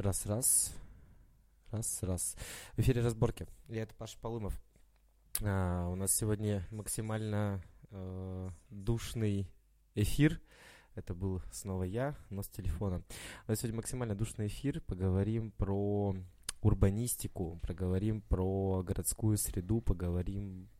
Раз, 0.00 0.24
раз. 0.24 0.72
Раз, 1.70 2.02
раз. 2.02 2.36
В 2.74 2.78
эфире 2.78 3.02
разборки. 3.02 3.46
Я 3.68 3.82
это 3.82 3.94
Паша 3.94 4.16
Полымов. 4.18 4.58
А, 5.42 5.88
у 5.88 5.94
нас 5.94 6.10
сегодня 6.14 6.66
максимально 6.70 7.62
э, 7.90 8.48
душный 8.70 9.46
эфир. 9.94 10.40
Это 10.94 11.12
был 11.12 11.42
снова 11.52 11.82
я, 11.82 12.16
но 12.30 12.42
с 12.42 12.48
телефона. 12.48 13.02
У 13.46 13.50
нас 13.50 13.58
сегодня 13.58 13.76
максимально 13.76 14.14
душный 14.14 14.46
эфир. 14.46 14.80
Поговорим 14.80 15.50
про 15.50 16.16
урбанистику, 16.62 17.60
поговорим 17.60 18.22
про 18.22 18.82
городскую 18.82 19.36
среду, 19.36 19.82
поговорим 19.82 20.70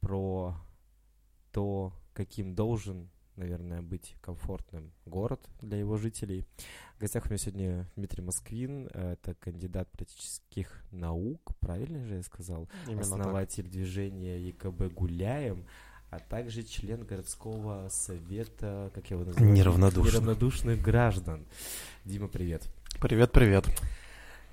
про 0.00 0.56
то, 1.52 1.92
каким 2.14 2.54
должен 2.54 3.10
наверное, 3.36 3.82
быть 3.82 4.16
комфортным 4.20 4.92
город 5.06 5.40
для 5.60 5.78
его 5.78 5.96
жителей. 5.96 6.44
В 6.96 7.00
гостях 7.00 7.26
у 7.26 7.28
меня 7.28 7.38
сегодня 7.38 7.90
Дмитрий 7.96 8.22
Москвин, 8.22 8.88
это 8.88 9.34
кандидат 9.34 9.90
политических 9.90 10.84
наук, 10.90 11.52
правильно 11.60 12.04
же 12.04 12.16
я 12.16 12.22
сказал? 12.22 12.68
Именно 12.86 13.02
Основатель 13.02 13.64
так. 13.64 13.72
движения 13.72 14.38
ЕКБ 14.38 14.92
«Гуляем», 14.94 15.66
а 16.10 16.20
также 16.20 16.62
член 16.62 17.04
городского 17.04 17.88
совета, 17.90 18.92
как 18.94 19.10
я 19.10 19.16
его 19.16 19.26
называю? 19.26 19.52
Неравнодушных. 19.52 20.14
Неравнодушных 20.14 20.80
граждан. 20.80 21.44
Дима, 22.04 22.28
привет. 22.28 22.68
Привет, 23.00 23.32
привет. 23.32 23.66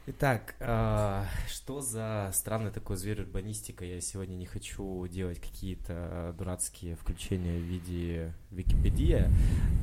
Итак, 0.07 0.55
э, 0.59 1.25
что 1.47 1.79
за 1.79 2.31
странный 2.33 2.71
такой 2.71 2.97
зверь 2.97 3.21
урбанистика? 3.21 3.85
Я 3.85 4.01
сегодня 4.01 4.33
не 4.33 4.47
хочу 4.47 5.05
делать 5.05 5.39
какие-то 5.39 6.33
дурацкие 6.39 6.95
включения 6.95 7.59
в 7.59 7.61
виде 7.61 8.33
Википедии, 8.49 9.29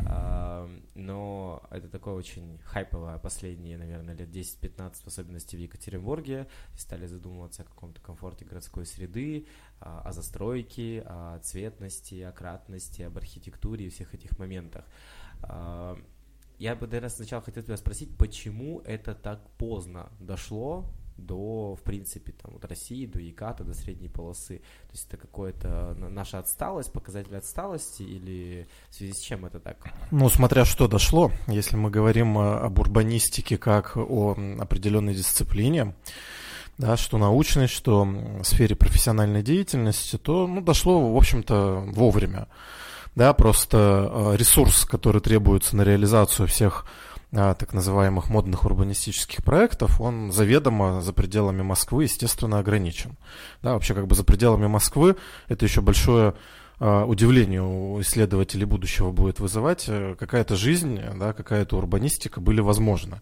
э, 0.05 0.81
но 0.97 1.62
это 1.70 1.89
такое 1.89 2.15
очень 2.15 2.59
хайповое 2.65 3.17
последние, 3.19 3.78
наверное, 3.78 4.17
лет 4.17 4.28
10-15 4.28 5.06
особенности 5.06 5.55
в 5.55 5.61
Екатеринбурге. 5.61 6.48
Стали 6.75 7.06
задумываться 7.06 7.62
о 7.62 7.67
каком-то 7.67 8.00
комфорте 8.00 8.45
городской 8.45 8.87
среды, 8.87 9.47
э, 9.81 9.84
о 9.84 10.11
застройке, 10.11 11.05
о 11.06 11.39
цветности, 11.45 12.23
о 12.23 12.33
кратности, 12.33 13.03
об 13.03 13.17
архитектуре 13.19 13.87
и 13.87 13.89
всех 13.89 14.15
этих 14.15 14.37
моментах. 14.37 14.84
Я 16.59 16.75
бы, 16.75 16.87
наверное, 16.87 17.11
сначала 17.11 17.42
хотел 17.42 17.62
тебя 17.62 17.77
спросить, 17.77 18.17
почему 18.17 18.81
это 18.81 19.14
так 19.14 19.41
поздно 19.59 20.11
дошло 20.19 20.84
до, 21.19 21.75
в 21.75 21.83
принципе, 21.83 22.33
там, 22.33 22.56
от 22.56 22.65
России, 22.65 23.06
до 23.06 23.20
Яката, 23.20 23.65
до 23.65 23.75
средней 23.75 24.09
полосы. 24.09 24.59
То 24.59 24.92
есть 24.92 25.06
это 25.09 25.17
какое-то 25.17 25.95
наша 25.98 26.39
отсталость, 26.39 26.92
показатель 26.92 27.37
отсталости 27.37 28.03
или 28.03 28.67
в 28.89 28.95
связи 28.95 29.12
с 29.12 29.20
чем 29.20 29.45
это 29.45 29.61
так? 29.61 29.77
Ну, 30.11 30.28
смотря 30.28 30.65
что 30.65 30.89
дошло. 30.89 31.33
Если 31.48 31.77
мы 31.77 31.91
говорим 31.91 32.39
э, 32.39 32.59
об 32.59 32.78
урбанистике 32.78 33.59
как 33.59 33.97
о 33.97 34.37
определенной 34.59 35.15
дисциплине, 35.15 35.95
да, 36.78 36.97
что 36.97 37.19
научной, 37.19 37.67
что 37.67 38.05
в 38.05 38.45
сфере 38.45 38.77
профессиональной 38.77 39.43
деятельности, 39.43 40.17
то 40.17 40.47
ну, 40.47 40.61
дошло, 40.61 41.12
в 41.12 41.17
общем-то, 41.17 41.84
вовремя 41.89 42.47
да, 43.14 43.33
просто 43.33 44.11
э, 44.11 44.37
ресурс, 44.37 44.84
который 44.84 45.20
требуется 45.20 45.77
на 45.77 45.83
реализацию 45.83 46.47
всех 46.47 46.87
а, 47.31 47.55
так 47.55 47.75
называемых 47.75 48.31
модных 48.31 48.65
урбанистических 48.65 49.45
проектов, 49.45 50.00
он 50.00 50.33
заведомо 50.33 51.03
за 51.03 51.12
пределами 51.12 51.61
Москвы, 51.61 52.05
естественно, 52.05 52.59
ограничен. 52.59 53.19
Да, 53.62 53.75
вообще 53.75 53.95
как 53.95 54.06
бы 54.06 54.15
за 54.15 54.25
пределами 54.25 54.67
Москвы 54.67 55.17
это 55.47 55.67
еще 55.67 55.83
большое 55.83 56.34
а, 56.81 57.05
удивление 57.05 57.62
у 57.62 58.01
исследователей 58.01 58.65
будущего 58.65 59.11
будет 59.11 59.41
вызывать, 59.41 59.87
э, 59.89 60.15
какая-то 60.17 60.55
жизнь, 60.55 61.01
да, 61.19 61.33
какая-то 61.33 61.77
урбанистика 61.77 62.41
были 62.41 62.61
возможны. 62.61 63.21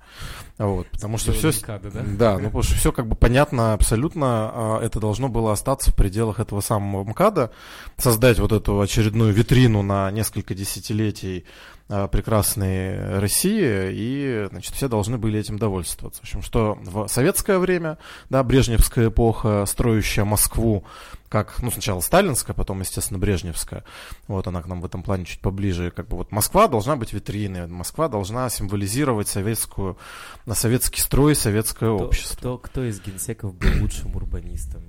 Вот, 0.59 0.87
потому 0.91 1.17
что 1.17 1.33
все... 1.33 1.53
Да? 1.67 1.81
да, 2.05 2.39
ну 2.39 2.45
потому 2.45 2.63
что 2.63 2.75
все 2.75 2.93
как 2.93 3.07
бы 3.07 3.17
понятно 3.17 3.73
абсолютно, 3.73 4.27
а, 4.53 4.81
это 4.83 5.01
должно 5.01 5.29
было 5.29 5.53
остаться 5.53 5.91
в 5.91 5.95
пределах 5.95 6.39
этого 6.39 6.61
самого 6.61 7.03
МКАДа, 7.05 7.51
создать 7.97 8.39
вот 8.39 8.53
эту 8.53 8.79
очередную 8.79 9.33
витрину 9.33 9.83
на 9.83 10.11
несколько 10.11 10.55
десятилетий 10.55 11.47
прекрасной 11.89 13.21
России, 13.21 13.91
и 13.93 14.49
значит, 14.51 14.75
все 14.75 14.89
должны 14.89 15.19
были 15.19 15.39
этим 15.39 15.59
довольствоваться. 15.59 16.21
В 16.21 16.25
общем, 16.25 16.43
что 16.43 16.79
в 16.83 17.07
советское 17.09 17.59
время, 17.59 17.99
да, 18.29 18.43
брежневская 18.43 19.09
эпоха, 19.09 19.65
строящая 19.67 20.25
Москву, 20.25 20.85
как, 21.29 21.63
ну, 21.63 21.71
сначала 21.71 22.01
сталинская, 22.01 22.55
потом, 22.55 22.81
естественно, 22.81 23.19
брежневская, 23.19 23.85
вот 24.27 24.47
она 24.47 24.63
к 24.63 24.67
нам 24.67 24.81
в 24.81 24.85
этом 24.85 25.03
плане 25.03 25.25
чуть 25.27 25.41
поближе, 25.41 25.91
как 25.91 26.09
бы 26.09 26.17
вот 26.17 26.33
Москва 26.33 26.67
должна 26.67 26.97
быть 26.97 27.13
витриной, 27.13 27.67
Москва 27.69 28.09
должна 28.09 28.49
символизировать 28.51 29.29
советскую, 29.29 29.97
на 30.45 30.55
советский 30.55 31.01
строй, 31.01 31.37
советское 31.37 31.95
кто, 31.95 32.07
общество. 32.07 32.37
Кто, 32.37 32.59
кто 32.59 32.85
из 32.85 33.01
генсеков 33.01 33.55
был 33.55 33.69
лучшим 33.81 34.17
урбанистом? 34.17 34.83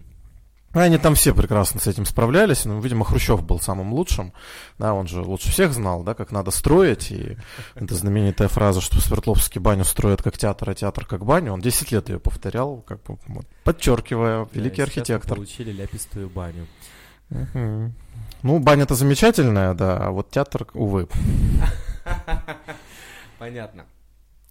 Они 0.77 0.97
там 0.97 1.15
все 1.15 1.33
прекрасно 1.33 1.79
с 1.79 1.87
этим 1.87 2.05
справлялись, 2.05 2.65
но, 2.65 2.79
видимо, 2.79 3.03
Хрущев 3.03 3.43
был 3.43 3.59
самым 3.59 3.93
лучшим, 3.93 4.33
да, 4.77 4.93
он 4.93 5.07
же 5.07 5.21
лучше 5.21 5.49
всех 5.49 5.73
знал, 5.73 6.03
да, 6.03 6.13
как 6.13 6.31
надо 6.31 6.51
строить, 6.51 7.11
и 7.11 7.37
это 7.75 7.95
знаменитая 7.95 8.47
фраза, 8.47 8.81
что 8.81 9.01
Свердловский 9.01 9.59
баню 9.59 9.83
строят 9.83 10.21
как 10.21 10.37
театр, 10.37 10.69
а 10.69 10.75
театр 10.75 11.05
как 11.05 11.25
баню, 11.25 11.53
он 11.53 11.61
10 11.61 11.91
лет 11.91 12.09
ее 12.09 12.19
повторял, 12.19 12.83
как 12.87 13.01
бы, 13.03 13.17
подчеркивая, 13.63 14.47
великий 14.53 14.77
да, 14.77 14.83
архитектор. 14.83 15.35
получили 15.35 15.71
ляпистую 15.71 16.29
баню. 16.29 16.67
Угу. 17.29 17.93
Ну, 18.43 18.59
баня-то 18.59 18.95
замечательная, 18.95 19.73
да, 19.73 19.97
а 19.97 20.11
вот 20.11 20.29
театр, 20.29 20.67
увы. 20.73 21.07
Понятно. 23.39 23.85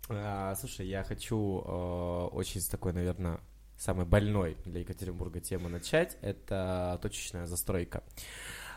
А, 0.08 0.54
слушай, 0.56 0.86
я 0.86 1.02
хочу 1.02 1.62
э, 1.64 2.28
очень 2.32 2.60
с 2.60 2.68
такой, 2.68 2.92
наверное, 2.92 3.38
самой 3.78 4.06
больной 4.06 4.56
для 4.64 4.80
Екатеринбурга 4.80 5.40
темы 5.40 5.68
начать, 5.68 6.16
это 6.22 6.98
точечная 7.02 7.46
застройка. 7.46 8.02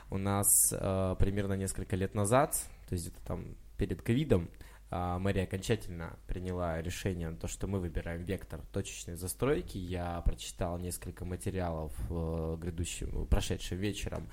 У 0.10 0.18
нас 0.18 0.48
э, 0.72 1.16
примерно 1.20 1.54
несколько 1.54 1.96
лет 1.96 2.16
назад, 2.16 2.60
то 2.88 2.94
есть 2.94 3.08
где-то 3.08 3.24
там 3.26 3.56
перед 3.78 4.02
ковидом, 4.02 4.50
э, 4.90 5.18
мэрия 5.20 5.44
окончательно 5.44 6.18
приняла 6.28 6.82
решение 6.82 7.30
на 7.30 7.38
то, 7.38 7.48
что 7.48 7.68
мы 7.68 7.80
выбираем 7.80 8.24
вектор 8.24 8.62
точечной 8.74 9.16
застройки. 9.16 9.78
Я 9.78 10.22
прочитал 10.22 10.80
несколько 10.80 11.26
материалов 11.26 11.94
э, 12.10 12.58
грядущим, 12.60 13.28
прошедшим 13.28 13.78
вечером 13.78 14.30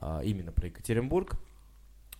э, 0.00 0.20
именно 0.24 0.52
про 0.52 0.68
Екатеринбург 0.68 1.38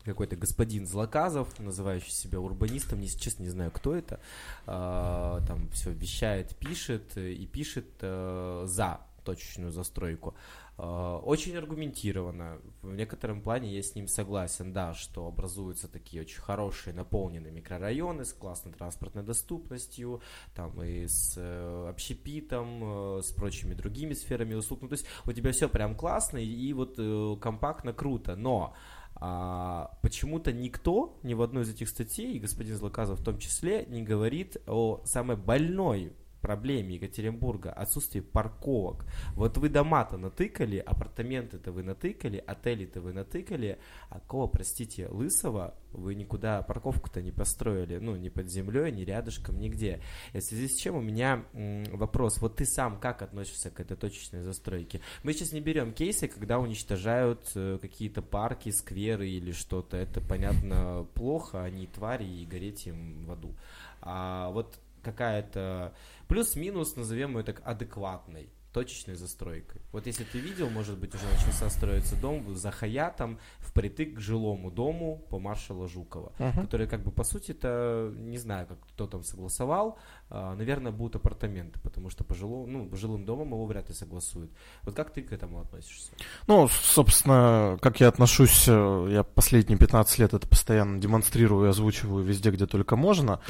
какой-то 0.09 0.37
господин 0.37 0.87
Злоказов, 0.87 1.59
называющий 1.59 2.13
себя 2.13 2.41
урбанистом, 2.41 3.01
не, 3.01 3.09
честно 3.09 3.45
не 3.45 3.51
знаю, 3.51 3.71
кто 3.71 3.95
это, 3.95 4.21
э, 4.67 5.41
там 5.47 5.69
все 5.73 5.93
вещает, 5.93 6.57
пишет 6.57 7.17
и 7.17 7.47
пишет 7.47 7.87
э, 8.01 8.65
за 8.67 9.01
точечную 9.25 9.73
застройку. 9.73 10.35
Э, 10.79 11.21
очень 11.25 11.57
аргументированно. 11.57 12.59
В 12.83 12.95
некотором 12.95 13.43
плане 13.43 13.75
я 13.75 13.83
с 13.83 13.95
ним 13.95 14.07
согласен, 14.07 14.73
да, 14.73 14.95
что 14.95 15.27
образуются 15.27 15.89
такие 15.89 16.23
очень 16.23 16.41
хорошие 16.41 16.95
наполненные 16.95 17.53
микрорайоны 17.53 18.25
с 18.25 18.33
классной 18.33 18.73
транспортной 18.73 19.25
доступностью, 19.25 20.23
там 20.55 20.81
и 20.83 21.07
с 21.07 21.35
э, 21.37 21.89
общепитом, 21.89 23.19
э, 23.19 23.23
с 23.23 23.33
прочими 23.33 23.75
другими 23.75 24.15
сферами 24.15 24.55
услуг. 24.55 24.83
Ну, 24.83 24.89
то 24.89 24.95
есть 24.95 25.07
у 25.27 25.33
тебя 25.33 25.51
все 25.53 25.69
прям 25.69 25.97
классно 25.97 26.39
и, 26.39 26.47
и 26.47 26.73
вот 26.73 26.97
компактно 27.41 27.93
круто, 27.93 28.37
но 28.37 28.75
а, 29.21 29.99
почему-то 30.03 30.53
никто 30.53 31.19
ни 31.23 31.35
в 31.35 31.43
одной 31.43 31.65
из 31.65 31.71
этих 31.71 31.89
статей, 31.89 32.35
и 32.35 32.39
господин 32.39 32.77
Злоказов 32.77 33.21
в 33.21 33.25
том 33.25 33.39
числе, 33.39 33.85
не 33.87 34.03
говорит 34.03 34.57
о 34.67 35.03
самой 35.05 35.37
больной 35.37 36.13
проблеме 36.41 36.95
Екатеринбурга 36.95 37.73
отсутствие 37.73 38.23
парковок. 38.23 39.05
Вот 39.35 39.57
вы 39.59 39.69
дома-то 39.69 40.17
натыкали, 40.17 40.79
апартаменты-то 40.79 41.73
вы 41.73 41.83
натыкали, 41.83 42.43
отели-то 42.47 43.01
вы 43.01 43.13
натыкали, 43.13 43.79
а 44.09 44.21
кого, 44.21 44.49
простите, 44.49 45.09
лысого 45.09 45.75
вы 45.93 46.15
никуда 46.15 46.63
парковку-то 46.63 47.23
не 47.23 47.33
построили, 47.33 47.99
ну, 47.99 48.17
ни 48.17 48.29
под 48.29 48.51
землей, 48.51 48.93
ни 48.93 49.03
рядышком, 49.03 49.59
нигде. 49.59 50.01
И 50.33 50.39
в 50.39 50.43
связи 50.43 50.69
с 50.69 50.77
чем 50.77 50.97
у 50.97 51.01
меня 51.01 51.45
вопрос, 51.93 52.41
вот 52.41 52.57
ты 52.57 52.67
сам 52.67 53.01
как 53.01 53.23
относишься 53.23 53.71
к 53.71 53.81
этой 53.81 53.97
точечной 53.97 54.43
застройке? 54.43 55.01
Мы 55.23 55.33
сейчас 55.33 55.53
не 55.53 55.61
берем 55.61 55.93
кейсы, 55.93 56.29
когда 56.29 56.59
уничтожают 56.59 57.51
э, 57.55 57.79
какие-то 57.81 58.23
парки, 58.23 58.71
скверы 58.71 59.29
или 59.29 59.53
что-то, 59.53 59.97
это, 59.97 60.21
понятно, 60.21 61.07
плохо, 61.15 61.63
они 61.63 61.87
твари 61.87 62.27
и 62.27 62.47
гореть 62.47 62.87
им 62.87 63.25
в 63.25 63.33
аду. 63.33 63.55
А 64.01 64.51
вот 64.51 64.79
какая-то 65.03 65.95
плюс-минус, 66.29 66.97
назовем 66.97 67.37
ее 67.37 67.45
так, 67.45 67.63
адекватной 67.65 68.51
точечной 68.73 69.17
застройкой. 69.17 69.81
Вот 69.93 70.07
если 70.07 70.25
ты 70.25 70.39
видел, 70.39 70.69
может 70.69 70.99
быть, 70.99 71.15
уже 71.15 71.25
начался 71.25 71.71
строиться 71.71 72.17
дом 72.17 72.55
за 72.55 72.71
Хаятом 72.71 73.39
впритык 73.59 74.17
к 74.17 74.21
жилому 74.21 74.71
дому 74.71 75.27
по 75.31 75.39
маршала 75.39 75.89
Жукова, 75.89 76.33
uh-huh. 76.39 76.63
который 76.63 76.87
как 76.87 77.03
бы 77.03 77.11
по 77.11 77.25
сути 77.25 77.53
это 77.53 78.13
не 78.15 78.39
знаю, 78.39 78.67
как 78.67 78.79
кто 78.93 79.07
там 79.07 79.25
согласовал, 79.25 79.99
а, 80.31 80.55
наверное, 80.55 80.93
будут 80.93 81.17
апартаменты, 81.17 81.81
потому 81.81 82.11
что 82.11 82.25
по 82.25 82.35
жилу, 82.35 82.67
ну, 82.67 82.95
жилым 82.95 83.25
домом 83.25 83.49
его 83.49 83.65
вряд 83.67 83.89
ли 83.89 83.95
согласуют. 83.95 84.51
Вот 84.83 84.95
как 84.95 85.13
ты 85.13 85.23
к 85.23 85.33
этому 85.33 85.61
относишься? 85.61 86.13
Ну, 86.47 86.69
собственно, 86.69 87.79
как 87.81 88.01
я 88.01 88.09
отношусь, 88.09 88.69
э, 88.69 89.09
я 89.11 89.23
последние 89.23 89.79
15 89.79 90.19
лет 90.19 90.35
это 90.35 90.47
постоянно 90.47 91.01
демонстрирую 91.01 91.67
и 91.67 91.71
озвучиваю 91.71 92.23
везде, 92.23 92.51
где 92.51 92.67
только 92.67 92.97
можно. 92.97 93.41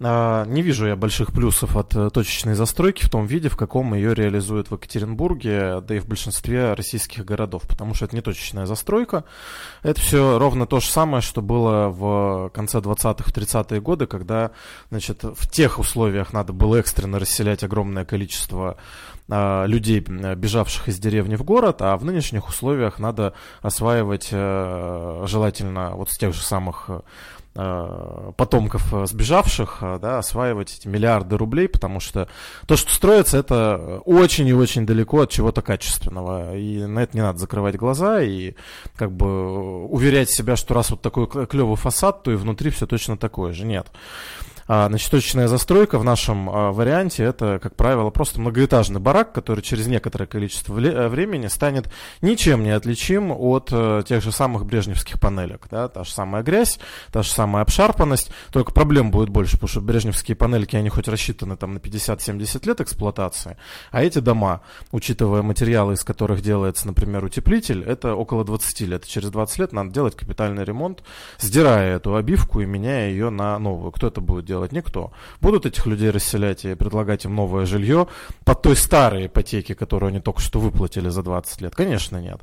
А, 0.00 0.44
не 0.46 0.62
вижу 0.62 0.86
я 0.86 0.96
больших 0.96 1.32
плюсов 1.32 1.76
от 1.76 1.94
э, 1.94 2.10
точечной 2.10 2.54
застройки 2.54 3.04
в 3.04 3.08
том 3.08 3.26
виде, 3.26 3.48
в 3.48 3.56
каком 3.56 3.94
ее 3.94 4.12
реализуют 4.12 4.68
в 4.68 4.74
Екатеринбурге, 4.74 5.80
да 5.82 5.94
и 5.94 6.00
в 6.00 6.06
большинстве 6.06 6.74
российских 6.74 7.24
городов, 7.24 7.62
потому 7.68 7.94
что 7.94 8.06
это 8.06 8.16
не 8.16 8.20
точечная 8.20 8.66
застройка. 8.66 9.24
Это 9.84 10.00
все 10.00 10.38
ровно 10.38 10.66
то 10.66 10.80
же 10.80 10.86
самое, 10.86 11.22
что 11.22 11.42
было 11.42 11.90
в 11.90 12.50
конце 12.52 12.78
20-х, 12.78 13.30
30-е 13.30 13.80
годы, 13.80 14.06
когда 14.06 14.50
значит, 14.90 15.22
в 15.22 15.48
тех 15.48 15.78
условиях 15.78 16.32
надо 16.32 16.52
было 16.52 16.76
экстренно 16.76 17.20
расселять 17.20 17.62
огромное 17.62 18.04
количество 18.04 18.76
а, 19.30 19.64
людей, 19.64 20.00
бежавших 20.00 20.88
из 20.88 20.98
деревни 20.98 21.36
в 21.36 21.44
город, 21.44 21.82
а 21.82 21.96
в 21.96 22.04
нынешних 22.04 22.48
условиях 22.48 22.98
надо 22.98 23.34
осваивать 23.62 24.28
э, 24.32 25.24
желательно 25.28 25.92
вот 25.94 26.10
с 26.10 26.18
тех 26.18 26.34
же 26.34 26.42
самых 26.42 26.90
Э, 26.90 27.00
потомков 28.36 28.92
э, 28.92 29.06
сбежавших, 29.06 29.78
э, 29.80 29.98
да, 30.00 30.18
осваивать 30.18 30.76
эти 30.76 30.88
миллиарды 30.88 31.36
рублей, 31.36 31.68
потому 31.68 32.00
что 32.00 32.28
то, 32.66 32.76
что 32.76 32.92
строится, 32.92 33.38
это 33.38 34.00
очень 34.04 34.48
и 34.48 34.52
очень 34.52 34.86
далеко 34.86 35.20
от 35.20 35.30
чего-то 35.30 35.62
качественного. 35.62 36.56
И 36.56 36.84
на 36.84 37.00
это 37.00 37.16
не 37.16 37.22
надо 37.22 37.38
закрывать 37.38 37.76
глаза 37.76 38.22
и 38.22 38.54
как 38.96 39.12
бы 39.12 39.86
уверять 39.86 40.30
себя, 40.30 40.56
что 40.56 40.74
раз 40.74 40.90
вот 40.90 41.00
такой 41.00 41.28
клевый 41.46 41.76
фасад, 41.76 42.24
то 42.24 42.32
и 42.32 42.36
внутри 42.36 42.70
все 42.70 42.86
точно 42.86 43.16
такое 43.16 43.52
же. 43.52 43.64
Нет. 43.64 43.86
А, 44.66 44.88
значит, 44.88 45.10
точечная 45.10 45.48
застройка 45.48 45.98
в 45.98 46.04
нашем 46.04 46.48
а, 46.48 46.72
варианте 46.72 47.22
это, 47.24 47.58
как 47.62 47.76
правило, 47.76 48.10
просто 48.10 48.40
многоэтажный 48.40 49.00
барак, 49.00 49.32
который 49.32 49.60
через 49.60 49.86
некоторое 49.86 50.26
количество 50.26 50.78
э, 50.78 51.08
времени 51.08 51.48
станет 51.48 51.90
ничем 52.22 52.62
не 52.62 52.70
отличим 52.70 53.30
от 53.32 53.68
э, 53.72 54.02
тех 54.06 54.22
же 54.22 54.32
самых 54.32 54.64
брежневских 54.64 55.20
панелек. 55.20 55.66
Да? 55.70 55.88
Та 55.88 56.04
же 56.04 56.10
самая 56.10 56.42
грязь, 56.42 56.78
та 57.12 57.22
же 57.22 57.30
самая 57.30 57.62
обшарпанность, 57.62 58.30
только 58.52 58.72
проблем 58.72 59.10
будет 59.10 59.28
больше, 59.28 59.54
потому 59.54 59.68
что 59.68 59.80
брежневские 59.82 60.36
панельки, 60.36 60.76
они 60.76 60.88
хоть 60.88 61.08
рассчитаны 61.08 61.56
там 61.56 61.74
на 61.74 61.78
50-70 61.78 62.66
лет 62.66 62.80
эксплуатации, 62.80 63.58
а 63.90 64.02
эти 64.02 64.18
дома, 64.20 64.62
учитывая 64.92 65.42
материалы, 65.42 65.94
из 65.94 66.04
которых 66.04 66.40
делается, 66.40 66.86
например, 66.86 67.24
утеплитель, 67.24 67.82
это 67.82 68.14
около 68.14 68.44
20 68.44 68.80
лет. 68.82 69.06
Через 69.06 69.30
20 69.30 69.58
лет 69.58 69.72
надо 69.72 69.90
делать 69.90 70.16
капитальный 70.16 70.64
ремонт, 70.64 71.02
сдирая 71.38 71.96
эту 71.96 72.16
обивку 72.16 72.60
и 72.60 72.66
меняя 72.66 73.10
ее 73.10 73.28
на 73.28 73.58
новую. 73.58 73.92
Кто 73.92 74.06
это 74.06 74.20
будет 74.20 74.46
делать? 74.46 74.53
Делать? 74.54 74.72
Никто. 74.72 75.10
Будут 75.40 75.66
этих 75.66 75.86
людей 75.86 76.10
расселять 76.10 76.64
и 76.64 76.74
предлагать 76.74 77.24
им 77.24 77.34
новое 77.34 77.66
жилье 77.66 78.06
под 78.44 78.62
той 78.62 78.76
старой 78.76 79.26
ипотеки, 79.26 79.74
которую 79.74 80.10
они 80.10 80.20
только 80.20 80.40
что 80.40 80.60
выплатили 80.60 81.10
за 81.10 81.22
20 81.22 81.62
лет? 81.62 81.74
Конечно, 81.74 82.20
нет. 82.20 82.40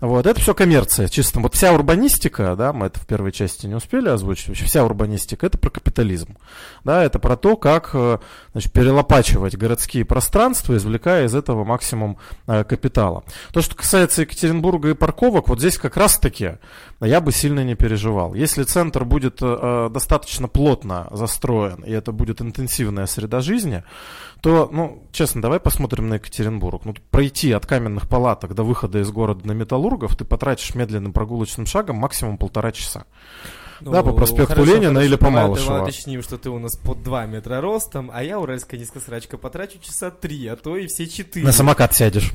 Вот, 0.00 0.26
это 0.26 0.40
все 0.40 0.54
коммерция, 0.54 1.08
чисто. 1.08 1.40
Вот 1.40 1.54
вся 1.54 1.72
урбанистика, 1.72 2.54
да, 2.54 2.72
мы 2.72 2.86
это 2.86 3.00
в 3.00 3.06
первой 3.06 3.32
части 3.32 3.66
не 3.66 3.74
успели 3.74 4.08
озвучить, 4.08 4.46
вообще 4.46 4.64
вся 4.64 4.84
урбанистика, 4.84 5.44
это 5.44 5.58
про 5.58 5.70
капитализм. 5.70 6.36
Да, 6.84 7.02
это 7.02 7.18
про 7.18 7.36
то, 7.36 7.56
как 7.56 7.90
э, 7.94 8.18
значит, 8.52 8.72
перелопачивать 8.72 9.56
городские 9.56 10.04
пространства, 10.04 10.76
извлекая 10.76 11.26
из 11.26 11.34
этого 11.34 11.64
максимум 11.64 12.18
э, 12.46 12.62
капитала. 12.62 13.24
То, 13.52 13.60
что 13.60 13.74
касается 13.74 14.22
Екатеринбурга 14.22 14.90
и 14.90 14.94
парковок, 14.94 15.48
вот 15.48 15.58
здесь 15.58 15.78
как 15.78 15.96
раз-таки 15.96 16.58
я 17.00 17.20
бы 17.20 17.32
сильно 17.32 17.64
не 17.64 17.74
переживал. 17.74 18.34
Если 18.34 18.62
центр 18.62 19.04
будет 19.04 19.38
э, 19.40 19.90
достаточно 19.92 20.46
плотно 20.46 21.08
застроен, 21.10 21.82
и 21.82 21.90
это 21.90 22.12
будет 22.12 22.40
интенсивная 22.40 23.06
среда 23.06 23.40
жизни, 23.40 23.82
то, 24.40 24.68
ну, 24.70 25.02
честно, 25.10 25.42
давай 25.42 25.58
посмотрим 25.58 26.08
на 26.08 26.14
Екатеринбург. 26.14 26.84
Ну, 26.84 26.94
пройти 27.10 27.52
от 27.52 27.66
каменных 27.66 28.08
палаток 28.08 28.54
до 28.54 28.62
выхода 28.62 29.00
из 29.00 29.10
города 29.10 29.46
на 29.46 29.52
Металлургов 29.88 30.16
ты 30.16 30.24
потратишь 30.24 30.74
медленным 30.74 31.12
прогулочным 31.12 31.66
шагом 31.66 31.96
максимум 31.96 32.36
полтора 32.36 32.72
часа. 32.72 33.06
Ну, 33.80 33.92
да, 33.92 34.02
по 34.02 34.12
проспекту 34.12 34.54
хорошо, 34.54 34.72
Ленина 34.72 34.94
хорошо, 34.94 35.06
или 35.06 35.16
по 35.16 35.30
Малышева. 35.30 35.68
Давай 35.68 35.82
уточним, 35.84 36.22
что 36.22 36.36
ты 36.36 36.50
у 36.50 36.58
нас 36.58 36.76
под 36.76 37.04
2 37.04 37.26
метра 37.26 37.60
ростом, 37.60 38.10
а 38.12 38.24
я, 38.24 38.40
уральская 38.40 38.78
низкосрачка, 38.78 39.38
потрачу 39.38 39.78
часа 39.78 40.10
3, 40.10 40.48
а 40.48 40.56
то 40.56 40.76
и 40.76 40.88
все 40.88 41.06
4. 41.06 41.46
На 41.46 41.52
самокат 41.52 41.94
сядешь. 41.94 42.32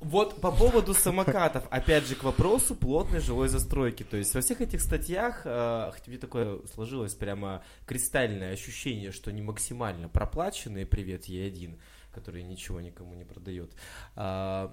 Вот 0.00 0.40
по 0.40 0.50
поводу 0.50 0.94
самокатов, 0.94 1.64
опять 1.70 2.08
же, 2.08 2.14
к 2.14 2.24
вопросу 2.24 2.74
плотной 2.74 3.20
жилой 3.20 3.48
застройки. 3.48 4.04
То 4.04 4.16
есть 4.16 4.34
во 4.34 4.40
всех 4.40 4.62
этих 4.62 4.80
статьях, 4.80 5.42
э, 5.44 5.90
хоть 5.92 6.08
мне 6.08 6.16
такое 6.16 6.58
сложилось 6.74 7.12
прямо 7.12 7.62
кристальное 7.84 8.54
ощущение, 8.54 9.12
что 9.12 9.30
не 9.32 9.42
максимально 9.42 10.08
проплаченные, 10.08 10.86
привет, 10.86 11.28
Е1, 11.28 11.78
который 12.10 12.42
ничего 12.42 12.80
никому 12.80 13.14
не 13.14 13.24
продает, 13.24 13.70
э, 14.16 14.68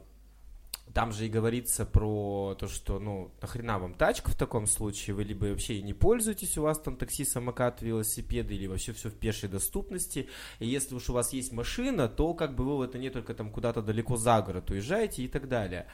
там 0.93 1.11
же 1.11 1.25
и 1.25 1.29
говорится 1.29 1.85
про 1.85 2.55
то, 2.59 2.67
что, 2.67 2.99
ну, 2.99 3.31
нахрена 3.41 3.79
вам 3.79 3.93
тачка 3.93 4.31
в 4.31 4.35
таком 4.35 4.67
случае, 4.67 5.15
вы 5.15 5.23
либо 5.23 5.45
вообще 5.45 5.81
не 5.81 5.93
пользуетесь, 5.93 6.57
у 6.57 6.63
вас 6.63 6.79
там 6.79 6.95
такси, 6.97 7.25
самокат, 7.25 7.81
велосипеды, 7.81 8.55
или 8.55 8.67
вообще 8.67 8.93
все 8.93 9.09
в 9.09 9.13
пешей 9.13 9.49
доступности. 9.49 10.29
И 10.59 10.67
если 10.67 10.95
уж 10.95 11.09
у 11.09 11.13
вас 11.13 11.33
есть 11.33 11.51
машина, 11.51 12.07
то 12.07 12.33
как 12.33 12.55
бы 12.55 12.65
вы 12.65 12.77
в 12.77 12.81
это 12.81 12.97
не 12.97 13.09
только 13.09 13.33
там 13.33 13.51
куда-то 13.51 13.81
далеко 13.81 14.17
за 14.17 14.41
город 14.41 14.71
уезжаете 14.71 15.23
и 15.23 15.27
так 15.27 15.47
далее. 15.47 15.87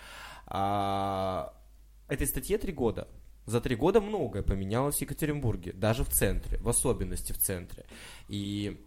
А, 0.47 1.53
этой 2.07 2.27
статье 2.27 2.57
три 2.57 2.71
года. 2.71 3.07
За 3.45 3.59
три 3.59 3.75
года 3.75 3.99
многое 3.99 4.41
поменялось 4.41 4.97
в 4.97 5.01
Екатеринбурге, 5.01 5.73
даже 5.73 6.03
в 6.03 6.09
центре, 6.09 6.57
в 6.59 6.69
особенности 6.69 7.33
в 7.33 7.37
центре. 7.37 7.85
И 8.29 8.81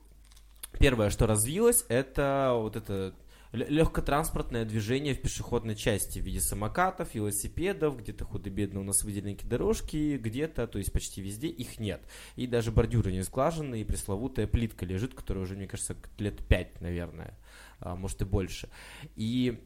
первое, 0.79 1.11
что 1.11 1.26
развилось, 1.26 1.85
это 1.88 2.52
вот 2.55 2.76
это 2.76 3.14
легкотранспортное 3.56 4.64
движение 4.64 5.14
в 5.14 5.20
пешеходной 5.20 5.75
части 5.75 6.19
в 6.19 6.23
виде 6.23 6.41
самокатов, 6.41 7.14
велосипедов, 7.14 7.99
где-то 7.99 8.25
худо-бедно 8.25 8.81
у 8.81 8.85
нас 8.85 9.03
выделены 9.03 9.37
дорожки, 9.43 10.17
где-то, 10.17 10.67
то 10.67 10.79
есть 10.79 10.93
почти 10.93 11.20
везде 11.20 11.49
их 11.49 11.79
нет. 11.81 12.03
И 12.37 12.47
даже 12.47 12.70
бордюры 12.70 13.12
не 13.12 13.23
сглажены, 13.23 13.81
и 13.81 13.85
пресловутая 13.85 14.47
плитка 14.47 14.85
лежит, 14.85 15.14
которая 15.14 15.44
уже, 15.44 15.56
мне 15.56 15.67
кажется, 15.67 15.97
лет 16.19 16.47
пять, 16.47 16.81
наверное, 16.81 17.38
а, 17.81 17.97
может 17.97 18.23
и 18.23 18.25
больше. 18.25 18.69
И 19.17 19.62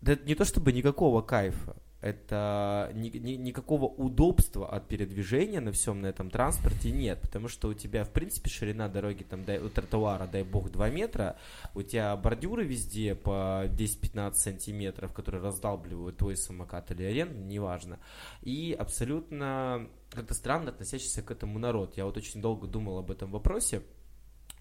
да, 0.00 0.16
не 0.16 0.34
то 0.34 0.44
чтобы 0.44 0.72
никакого 0.72 1.22
кайфа, 1.22 1.76
это 2.02 2.90
ни, 2.94 3.08
ни, 3.10 3.32
никакого 3.34 3.86
удобства 3.86 4.68
от 4.68 4.88
передвижения 4.88 5.60
на 5.60 5.70
всем 5.70 6.02
на 6.02 6.08
этом 6.08 6.30
транспорте 6.30 6.90
нет, 6.90 7.20
потому 7.20 7.46
что 7.46 7.68
у 7.68 7.74
тебя, 7.74 8.04
в 8.04 8.10
принципе, 8.10 8.50
ширина 8.50 8.88
дороги, 8.88 9.22
там, 9.22 9.44
дай, 9.44 9.58
у 9.58 9.68
тротуара, 9.68 10.26
дай 10.26 10.42
бог, 10.42 10.70
2 10.70 10.90
метра, 10.90 11.36
у 11.74 11.82
тебя 11.82 12.16
бордюры 12.16 12.64
везде 12.64 13.14
по 13.14 13.66
10-15 13.66 14.34
сантиметров, 14.34 15.12
которые 15.12 15.42
раздалбливают 15.42 16.16
твой 16.16 16.36
самокат 16.36 16.90
или 16.90 17.04
аренду, 17.04 17.40
неважно, 17.40 18.00
и 18.42 18.76
абсолютно 18.76 19.88
как-то 20.10 20.34
странно 20.34 20.70
относящийся 20.70 21.22
к 21.22 21.30
этому 21.30 21.60
народ. 21.60 21.96
Я 21.96 22.04
вот 22.04 22.16
очень 22.16 22.42
долго 22.42 22.66
думал 22.66 22.98
об 22.98 23.12
этом 23.12 23.30
вопросе, 23.30 23.82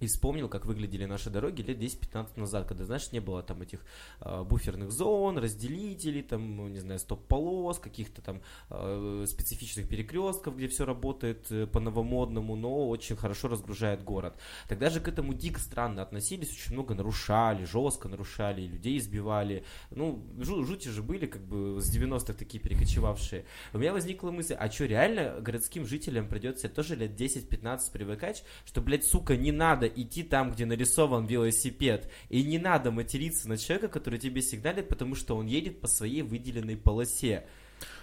и 0.01 0.08
вспомнил, 0.08 0.50
как 0.50 0.65
выглядели 0.65 1.05
наши 1.05 1.29
дороги 1.29 1.62
лет 1.62 1.77
10-15 1.77 2.39
назад, 2.39 2.67
когда, 2.67 2.86
знаешь, 2.86 3.12
не 3.12 3.20
было 3.20 3.43
там 3.43 3.62
этих 3.62 3.79
э, 4.22 4.43
буферных 4.43 4.91
зон, 4.91 5.38
разделителей, 5.38 6.24
там, 6.24 6.58
ну, 6.58 6.67
не 6.67 6.79
знаю, 6.79 7.00
стоп-полос, 7.00 7.77
каких-то 7.77 8.22
там 8.24 8.41
э, 8.72 9.25
специфичных 9.27 9.88
перекрестков, 9.88 10.58
где 10.58 10.67
все 10.67 10.86
работает 10.86 11.51
э, 11.51 11.67
по-новомодному, 11.67 12.55
но 12.55 12.89
очень 12.89 13.15
хорошо 13.15 13.48
разгружает 13.48 14.03
город. 14.03 14.34
Тогда 14.67 14.89
же 14.89 15.00
к 15.00 15.08
этому 15.08 15.36
дико 15.36 15.60
странно 15.60 16.01
относились, 16.01 16.51
очень 16.51 16.74
много 16.74 16.96
нарушали, 16.96 17.63
жестко 17.65 18.10
нарушали, 18.10 18.62
людей 18.62 18.98
избивали. 18.98 19.63
Ну, 19.91 20.25
жу 20.39 20.65
жути 20.65 20.88
же 20.88 21.03
были, 21.03 21.27
как 21.27 21.43
бы, 21.43 21.79
с 21.79 21.96
90-х 21.96 22.34
такие 22.34 22.60
перекочевавшие. 22.60 23.46
У 23.72 23.77
меня 23.77 23.93
возникла 23.93 24.31
мысль, 24.31 24.55
а 24.55 24.72
что, 24.72 24.86
реально 24.86 25.39
городским 25.41 25.86
жителям 25.86 26.27
придется 26.27 26.70
тоже 26.70 26.96
лет 26.96 27.12
10-15 27.12 27.91
привыкать, 27.91 28.43
что, 28.65 28.81
блядь, 28.81 29.05
сука, 29.05 29.38
не 29.38 29.51
надо 29.51 29.90
идти 29.95 30.24
там, 30.24 30.51
где 30.51 30.65
нарисован 30.65 31.25
велосипед. 31.25 32.10
И 32.29 32.43
не 32.43 32.60
надо 32.60 32.91
материться 32.91 33.48
на 33.50 33.57
человека, 33.57 33.88
который 33.88 34.19
тебе 34.19 34.41
сигналит, 34.41 34.88
потому 34.88 35.15
что 35.15 35.36
он 35.36 35.48
едет 35.48 35.81
по 35.81 35.88
своей 35.88 36.21
выделенной 36.21 36.77
полосе. 36.77 37.45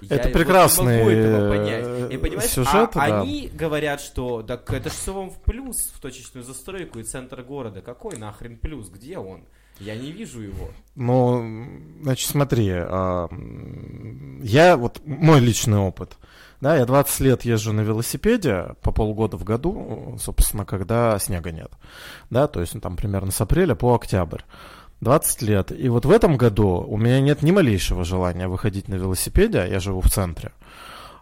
Это 0.09 0.28
Я 0.28 0.35
прекрасный 0.35 1.02
вот 1.02 1.11
этого 1.11 1.57
понять. 1.57 2.12
И, 2.12 2.16
понимаешь, 2.16 2.50
сюжет, 2.50 2.90
а 2.95 3.09
да. 3.09 3.21
они 3.23 3.49
говорят, 3.52 4.00
что 4.00 4.42
так 4.42 4.71
это 4.73 4.88
же 4.90 4.95
все 4.95 5.12
вам 5.12 5.30
в 5.30 5.40
плюс 5.42 5.92
в 5.95 6.00
точечную 6.00 6.45
застройку 6.45 6.99
и 6.99 7.04
центр 7.04 7.42
города. 7.42 7.80
Какой 7.80 8.16
нахрен 8.16 8.59
плюс? 8.59 8.88
Где 8.88 9.18
он? 9.18 9.45
Я 9.81 9.97
не 9.97 10.11
вижу 10.11 10.41
его. 10.41 10.71
Ну, 10.97 11.67
значит, 12.03 12.29
смотри, 12.29 12.71
а, 12.73 13.29
я 14.43 14.77
вот 14.77 15.01
мой 15.07 15.41
личный 15.41 15.79
опыт. 15.79 16.17
Да, 16.61 16.77
я 16.77 16.87
20 16.87 17.21
лет 17.21 17.45
езжу 17.45 17.73
на 17.73 17.83
велосипеде 17.83 18.75
по 18.83 18.91
полгода 18.91 19.37
в 19.37 19.45
году, 19.45 20.17
собственно, 20.21 20.65
когда 20.65 21.17
снега 21.21 21.53
нет. 21.53 21.71
Да, 22.31 22.49
то 22.49 22.61
есть 22.61 22.75
ну, 22.75 22.81
там 22.81 22.97
примерно 22.97 23.31
с 23.31 23.41
апреля 23.41 23.77
по 23.77 23.95
октябрь. 23.95 24.41
20 25.01 25.43
лет. 25.43 25.73
И 25.73 25.89
вот 25.89 26.05
в 26.05 26.11
этом 26.11 26.37
году 26.37 26.85
у 26.87 26.97
меня 26.97 27.21
нет 27.21 27.43
ни 27.43 27.53
малейшего 27.53 28.05
желания 28.05 28.49
выходить 28.49 28.89
на 28.89 28.95
велосипеде, 28.95 29.69
я 29.71 29.79
живу 29.79 30.01
в 30.01 30.11
центре, 30.11 30.51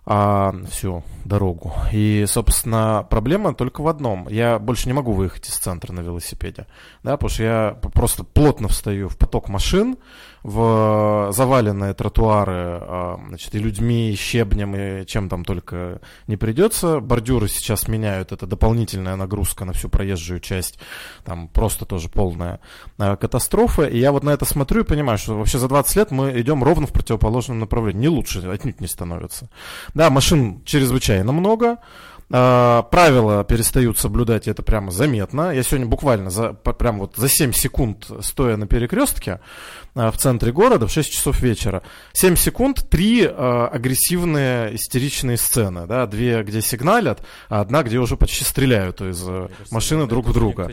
а, 0.06 0.54
всю 0.70 1.02
дорогу. 1.24 1.74
И, 1.92 2.24
собственно, 2.28 3.04
проблема 3.10 3.54
только 3.54 3.80
в 3.80 3.88
одном. 3.88 4.28
Я 4.28 4.60
больше 4.60 4.88
не 4.88 4.92
могу 4.92 5.12
выехать 5.12 5.48
из 5.48 5.56
центра 5.56 5.92
на 5.92 6.00
велосипеде, 6.00 6.66
да, 7.02 7.16
потому 7.16 7.30
что 7.30 7.42
я 7.42 7.78
просто 7.92 8.22
плотно 8.22 8.68
встаю 8.68 9.08
в 9.08 9.18
поток 9.18 9.48
машин, 9.48 9.96
в 10.42 11.30
заваленные 11.32 11.94
тротуары 11.94 12.52
а, 12.54 13.20
значит, 13.28 13.54
и 13.54 13.58
людьми, 13.58 14.10
и 14.10 14.16
щебнем, 14.16 14.74
и 14.74 15.06
чем 15.06 15.28
там 15.28 15.44
только 15.44 16.00
не 16.26 16.36
придется. 16.36 17.00
Бордюры 17.00 17.48
сейчас 17.48 17.88
меняют, 17.88 18.32
это 18.32 18.46
дополнительная 18.46 19.16
нагрузка 19.16 19.64
на 19.64 19.72
всю 19.72 19.88
проезжую 19.88 20.40
часть, 20.40 20.78
там 21.24 21.48
просто 21.48 21.84
тоже 21.84 22.08
полная 22.08 22.60
а, 22.98 23.16
катастрофа. 23.16 23.84
И 23.84 23.98
я 23.98 24.12
вот 24.12 24.22
на 24.24 24.30
это 24.30 24.44
смотрю 24.44 24.82
и 24.82 24.86
понимаю, 24.86 25.18
что 25.18 25.36
вообще 25.36 25.58
за 25.58 25.68
20 25.68 25.96
лет 25.96 26.10
мы 26.10 26.40
идем 26.40 26.62
ровно 26.62 26.86
в 26.86 26.92
противоположном 26.92 27.58
направлении. 27.58 28.02
Не 28.02 28.08
лучше, 28.08 28.46
отнюдь 28.48 28.80
не 28.80 28.86
становится. 28.86 29.48
Да, 29.94 30.10
машин 30.10 30.62
чрезвычайно 30.64 31.32
много, 31.32 31.78
а, 32.28 32.82
правила 32.82 33.44
перестают 33.44 33.98
соблюдать, 33.98 34.48
это 34.48 34.62
прямо 34.62 34.90
заметно. 34.90 35.52
Я 35.52 35.62
сегодня 35.62 35.86
буквально 35.86 36.30
за, 36.30 36.52
прям 36.52 36.98
вот 36.98 37.14
за 37.16 37.28
7 37.28 37.52
секунд, 37.52 38.10
стоя 38.20 38.56
на 38.56 38.66
перекрестке, 38.66 39.40
в 39.96 40.16
центре 40.18 40.52
города 40.52 40.86
в 40.86 40.90
6 40.90 41.12
часов 41.12 41.40
вечера. 41.40 41.82
7 42.12 42.36
секунд, 42.36 42.88
три 42.88 43.22
э, 43.22 43.68
агрессивные 43.72 44.76
истеричные 44.76 45.36
сцены. 45.36 45.86
Да? 45.86 46.06
Две, 46.06 46.42
где 46.42 46.60
сигналят, 46.60 47.22
а 47.48 47.60
одна, 47.60 47.82
где 47.82 47.98
уже 47.98 48.16
почти 48.16 48.44
стреляют 48.44 49.00
из 49.00 49.26
кажется, 49.46 49.74
машины 49.74 50.06
друг 50.06 50.26
в 50.26 50.32
друга. 50.32 50.70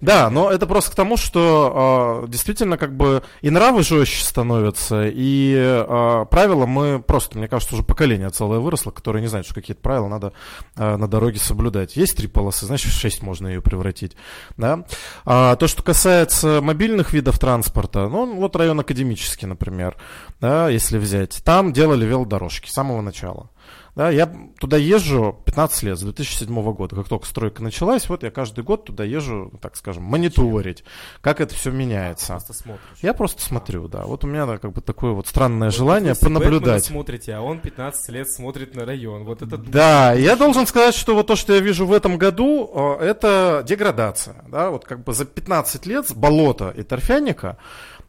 Да, 0.00 0.30
но 0.30 0.50
это 0.50 0.66
просто 0.66 0.92
к 0.92 0.94
тому, 0.94 1.16
что 1.16 2.24
э, 2.24 2.30
действительно 2.30 2.78
как 2.78 2.96
бы 2.96 3.22
и 3.40 3.50
нравы 3.50 3.82
жестче 3.82 4.24
становятся, 4.24 5.06
и 5.06 5.54
э, 5.56 6.26
правила 6.30 6.66
мы 6.66 7.00
просто, 7.00 7.38
мне 7.38 7.48
кажется, 7.48 7.74
уже 7.74 7.84
поколение 7.84 8.30
целое 8.30 8.58
выросло, 8.58 8.90
которое 8.90 9.20
не 9.20 9.28
знает, 9.28 9.46
что 9.46 9.54
какие-то 9.54 9.82
правила 9.82 10.08
надо 10.08 10.32
э, 10.76 10.96
на 10.96 11.08
дороге 11.08 11.38
соблюдать. 11.38 11.96
Есть 11.96 12.16
три 12.16 12.28
полосы, 12.28 12.66
значит, 12.66 12.92
в 12.92 12.98
6 12.98 13.22
можно 13.22 13.48
ее 13.48 13.62
превратить. 13.62 14.16
Да? 14.56 14.84
А, 15.24 15.56
то, 15.56 15.66
что 15.66 15.82
касается 15.82 16.60
мобильных 16.60 17.12
видов 17.12 17.38
транспорта, 17.38 18.08
ну, 18.08 18.34
вот 18.36 18.55
район 18.56 18.80
Академический, 18.80 19.46
например, 19.46 19.96
да, 20.40 20.68
если 20.68 20.98
взять, 20.98 21.42
там 21.44 21.72
делали 21.72 22.04
велодорожки 22.04 22.68
с 22.68 22.72
самого 22.72 23.00
начала. 23.00 23.50
Да, 23.96 24.10
я 24.10 24.30
туда 24.60 24.76
езжу 24.76 25.40
15 25.46 25.82
лет, 25.84 25.98
с 25.98 26.02
2007 26.02 26.72
года. 26.74 26.94
Как 26.94 27.08
только 27.08 27.26
стройка 27.26 27.62
началась, 27.62 28.10
вот 28.10 28.24
я 28.24 28.30
каждый 28.30 28.62
год 28.62 28.84
туда 28.84 29.04
езжу, 29.04 29.50
так 29.62 29.74
скажем, 29.74 30.02
мониторить, 30.02 30.84
как 31.22 31.40
это 31.40 31.54
все 31.54 31.70
меняется. 31.70 32.34
Просто 32.34 32.52
смотришь. 32.52 32.98
Я 33.00 33.14
просто 33.14 33.42
смотрю, 33.42 33.88
да. 33.88 34.04
Вот 34.04 34.22
у 34.22 34.26
меня 34.26 34.44
да, 34.44 34.58
как 34.58 34.74
бы 34.74 34.82
такое 34.82 35.12
вот 35.12 35.26
странное 35.26 35.68
вот 35.68 35.76
желание 35.76 36.14
понаблюдать. 36.14 36.82
Вы 36.90 36.92
смотрите, 36.92 37.32
а 37.32 37.40
он 37.40 37.58
15 37.58 38.10
лет 38.10 38.30
смотрит 38.30 38.74
на 38.74 38.84
район. 38.84 39.24
Вот 39.24 39.40
это... 39.40 39.56
Да, 39.56 40.12
я 40.12 40.36
должен 40.36 40.66
сказать, 40.66 40.94
что 40.94 41.14
вот 41.14 41.26
то, 41.26 41.34
что 41.34 41.54
я 41.54 41.60
вижу 41.60 41.86
в 41.86 41.92
этом 41.94 42.18
году, 42.18 42.98
это 43.00 43.64
деградация. 43.66 44.44
Да, 44.46 44.68
вот 44.68 44.84
как 44.84 45.04
бы 45.04 45.14
за 45.14 45.24
15 45.24 45.86
лет 45.86 46.06
с 46.06 46.12
болота 46.12 46.68
и 46.76 46.82
торфяника 46.82 47.56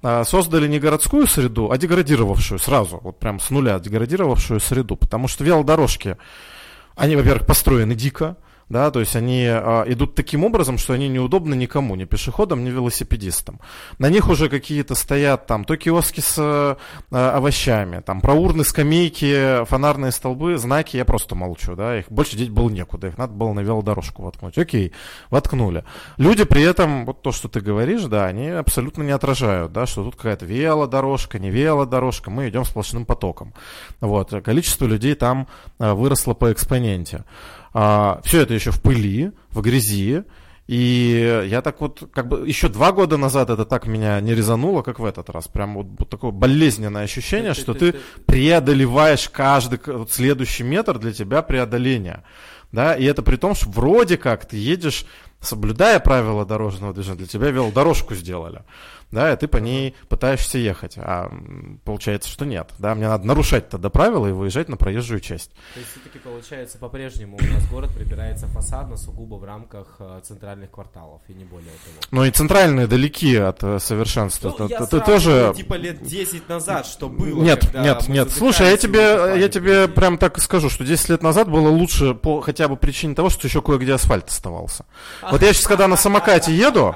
создали 0.02 0.68
не 0.68 0.80
городскую 0.80 1.28
среду, 1.28 1.72
а 1.72 1.78
деградировавшую 1.78 2.60
сразу, 2.60 3.00
вот 3.02 3.20
прям 3.20 3.40
с 3.40 3.50
нуля 3.50 3.80
деградировавшую 3.80 4.60
среду, 4.60 4.96
потому 4.96 5.28
что 5.28 5.44
велодорожки, 5.44 6.18
они, 6.96 7.16
во-первых, 7.16 7.46
построены 7.46 7.96
дико, 7.96 8.38
да, 8.70 8.92
то 8.92 9.00
есть 9.00 9.16
они 9.16 9.46
а, 9.48 9.84
идут 9.88 10.16
таким 10.16 10.44
образом, 10.44 10.78
что 10.78 10.94
они 10.94 11.08
неудобны 11.08 11.56
никому, 11.56 11.96
ни 11.96 12.06
пешеходам, 12.06 12.64
ни 12.64 12.70
велосипедистам. 12.70 13.60
На 13.98 14.10
них 14.10 14.30
уже 14.30 14.50
какие-то 14.50 14.96
стоят 14.96 15.48
там 15.48 15.64
то 15.64 15.78
киоски 15.78 16.20
с 16.20 16.36
а, 16.38 16.78
овощами, 17.12 18.02
там 18.02 18.22
про 18.22 18.34
урны, 18.34 18.64
скамейки, 18.64 19.64
фонарные 19.66 20.12
столбы, 20.12 20.58
знаки, 20.58 20.98
я 20.98 21.06
просто 21.06 21.36
молчу, 21.36 21.76
да, 21.76 22.00
их 22.00 22.12
больше 22.12 22.36
деть 22.36 22.50
было 22.50 22.70
некуда, 22.70 23.08
их 23.08 23.18
надо 23.18 23.34
было 23.34 23.54
на 23.54 23.62
велодорожку 23.62 24.24
воткнуть. 24.24 24.58
Окей, 24.58 24.92
воткнули. 25.30 25.86
Люди 26.18 26.44
при 26.44 26.64
этом, 26.64 27.06
вот 27.06 27.22
то, 27.22 27.32
что 27.32 27.48
ты 27.48 27.62
говоришь, 27.62 28.04
да, 28.04 28.26
они 28.26 28.50
абсолютно 28.50 29.04
не 29.04 29.12
отражают, 29.12 29.72
да, 29.72 29.86
что 29.86 30.04
тут 30.04 30.16
какая-то 30.16 30.46
велодорожка, 30.46 31.40
не 31.40 31.50
велодорожка, 31.50 32.30
мы 32.30 32.50
идем 32.50 32.66
сплошным 32.66 33.06
потоком. 33.06 33.54
Вот, 34.02 34.34
количество 34.44 34.86
людей 34.86 35.16
там 35.16 35.48
а, 35.80 35.94
выросло 35.94 36.34
по 36.34 36.52
экспоненте. 36.52 37.24
А, 37.80 38.22
все 38.24 38.42
это 38.42 38.56
еще 38.56 38.72
в 38.72 38.82
пыли, 38.82 39.34
в 39.52 39.62
грязи. 39.62 40.24
И 40.66 41.44
я 41.48 41.62
так 41.62 41.80
вот, 41.80 42.10
как 42.12 42.28
бы 42.28 42.50
еще 42.50 42.70
два 42.70 42.92
года 42.92 43.18
назад 43.18 43.52
это 43.52 43.66
так 43.66 43.86
меня 43.86 44.20
не 44.20 44.34
резануло, 44.34 44.82
как 44.82 44.98
в 44.98 45.06
этот 45.06 45.30
раз. 45.30 45.48
Прям 45.48 45.76
вот, 45.76 45.86
вот 46.00 46.10
такое 46.10 46.32
болезненное 46.32 47.04
ощущение, 47.04 47.54
что 47.54 47.76
ты 47.76 47.94
преодолеваешь 48.26 49.30
каждый 49.30 49.80
вот 49.86 50.12
следующий 50.12 50.64
метр 50.64 50.98
для 50.98 51.14
тебя 51.14 51.44
преодоления. 51.44 52.24
Да, 52.72 52.96
и 52.96 53.06
это 53.06 53.22
при 53.22 53.36
том, 53.36 53.54
что 53.54 53.70
вроде 53.70 54.18
как 54.18 54.46
ты 54.48 54.58
едешь, 54.58 55.06
соблюдая 55.42 56.00
правила 56.00 56.46
дорожного 56.46 56.94
движения, 56.94 57.20
для 57.20 57.28
тебя 57.28 57.52
велодорожку 57.52 58.16
сделали 58.16 58.64
да, 59.12 59.32
и 59.32 59.38
ты 59.38 59.48
по 59.48 59.58
ней 59.58 59.96
пытаешься 60.10 60.58
ехать, 60.58 60.96
а 60.98 61.32
получается, 61.86 62.30
что 62.30 62.46
нет, 62.46 62.72
да, 62.78 62.94
мне 62.94 63.08
надо 63.08 63.26
нарушать 63.26 63.70
тогда 63.70 63.90
правила 63.90 64.28
и 64.28 64.32
выезжать 64.32 64.68
на 64.68 64.76
проезжую 64.76 65.22
часть. 65.22 65.52
То 65.74 65.80
есть 65.80 65.92
все-таки 65.92 66.20
получается 66.20 66.78
по-прежнему 66.78 67.38
у 67.38 67.54
нас 67.54 67.66
город 67.70 67.92
прибирается 67.96 68.48
фасадно 68.48 68.98
сугубо 68.98 69.36
в 69.36 69.46
рамках 69.46 69.96
э, 70.00 70.20
центральных 70.24 70.72
кварталов 70.72 71.22
и 71.30 71.34
не 71.34 71.46
более 71.46 71.70
того. 71.70 71.96
Ну 72.12 72.26
и 72.26 72.32
центральные 72.32 72.88
далеки 72.88 73.36
от 73.38 73.64
э, 73.64 73.80
совершенства. 73.80 74.54
Ну, 74.58 74.68
я 74.68 74.86
ты 74.86 75.00
тоже 75.00 75.54
типа 75.56 75.76
лет 75.76 76.04
10 76.04 76.50
назад, 76.50 76.86
что 76.86 77.08
было. 77.08 77.42
Нет, 77.42 77.74
нет, 77.74 78.10
нет. 78.10 78.32
Слушай, 78.32 78.72
я 78.72 78.78
тебе, 78.78 79.40
я 79.40 79.48
тебе 79.48 79.88
прям 79.88 80.18
так 80.18 80.38
скажу, 80.40 80.70
что 80.70 80.84
10 80.84 81.10
лет 81.10 81.24
назад 81.24 81.50
было 81.50 81.70
лучше 81.70 82.14
по 82.14 82.42
хотя 82.42 82.68
бы 82.68 82.76
причине 82.76 83.16
того, 83.16 83.30
что 83.30 83.48
еще 83.48 83.62
кое-где 83.62 83.94
асфальт 83.94 84.28
оставался. 84.28 84.86
Вот 85.32 85.42
я 85.42 85.54
сейчас, 85.54 85.68
когда 85.68 85.88
на 85.88 85.98
самокате 85.98 86.56
еду, 86.56 86.96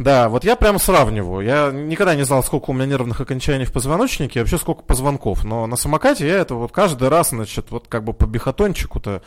да, 0.00 0.30
вот 0.30 0.44
я 0.44 0.56
прям 0.56 0.78
сравниваю. 0.78 1.44
Я 1.44 1.70
никогда 1.70 2.14
не 2.14 2.22
знал, 2.22 2.42
сколько 2.42 2.70
у 2.70 2.72
меня 2.72 2.86
нервных 2.86 3.20
окончаний 3.20 3.66
в 3.66 3.72
позвоночнике, 3.72 4.40
вообще 4.40 4.56
сколько 4.56 4.82
позвонков. 4.82 5.44
Но 5.44 5.66
на 5.66 5.76
самокате 5.76 6.26
я 6.26 6.38
это 6.38 6.54
вот 6.54 6.72
каждый 6.72 7.08
раз, 7.08 7.30
значит, 7.30 7.66
вот 7.70 7.86
как 7.86 8.04
бы 8.04 8.14
по 8.14 8.24
бихотончику-то, 8.24 9.22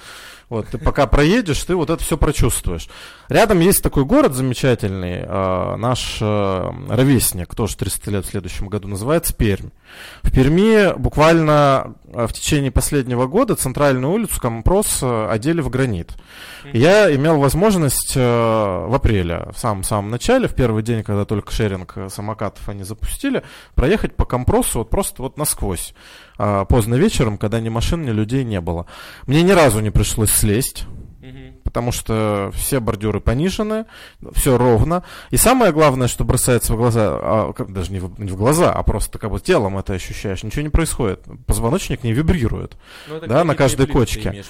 вот 0.54 0.68
ты 0.68 0.78
пока 0.78 1.08
проедешь, 1.08 1.64
ты 1.64 1.76
вот 1.76 1.90
это 1.90 2.04
все 2.04 2.18
прочувствуешь. 2.18 2.88
Рядом 3.28 3.60
есть 3.60 3.82
такой 3.82 4.06
город 4.06 4.36
замечательный, 4.36 5.24
э, 5.26 5.76
наш 5.78 6.20
э, 6.22 6.72
ровесник, 6.90 7.56
тоже 7.56 7.76
300 7.76 8.12
лет 8.12 8.26
в 8.26 8.30
следующем 8.30 8.68
году, 8.68 8.88
называется 8.88 9.34
Пермь. 9.34 9.70
В 10.22 10.32
Перми 10.32 10.96
буквально 10.98 11.96
э, 12.06 12.28
в 12.28 12.34
течение 12.34 12.72
последнего 12.72 13.26
года 13.26 13.56
центральную 13.56 14.14
улицу 14.14 14.40
Компрос 14.40 15.00
э, 15.02 15.28
одели 15.30 15.62
в 15.62 15.70
гранит. 15.70 16.12
Я 16.72 17.14
имел 17.14 17.40
возможность 17.40 18.14
э, 18.16 18.20
в 18.20 18.94
апреле, 18.94 19.48
в 19.54 19.58
самом-самом 19.58 20.12
начале, 20.12 20.48
в 20.48 20.54
первый 20.54 20.84
день, 20.84 21.04
когда 21.04 21.26
только 21.26 21.52
шеринг 21.52 21.98
самокатов 22.10 22.70
они 22.70 22.84
запустили, 22.84 23.44
проехать 23.74 24.16
по 24.16 24.26
Компросу 24.26 24.80
вот 24.80 24.90
просто 24.90 25.24
вот 25.24 25.38
насквозь. 25.38 25.94
А, 26.38 26.66
поздно 26.66 26.96
вечером, 26.96 27.38
когда 27.38 27.60
ни 27.60 27.70
машин, 27.70 28.04
ни 28.04 28.12
людей 28.12 28.44
не 28.44 28.62
было. 28.62 28.86
Мне 29.28 29.44
ни 29.44 29.52
разу 29.52 29.80
не 29.80 29.92
пришлось 29.92 30.32
слезть 30.32 30.86
потому 31.64 31.92
что 31.92 32.52
все 32.54 32.80
бордюры 32.80 33.20
понижены, 33.20 33.86
все 34.34 34.58
ровно. 34.58 35.04
И 35.32 35.38
самое 35.38 35.72
главное, 35.72 36.08
что 36.08 36.24
бросается 36.24 36.74
в 36.74 36.78
глаза, 36.78 37.20
а, 37.22 37.54
даже 37.68 37.92
не 37.92 38.00
в, 38.00 38.20
не 38.20 38.32
в 38.32 38.36
глаза, 38.36 38.72
а 38.72 38.84
просто 38.84 39.20
как 39.20 39.32
бы 39.32 39.40
телом 39.40 39.78
это 39.78 39.94
ощущаешь, 39.94 40.44
ничего 40.44 40.62
не 40.64 40.70
происходит. 40.70 41.22
Позвоночник 41.46 42.04
не 42.04 42.14
вибрирует 42.14 42.78
ну, 43.08 43.20
да, 43.22 43.44
на 43.44 43.56
каждой 43.56 43.88
кочке. 43.88 44.44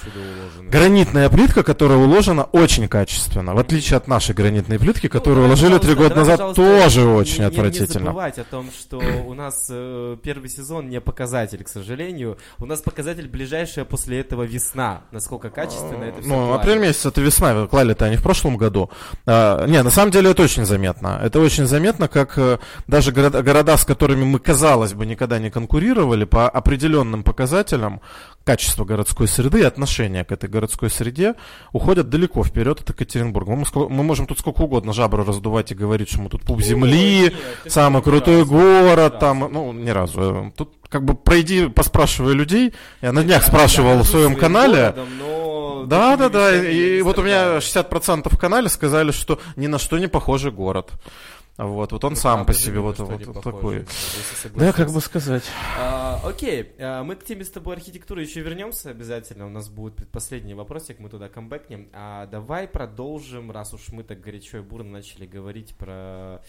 Гранитная 0.60 1.28
плитка, 1.28 1.62
которая 1.62 1.98
уложена 1.98 2.44
очень 2.44 2.88
качественно, 2.88 3.54
в 3.54 3.58
отличие 3.58 3.96
от 3.96 4.08
нашей 4.08 4.34
гранитной 4.34 4.78
плитки, 4.78 5.08
которую 5.08 5.42
ну, 5.42 5.46
уложили 5.46 5.78
три 5.78 5.94
года 5.94 6.14
назад, 6.14 6.54
тоже 6.54 7.04
очень 7.06 7.40
не, 7.40 7.46
отвратительно. 7.46 8.00
Не 8.00 8.06
забывать 8.06 8.38
о 8.38 8.44
том, 8.44 8.70
что 8.70 8.98
у 8.98 9.34
нас 9.34 9.68
э, 9.70 10.16
первый 10.22 10.48
сезон 10.48 10.88
не 10.88 11.00
показатель, 11.00 11.62
к 11.64 11.68
сожалению. 11.68 12.38
У 12.58 12.66
нас 12.66 12.80
показатель 12.80 13.28
ближайшая 13.28 13.84
после 13.84 14.20
этого 14.20 14.42
весна. 14.42 15.02
Насколько 15.10 15.50
качественно 15.50 16.04
это 16.04 16.20
все. 16.20 16.28
Ну, 16.28 16.54
апрель 16.64 16.78
месяц 16.78 17.06
это 17.06 17.20
весна, 17.20 17.66
клали-то 17.66 18.06
они 18.06 18.16
в 18.16 18.22
прошлом 18.22 18.56
году. 18.56 18.90
А, 19.26 19.66
не, 19.66 19.82
на 19.82 19.90
самом 19.90 20.10
деле 20.10 20.30
это 20.30 20.42
очень 20.42 20.64
заметно. 20.64 21.20
Это 21.22 21.40
очень 21.40 21.66
заметно, 21.66 22.08
как 22.08 22.38
э, 22.38 22.58
даже 22.86 23.12
города, 23.12 23.42
города, 23.42 23.76
с 23.76 23.84
которыми 23.84 24.24
мы, 24.24 24.38
казалось 24.38 24.94
бы, 24.94 25.06
никогда 25.06 25.38
не 25.38 25.50
конкурировали, 25.50 26.24
по 26.24 26.48
определенным 26.48 27.22
показателям 27.22 28.00
качества 28.44 28.84
городской 28.84 29.26
среды 29.26 29.60
и 29.60 29.64
отношения 29.64 30.24
к 30.24 30.32
этой 30.32 30.48
городской 30.48 30.90
среде 30.90 31.34
уходят 31.72 32.08
далеко 32.08 32.44
вперед 32.44 32.80
от 32.80 32.90
Екатеринбурга. 32.90 33.52
Мы, 33.52 33.64
мы 33.88 34.02
можем 34.02 34.26
тут 34.26 34.38
сколько 34.38 34.62
угодно 34.62 34.92
жабры 34.92 35.24
раздувать 35.24 35.72
и 35.72 35.74
говорить, 35.74 36.10
что 36.10 36.20
мы 36.20 36.28
тут 36.28 36.42
пуп 36.42 36.60
земли, 36.60 37.22
нет, 37.22 37.34
самый 37.66 38.02
крутой 38.02 38.40
раз, 38.40 38.48
город, 38.48 39.18
там, 39.18 39.48
ну, 39.50 39.72
ни 39.72 39.90
разу. 39.90 40.52
Тут 40.56 40.74
как 40.88 41.04
бы 41.04 41.14
пройди, 41.14 41.68
поспрашивай 41.68 42.34
людей. 42.34 42.74
Я 43.00 43.12
на 43.12 43.24
днях 43.24 43.42
спрашивал 43.42 44.02
в 44.02 44.06
своем 44.06 44.36
канале. 44.36 44.92
Городом, 44.92 45.08
но 45.18 45.84
да, 45.86 46.16
да, 46.16 46.28
да. 46.28 46.54
И 46.70 47.02
вот 47.02 47.18
у 47.18 47.22
меня 47.22 47.58
60% 47.58 48.34
в 48.34 48.38
канале 48.38 48.68
сказали, 48.68 49.10
что 49.10 49.40
ни 49.56 49.66
на 49.66 49.78
что 49.78 49.98
не 49.98 50.06
похожий 50.06 50.50
город. 50.50 50.92
Вот, 51.56 51.92
вот 51.92 52.02
он 52.02 52.14
ну, 52.14 52.16
сам 52.16 52.46
по 52.46 52.52
себе 52.52 52.80
вот, 52.80 52.98
вот, 52.98 53.26
вот 53.26 53.44
такой. 53.44 53.86
Да, 54.56 54.72
как 54.72 54.90
бы 54.90 55.00
сказать. 55.00 55.44
А, 55.78 56.20
окей, 56.24 56.72
а, 56.80 57.04
мы 57.04 57.14
к 57.14 57.24
теме 57.24 57.44
с 57.44 57.50
тобой 57.50 57.76
архитектуры 57.76 58.22
еще 58.22 58.40
вернемся 58.40 58.90
обязательно. 58.90 59.46
У 59.46 59.50
нас 59.50 59.68
будет 59.68 59.94
предпоследний 59.94 60.54
вопросик, 60.54 60.98
мы 60.98 61.08
туда 61.08 61.28
камбэкнем. 61.28 61.90
А 61.92 62.26
давай 62.26 62.66
продолжим, 62.66 63.52
раз 63.52 63.72
уж 63.72 63.90
мы 63.90 64.02
так 64.02 64.20
горячо 64.20 64.58
и 64.58 64.62
бурно 64.62 64.90
начали 64.90 65.26
говорить 65.26 65.76
про 65.76 66.42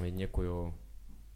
некую 0.00 0.74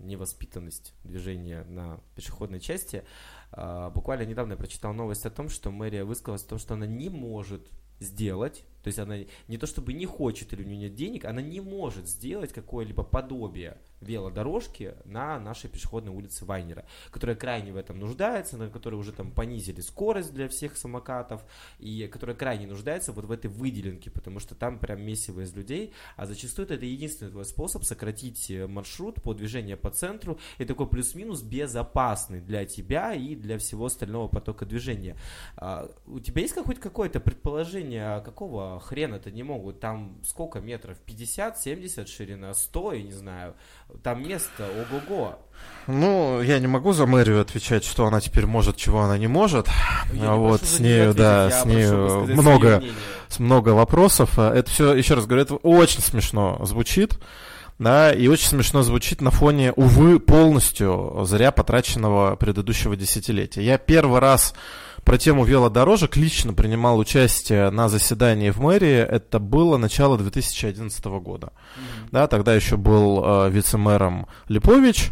невоспитанность 0.00 0.92
движения 1.04 1.62
на 1.62 2.00
пешеходной 2.16 2.58
части. 2.58 3.04
А, 3.52 3.90
буквально 3.90 4.24
недавно 4.24 4.52
я 4.52 4.58
прочитал 4.58 4.92
новость 4.92 5.24
о 5.24 5.30
том, 5.30 5.48
что 5.48 5.70
мэрия 5.70 6.02
высказалась 6.02 6.42
о 6.42 6.48
том, 6.48 6.58
что 6.58 6.74
она 6.74 6.86
не 6.86 7.08
может 7.08 7.68
сделать 8.00 8.64
то 8.82 8.88
есть 8.88 8.98
она 8.98 9.18
не 9.48 9.58
то 9.58 9.66
чтобы 9.66 9.92
не 9.92 10.06
хочет 10.06 10.52
или 10.52 10.62
у 10.62 10.66
нее 10.66 10.88
нет 10.88 10.94
денег, 10.94 11.24
она 11.24 11.40
не 11.40 11.60
может 11.60 12.08
сделать 12.08 12.52
какое-либо 12.52 13.02
подобие 13.02 13.78
велодорожки 14.02 14.94
на 15.04 15.38
нашей 15.38 15.70
пешеходной 15.70 16.12
улице 16.12 16.44
Вайнера, 16.44 16.84
которая 17.10 17.36
крайне 17.36 17.72
в 17.72 17.76
этом 17.76 17.98
нуждается, 17.98 18.56
на 18.56 18.68
которой 18.68 18.96
уже 18.96 19.12
там 19.12 19.30
понизили 19.30 19.80
скорость 19.80 20.32
для 20.32 20.48
всех 20.48 20.76
самокатов, 20.76 21.42
и 21.78 22.08
которая 22.08 22.36
крайне 22.36 22.66
нуждается 22.66 23.12
вот 23.12 23.24
в 23.24 23.32
этой 23.32 23.48
выделенке, 23.48 24.10
потому 24.10 24.40
что 24.40 24.54
там 24.54 24.78
прям 24.78 25.02
месиво 25.02 25.40
из 25.40 25.54
людей, 25.54 25.92
а 26.16 26.26
зачастую 26.26 26.68
это 26.68 26.84
единственный 26.84 27.30
твой 27.30 27.44
способ 27.44 27.84
сократить 27.84 28.50
э, 28.50 28.66
маршрут 28.66 29.22
по 29.22 29.34
движению 29.34 29.78
по 29.78 29.90
центру, 29.90 30.38
и 30.58 30.64
такой 30.64 30.88
плюс-минус 30.88 31.42
безопасный 31.42 32.40
для 32.40 32.64
тебя 32.64 33.14
и 33.14 33.34
для 33.34 33.58
всего 33.58 33.86
остального 33.86 34.28
потока 34.28 34.66
движения. 34.66 35.16
А, 35.56 35.90
у 36.06 36.20
тебя 36.20 36.42
есть 36.42 36.54
хоть 36.54 36.78
какое-то 36.78 37.20
предположение, 37.20 38.20
какого 38.20 38.80
хрена 38.80 39.16
это 39.16 39.30
не 39.30 39.42
могут? 39.42 39.80
Там 39.80 40.20
сколько 40.24 40.60
метров? 40.60 40.98
50, 40.98 41.58
70 41.58 42.08
ширина, 42.08 42.54
100, 42.54 42.92
я 42.92 43.02
не 43.02 43.12
знаю. 43.12 43.54
Там 44.02 44.26
место, 44.26 44.64
ого-го. 44.90 45.38
Ну, 45.86 46.40
я 46.42 46.58
не 46.58 46.66
могу 46.66 46.92
за 46.92 47.06
мэрию 47.06 47.40
отвечать, 47.40 47.84
что 47.84 48.06
она 48.06 48.20
теперь 48.20 48.46
может, 48.46 48.76
чего 48.76 49.00
она 49.00 49.18
не 49.18 49.26
может. 49.26 49.66
Я 50.12 50.34
вот 50.34 50.62
с 50.62 50.78
нею, 50.78 51.12
да, 51.14 51.50
с 51.50 51.64
нею 51.64 52.26
много, 52.28 52.82
много 53.38 53.70
вопросов. 53.70 54.38
Это 54.38 54.70
все, 54.70 54.94
еще 54.94 55.14
раз 55.14 55.26
говорю, 55.26 55.42
это 55.42 55.54
очень 55.56 56.00
смешно 56.00 56.60
звучит. 56.64 57.18
Да, 57.78 58.12
и 58.12 58.28
очень 58.28 58.48
смешно 58.48 58.82
звучит 58.82 59.20
на 59.20 59.32
фоне, 59.32 59.72
увы, 59.72 60.20
полностью 60.20 61.22
зря 61.24 61.50
потраченного 61.50 62.36
предыдущего 62.36 62.94
десятилетия. 62.94 63.62
Я 63.62 63.76
первый 63.76 64.20
раз 64.20 64.54
про 65.04 65.18
тему 65.18 65.44
велодорожек 65.44 66.16
лично 66.16 66.52
принимал 66.52 66.98
участие 66.98 67.70
на 67.70 67.88
заседании 67.88 68.50
в 68.50 68.60
мэрии. 68.60 68.98
Это 68.98 69.38
было 69.38 69.76
начало 69.76 70.16
2011 70.16 71.04
года. 71.04 71.48
Mm-hmm. 71.48 72.08
Да, 72.12 72.26
тогда 72.28 72.54
еще 72.54 72.76
был 72.76 73.22
э, 73.24 73.50
вице-мэром 73.50 74.26
Липович. 74.48 75.10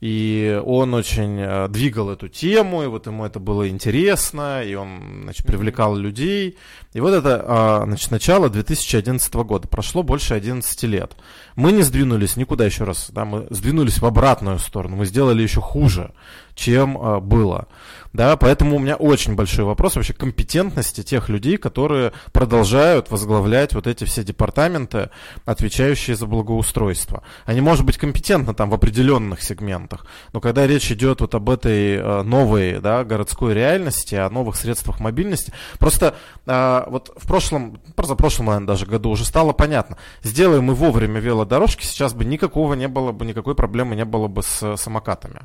И 0.00 0.60
он 0.66 0.92
очень 0.92 1.38
э, 1.40 1.68
двигал 1.68 2.10
эту 2.10 2.28
тему, 2.28 2.82
и 2.82 2.86
вот 2.86 3.06
ему 3.06 3.24
это 3.24 3.40
было 3.40 3.70
интересно, 3.70 4.62
и 4.62 4.74
он, 4.74 5.22
значит, 5.22 5.46
привлекал 5.46 5.96
mm-hmm. 5.96 6.02
людей. 6.02 6.58
И 6.92 7.00
вот 7.00 7.14
это, 7.14 7.80
э, 7.82 7.86
значит, 7.86 8.10
начало 8.10 8.50
2011 8.50 9.34
года. 9.34 9.66
Прошло 9.66 10.02
больше 10.02 10.34
11 10.34 10.82
лет. 10.82 11.12
Мы 11.56 11.72
не 11.72 11.82
сдвинулись 11.82 12.36
никуда 12.36 12.66
еще 12.66 12.84
раз, 12.84 13.08
да, 13.12 13.24
мы 13.24 13.46
сдвинулись 13.48 13.98
в 13.98 14.04
обратную 14.04 14.58
сторону, 14.58 14.96
мы 14.96 15.06
сделали 15.06 15.42
еще 15.42 15.62
хуже, 15.62 16.12
чем 16.54 16.96
э, 16.96 17.20
было. 17.20 17.68
Да, 18.14 18.36
поэтому 18.36 18.76
у 18.76 18.78
меня 18.78 18.94
очень 18.94 19.34
большой 19.34 19.64
вопрос 19.64 19.96
вообще 19.96 20.12
компетентности 20.12 21.02
тех 21.02 21.28
людей, 21.28 21.56
которые 21.56 22.12
продолжают 22.32 23.10
возглавлять 23.10 23.74
вот 23.74 23.88
эти 23.88 24.04
все 24.04 24.22
департаменты, 24.22 25.10
отвечающие 25.44 26.14
за 26.14 26.26
благоустройство. 26.26 27.24
Они, 27.44 27.60
может 27.60 27.84
быть, 27.84 27.98
компетентны 27.98 28.54
там 28.54 28.70
в 28.70 28.74
определенных 28.74 29.42
сегментах, 29.42 30.06
но 30.32 30.40
когда 30.40 30.64
речь 30.64 30.92
идет 30.92 31.22
вот 31.22 31.34
об 31.34 31.50
этой 31.50 31.96
э, 31.96 32.22
новой 32.22 32.78
да, 32.78 33.02
городской 33.02 33.52
реальности, 33.52 34.14
о 34.14 34.30
новых 34.30 34.54
средствах 34.54 35.00
мобильности, 35.00 35.52
просто 35.80 36.14
э, 36.46 36.84
вот 36.86 37.12
в 37.16 37.26
прошлом, 37.26 37.80
прошлом, 37.96 38.46
наверное, 38.46 38.68
даже 38.68 38.86
году 38.86 39.10
уже 39.10 39.24
стало 39.24 39.52
понятно, 39.52 39.98
сделаем 40.22 40.64
мы 40.64 40.74
вовремя 40.74 41.18
велодорожки, 41.18 41.84
сейчас 41.84 42.14
бы 42.14 42.24
никакого 42.24 42.74
не 42.74 42.86
было 42.86 43.10
бы, 43.10 43.26
никакой 43.26 43.56
проблемы 43.56 43.96
не 43.96 44.04
было 44.04 44.28
бы 44.28 44.44
с 44.44 44.76
самокатами. 44.76 45.40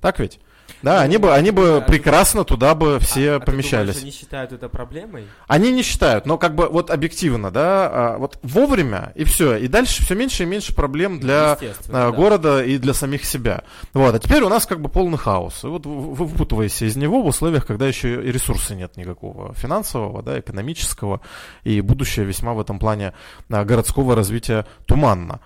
Так 0.00 0.20
ведь? 0.20 0.38
Да, 0.82 1.00
они 1.00 1.16
бы, 1.16 1.32
они 1.32 1.50
бы 1.50 1.76
а, 1.76 1.80
прекрасно 1.80 2.44
туда 2.44 2.74
бы 2.74 2.98
все 3.00 3.32
а, 3.32 3.40
помещались. 3.40 3.90
А 3.90 3.92
ты 3.94 4.00
думаешь, 4.00 4.02
они 4.02 4.10
считают 4.12 4.52
это 4.52 4.68
проблемой? 4.68 5.26
Они 5.46 5.72
не 5.72 5.82
считают, 5.82 6.26
но 6.26 6.38
как 6.38 6.54
бы 6.54 6.68
вот 6.68 6.90
объективно, 6.90 7.50
да, 7.50 7.90
а, 7.92 8.18
вот 8.18 8.38
вовремя 8.42 9.12
и 9.14 9.24
все, 9.24 9.56
и 9.56 9.68
дальше 9.68 10.02
все 10.02 10.14
меньше 10.14 10.42
и 10.42 10.46
меньше 10.46 10.74
проблем 10.74 11.20
для 11.20 11.58
а, 11.88 12.10
города 12.10 12.58
да. 12.58 12.64
и 12.64 12.78
для 12.78 12.94
самих 12.94 13.24
себя. 13.24 13.62
Вот, 13.92 14.14
а 14.14 14.18
теперь 14.18 14.42
у 14.42 14.48
нас 14.48 14.66
как 14.66 14.80
бы 14.80 14.88
полный 14.88 15.18
хаос. 15.18 15.64
И 15.64 15.66
вот 15.66 15.86
вы 15.86 16.24
выпутываетесь 16.24 16.82
из 16.82 16.96
него 16.96 17.22
в 17.22 17.26
условиях, 17.26 17.66
когда 17.66 17.86
еще 17.86 18.24
и 18.24 18.32
ресурса 18.32 18.74
нет 18.74 18.96
никакого 18.96 19.54
финансового, 19.54 20.22
да, 20.22 20.40
экономического, 20.40 21.20
и 21.64 21.80
будущее 21.80 22.26
весьма 22.26 22.54
в 22.54 22.60
этом 22.60 22.78
плане 22.78 23.12
городского 23.48 24.16
развития 24.16 24.66
туманно. 24.86 25.40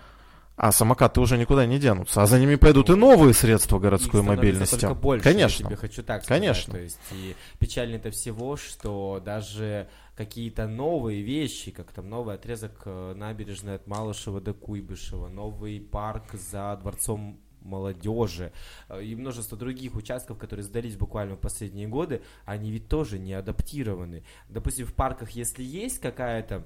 А 0.57 0.73
самокаты 0.73 1.21
уже 1.21 1.37
никуда 1.37 1.66
не 1.66 1.79
денутся, 1.79 2.23
а 2.23 2.27
за 2.27 2.40
ними 2.40 2.55
пойдут 2.55 2.88
и 2.88 2.95
новые 2.95 3.35
средства 3.35 3.79
городской 3.79 4.21
Их 4.21 4.27
мобильности. 4.27 4.81
Только 4.81 4.95
больше, 4.95 5.25
Конечно. 5.25 5.64
Я 5.64 5.69
тебе 5.69 5.77
хочу 5.77 6.03
так 6.03 6.25
сказать. 6.25 6.40
Конечно. 6.40 6.73
То 6.73 6.81
есть 6.81 6.99
и 7.12 7.37
печально 7.59 7.97
это 7.97 8.11
всего, 8.11 8.57
что 8.57 9.21
даже 9.23 9.88
какие-то 10.16 10.66
новые 10.66 11.21
вещи, 11.21 11.71
как 11.71 11.92
там 11.92 12.09
новый 12.09 12.37
отрезок 12.37 12.83
э, 12.87 13.12
набережной 13.14 13.75
от 13.75 13.87
Малышева 13.87 14.40
до 14.40 14.55
Куйбышева, 14.55 15.29
новый 15.29 15.79
парк 15.79 16.33
за 16.33 16.79
дворцом 16.81 17.38
молодежи 17.66 18.53
э, 18.88 19.03
и 19.03 19.14
множество 19.14 19.59
других 19.59 19.95
участков, 19.95 20.38
которые 20.38 20.64
сдались 20.64 20.97
буквально 20.97 21.35
в 21.35 21.40
последние 21.40 21.88
годы, 21.88 22.23
они 22.45 22.71
ведь 22.71 22.88
тоже 22.88 23.19
не 23.19 23.35
адаптированы. 23.35 24.25
Допустим, 24.49 24.87
в 24.87 24.95
парках, 24.95 25.31
если 25.33 25.62
есть 25.62 26.01
какая-то 26.01 26.64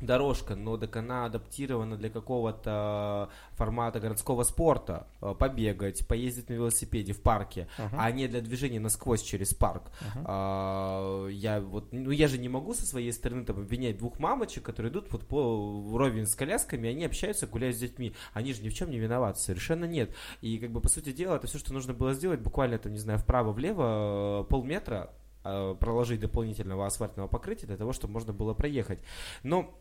дорожка, 0.00 0.56
но 0.56 0.76
так 0.76 0.96
она 0.96 1.26
адаптирована 1.26 1.96
для 1.96 2.10
какого-то 2.10 3.30
формата 3.52 4.00
городского 4.00 4.44
спорта, 4.44 5.06
э, 5.20 5.34
побегать, 5.38 6.06
поездить 6.06 6.48
на 6.48 6.54
велосипеде 6.54 7.12
в 7.12 7.22
парке, 7.22 7.68
uh-huh. 7.78 7.96
а 7.98 8.10
не 8.10 8.26
для 8.28 8.40
движения 8.40 8.80
насквозь 8.80 9.22
через 9.22 9.52
парк. 9.52 9.90
Uh-huh. 10.00 10.24
А, 10.24 11.26
я 11.28 11.60
вот, 11.60 11.92
ну 11.92 12.10
я 12.10 12.28
же 12.28 12.38
не 12.38 12.48
могу 12.48 12.74
со 12.74 12.86
своей 12.86 13.12
стороны 13.12 13.44
там 13.44 13.58
обвинять 13.58 13.98
двух 13.98 14.18
мамочек, 14.18 14.62
которые 14.62 14.90
идут 14.90 15.12
вот 15.12 15.26
по 15.26 15.80
вровень 15.82 16.26
с 16.26 16.34
колясками, 16.34 16.88
они 16.88 17.04
общаются, 17.04 17.46
гуляют 17.46 17.76
с 17.76 17.80
детьми, 17.80 18.14
они 18.32 18.54
же 18.54 18.62
ни 18.62 18.68
в 18.68 18.74
чем 18.74 18.90
не 18.90 18.98
виноваты, 18.98 19.38
совершенно 19.38 19.84
нет. 19.84 20.14
И 20.40 20.58
как 20.58 20.70
бы 20.70 20.80
по 20.80 20.88
сути 20.88 21.12
дела 21.12 21.36
это 21.36 21.46
все, 21.46 21.58
что 21.58 21.72
нужно 21.72 21.92
было 21.92 22.14
сделать, 22.14 22.40
буквально 22.40 22.78
там 22.78 22.92
не 22.92 22.98
знаю 22.98 23.18
вправо-влево 23.18 24.42
э, 24.42 24.44
полметра 24.48 25.10
э, 25.10 25.19
проложить 25.42 26.20
дополнительного 26.20 26.86
асфальтного 26.86 27.28
покрытия 27.28 27.66
для 27.66 27.76
того, 27.76 27.92
чтобы 27.92 28.12
можно 28.14 28.32
было 28.32 28.54
проехать. 28.54 29.00
Но 29.42 29.74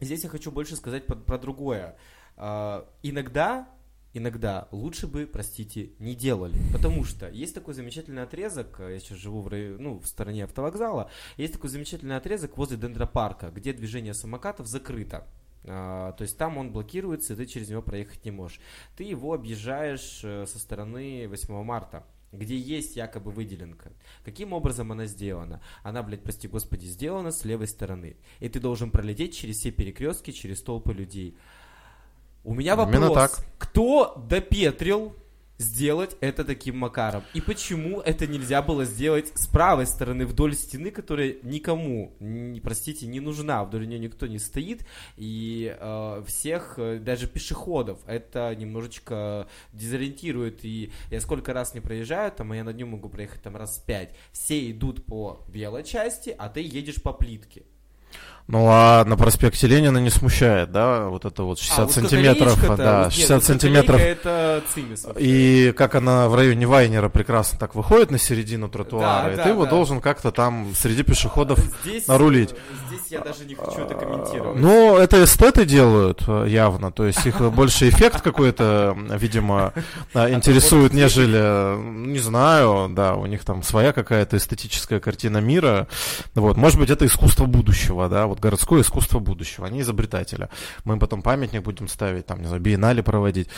Здесь 0.00 0.24
я 0.24 0.30
хочу 0.30 0.50
больше 0.50 0.76
сказать 0.76 1.06
про, 1.06 1.14
про 1.14 1.38
другое. 1.38 1.96
Uh, 2.36 2.86
иногда, 3.02 3.68
иногда 4.14 4.66
лучше 4.70 5.06
бы, 5.06 5.26
простите, 5.26 5.90
не 5.98 6.14
делали. 6.14 6.56
Потому 6.72 7.04
что 7.04 7.28
есть 7.28 7.54
такой 7.54 7.74
замечательный 7.74 8.22
отрезок, 8.22 8.80
я 8.80 8.98
сейчас 8.98 9.18
живу 9.18 9.42
в, 9.42 9.48
районе, 9.48 9.76
ну, 9.78 9.98
в 9.98 10.06
стороне 10.06 10.44
автовокзала, 10.44 11.10
есть 11.36 11.52
такой 11.52 11.68
замечательный 11.68 12.16
отрезок 12.16 12.56
возле 12.56 12.78
дендропарка, 12.78 13.50
где 13.50 13.74
движение 13.74 14.14
самокатов 14.14 14.66
закрыто. 14.66 15.26
Uh, 15.64 16.16
то 16.16 16.22
есть 16.22 16.38
там 16.38 16.56
он 16.56 16.72
блокируется, 16.72 17.34
и 17.34 17.36
ты 17.36 17.44
через 17.44 17.68
него 17.68 17.82
проехать 17.82 18.24
не 18.24 18.30
можешь. 18.30 18.60
Ты 18.96 19.04
его 19.04 19.34
объезжаешь 19.34 20.20
со 20.20 20.58
стороны 20.58 21.28
8 21.28 21.62
марта 21.62 22.06
где 22.32 22.56
есть 22.56 22.96
якобы 22.96 23.30
выделенка. 23.30 23.92
Каким 24.24 24.52
образом 24.52 24.92
она 24.92 25.06
сделана? 25.06 25.60
Она, 25.82 26.02
блядь, 26.02 26.22
прости 26.22 26.48
господи, 26.48 26.86
сделана 26.86 27.32
с 27.32 27.44
левой 27.44 27.66
стороны. 27.66 28.16
И 28.38 28.48
ты 28.48 28.60
должен 28.60 28.90
пролететь 28.90 29.36
через 29.36 29.58
все 29.58 29.70
перекрестки, 29.70 30.30
через 30.30 30.62
толпы 30.62 30.92
людей. 30.92 31.36
У 32.44 32.54
меня 32.54 32.76
вопрос. 32.76 32.96
Именно 32.96 33.14
так. 33.14 33.44
Кто 33.58 34.24
допетрил 34.28 35.14
сделать 35.60 36.16
это 36.20 36.44
таким 36.44 36.78
макаром. 36.78 37.22
И 37.34 37.40
почему 37.40 38.00
это 38.00 38.26
нельзя 38.26 38.62
было 38.62 38.84
сделать 38.84 39.30
с 39.34 39.46
правой 39.46 39.86
стороны 39.86 40.26
вдоль 40.26 40.54
стены, 40.54 40.90
которая 40.90 41.36
никому, 41.42 42.16
не, 42.18 42.60
простите, 42.60 43.06
не 43.06 43.20
нужна, 43.20 43.62
вдоль 43.64 43.86
нее 43.86 43.98
никто 43.98 44.26
не 44.26 44.38
стоит, 44.38 44.86
и 45.16 45.76
э, 45.78 46.24
всех, 46.26 46.74
э, 46.78 46.98
даже 46.98 47.26
пешеходов, 47.26 48.00
это 48.06 48.54
немножечко 48.56 49.46
дезориентирует. 49.72 50.64
И 50.64 50.92
я 51.10 51.20
сколько 51.20 51.52
раз 51.52 51.74
не 51.74 51.80
проезжаю, 51.80 52.32
там, 52.32 52.52
а 52.52 52.56
я 52.56 52.64
на 52.64 52.72
дню 52.72 52.86
могу 52.86 53.08
проехать 53.08 53.42
там 53.42 53.56
раз 53.56 53.78
пять, 53.78 54.14
все 54.32 54.70
идут 54.70 55.04
по 55.04 55.44
велочасти, 55.48 56.34
а 56.36 56.48
ты 56.48 56.60
едешь 56.60 57.02
по 57.02 57.12
плитке. 57.12 57.64
Ну 58.46 58.66
а 58.68 59.04
на 59.04 59.16
проспекте 59.16 59.66
Ленина 59.66 59.98
не 59.98 60.10
смущает, 60.10 60.72
да, 60.72 61.08
вот 61.08 61.24
это 61.24 61.44
вот 61.44 61.60
60 61.60 61.78
а, 61.78 61.92
сантиметров, 61.92 62.76
да, 62.76 63.04
вот 63.04 63.12
60 63.12 63.44
сантиметров. 63.44 64.00
Это 64.00 64.62
цимис 64.74 65.06
И 65.18 65.72
как 65.76 65.94
она 65.94 66.28
в 66.28 66.34
районе 66.34 66.66
Вайнера 66.66 67.08
прекрасно 67.08 67.58
так 67.58 67.74
выходит 67.74 68.10
на 68.10 68.18
середину 68.18 68.68
тротуара, 68.68 69.26
да, 69.26 69.32
и 69.32 69.36
да, 69.36 69.42
ты 69.44 69.48
его 69.50 69.64
да. 69.64 69.70
должен 69.70 70.00
как-то 70.00 70.32
там 70.32 70.72
среди 70.74 71.02
пешеходов 71.02 71.60
здесь, 71.84 72.08
нарулить. 72.08 72.54
Здесь 72.88 73.00
я 73.10 73.20
даже 73.20 73.44
не 73.44 73.54
хочу 73.54 73.82
это 73.82 73.94
комментировать. 73.94 74.58
Ну, 74.58 74.96
это 74.96 75.22
эстеты 75.22 75.64
делают 75.64 76.24
э, 76.26 76.46
явно, 76.48 76.90
то 76.90 77.06
есть 77.06 77.24
их 77.26 77.40
больше 77.52 77.88
эффект 77.88 78.20
какой-то, 78.20 78.96
видимо, 79.16 79.72
интересует, 80.14 80.92
нежели, 80.92 81.76
не 81.78 82.18
знаю, 82.18 82.88
да, 82.90 83.14
у 83.14 83.26
них 83.26 83.44
там 83.44 83.62
своя 83.62 83.92
какая-то 83.92 84.36
эстетическая 84.36 85.00
картина 85.00 85.38
мира. 85.38 85.86
Вот, 86.34 86.56
может 86.56 86.78
быть, 86.78 86.90
это 86.90 87.06
искусство 87.06 87.46
будущего, 87.46 88.08
да, 88.08 88.26
вот 88.30 88.40
городское 88.40 88.80
искусство 88.80 89.18
будущего, 89.18 89.66
они 89.66 89.80
изобретателя. 89.80 90.48
Мы 90.84 90.94
им 90.94 91.00
потом 91.00 91.22
памятник 91.22 91.62
будем 91.62 91.88
ставить, 91.88 92.26
там, 92.26 92.40
не 92.40 92.46
знаю, 92.46 92.62
биеннале 92.62 93.02
проводить. 93.02 93.48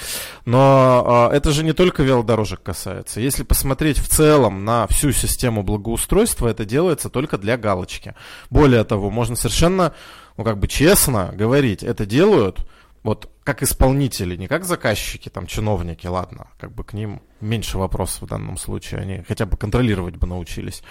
Но 0.45 1.29
э, 1.31 1.37
это 1.37 1.53
же 1.53 1.63
не 1.65 1.73
только 1.73 2.03
велодорожек 2.03 2.63
касается. 2.63 3.21
Если 3.21 3.45
посмотреть 3.45 3.99
в 3.99 4.09
целом 4.09 4.65
на 4.65 4.87
всю 4.89 5.13
систему 5.13 5.63
благоустройства, 5.63 6.49
это 6.49 6.65
делается 6.65 7.09
только 7.09 7.39
для 7.39 7.57
галочки. 7.57 8.15
Более 8.51 8.85
того, 8.85 9.11
можно 9.11 9.37
совершенно, 9.37 9.95
ну, 10.37 10.45
как 10.45 10.59
бы 10.59 10.67
честно 10.67 11.31
говорить, 11.33 11.83
это 11.83 12.07
делают 12.07 12.67
вот 13.03 13.29
как 13.43 13.63
исполнители, 13.63 14.37
не 14.37 14.47
как 14.47 14.65
заказчики, 14.65 15.29
там, 15.29 15.47
чиновники, 15.47 16.07
ладно, 16.07 16.47
как 16.61 16.73
бы 16.73 16.85
к 16.85 16.93
ним 16.93 17.21
меньше 17.41 17.77
вопросов 17.77 18.23
в 18.23 18.27
данном 18.27 18.57
случае, 18.57 19.01
они 19.01 19.25
хотя 19.27 19.47
бы 19.47 19.57
контролировать 19.57 20.15
бы 20.15 20.29
научились. 20.29 20.85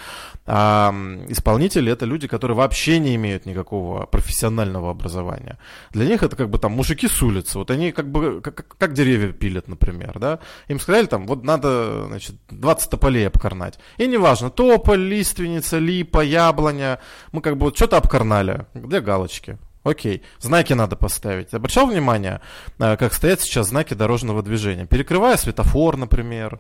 А 0.46 0.94
исполнители— 1.30 1.90
это 1.94 2.06
люди, 2.06 2.28
которые 2.28 2.58
вообще 2.58 3.00
не 3.00 3.16
имеют 3.16 3.46
никакого 3.46 4.06
профессионального 4.06 4.92
образования. 4.92 5.58
Для 5.92 6.06
них 6.06 6.24
это 6.24 6.36
как 6.36 6.50
бы 6.50 6.60
там 6.60 6.74
мужики 6.74 7.08
с 7.08 7.24
улицы, 7.24 7.58
вот 7.58 7.72
они 7.72 7.94
как 7.94 8.12
бы, 8.12 8.42
как, 8.42 8.76
как 8.78 8.94
деревья 8.94 9.32
пилят, 9.32 9.70
например, 9.70 10.20
да, 10.20 10.40
им 10.68 10.82
сказали 10.82 11.06
там, 11.06 11.28
вот 11.28 11.46
надо, 11.46 12.08
значит, 12.08 12.36
20 12.50 12.90
тополей 12.90 13.28
обкорнать. 13.28 13.80
И 13.98 14.08
неважно, 14.08 14.50
тополь, 14.50 15.00
лиственница, 15.00 15.78
липа, 15.78 16.20
яблоня, 16.20 17.00
мы 17.32 17.40
как 17.40 17.56
бы 17.56 17.68
вот 17.68 17.78
что-то 17.78 17.96
обкорнали 17.96 18.66
для 18.74 19.00
галочки. 19.00 19.58
Окей, 19.84 20.22
знаки 20.40 20.74
надо 20.74 20.96
поставить. 20.96 21.54
Обращал 21.56 21.88
внимание, 21.88 22.40
э, 22.78 22.98
как 22.98 23.14
стоят 23.14 23.42
сейчас 23.42 23.70
знаки 23.70 23.96
дорожного 23.96 24.44
движения? 24.44 24.86
Перекрывая 24.86 25.38
светофор, 25.38 25.98
например. 25.98 26.60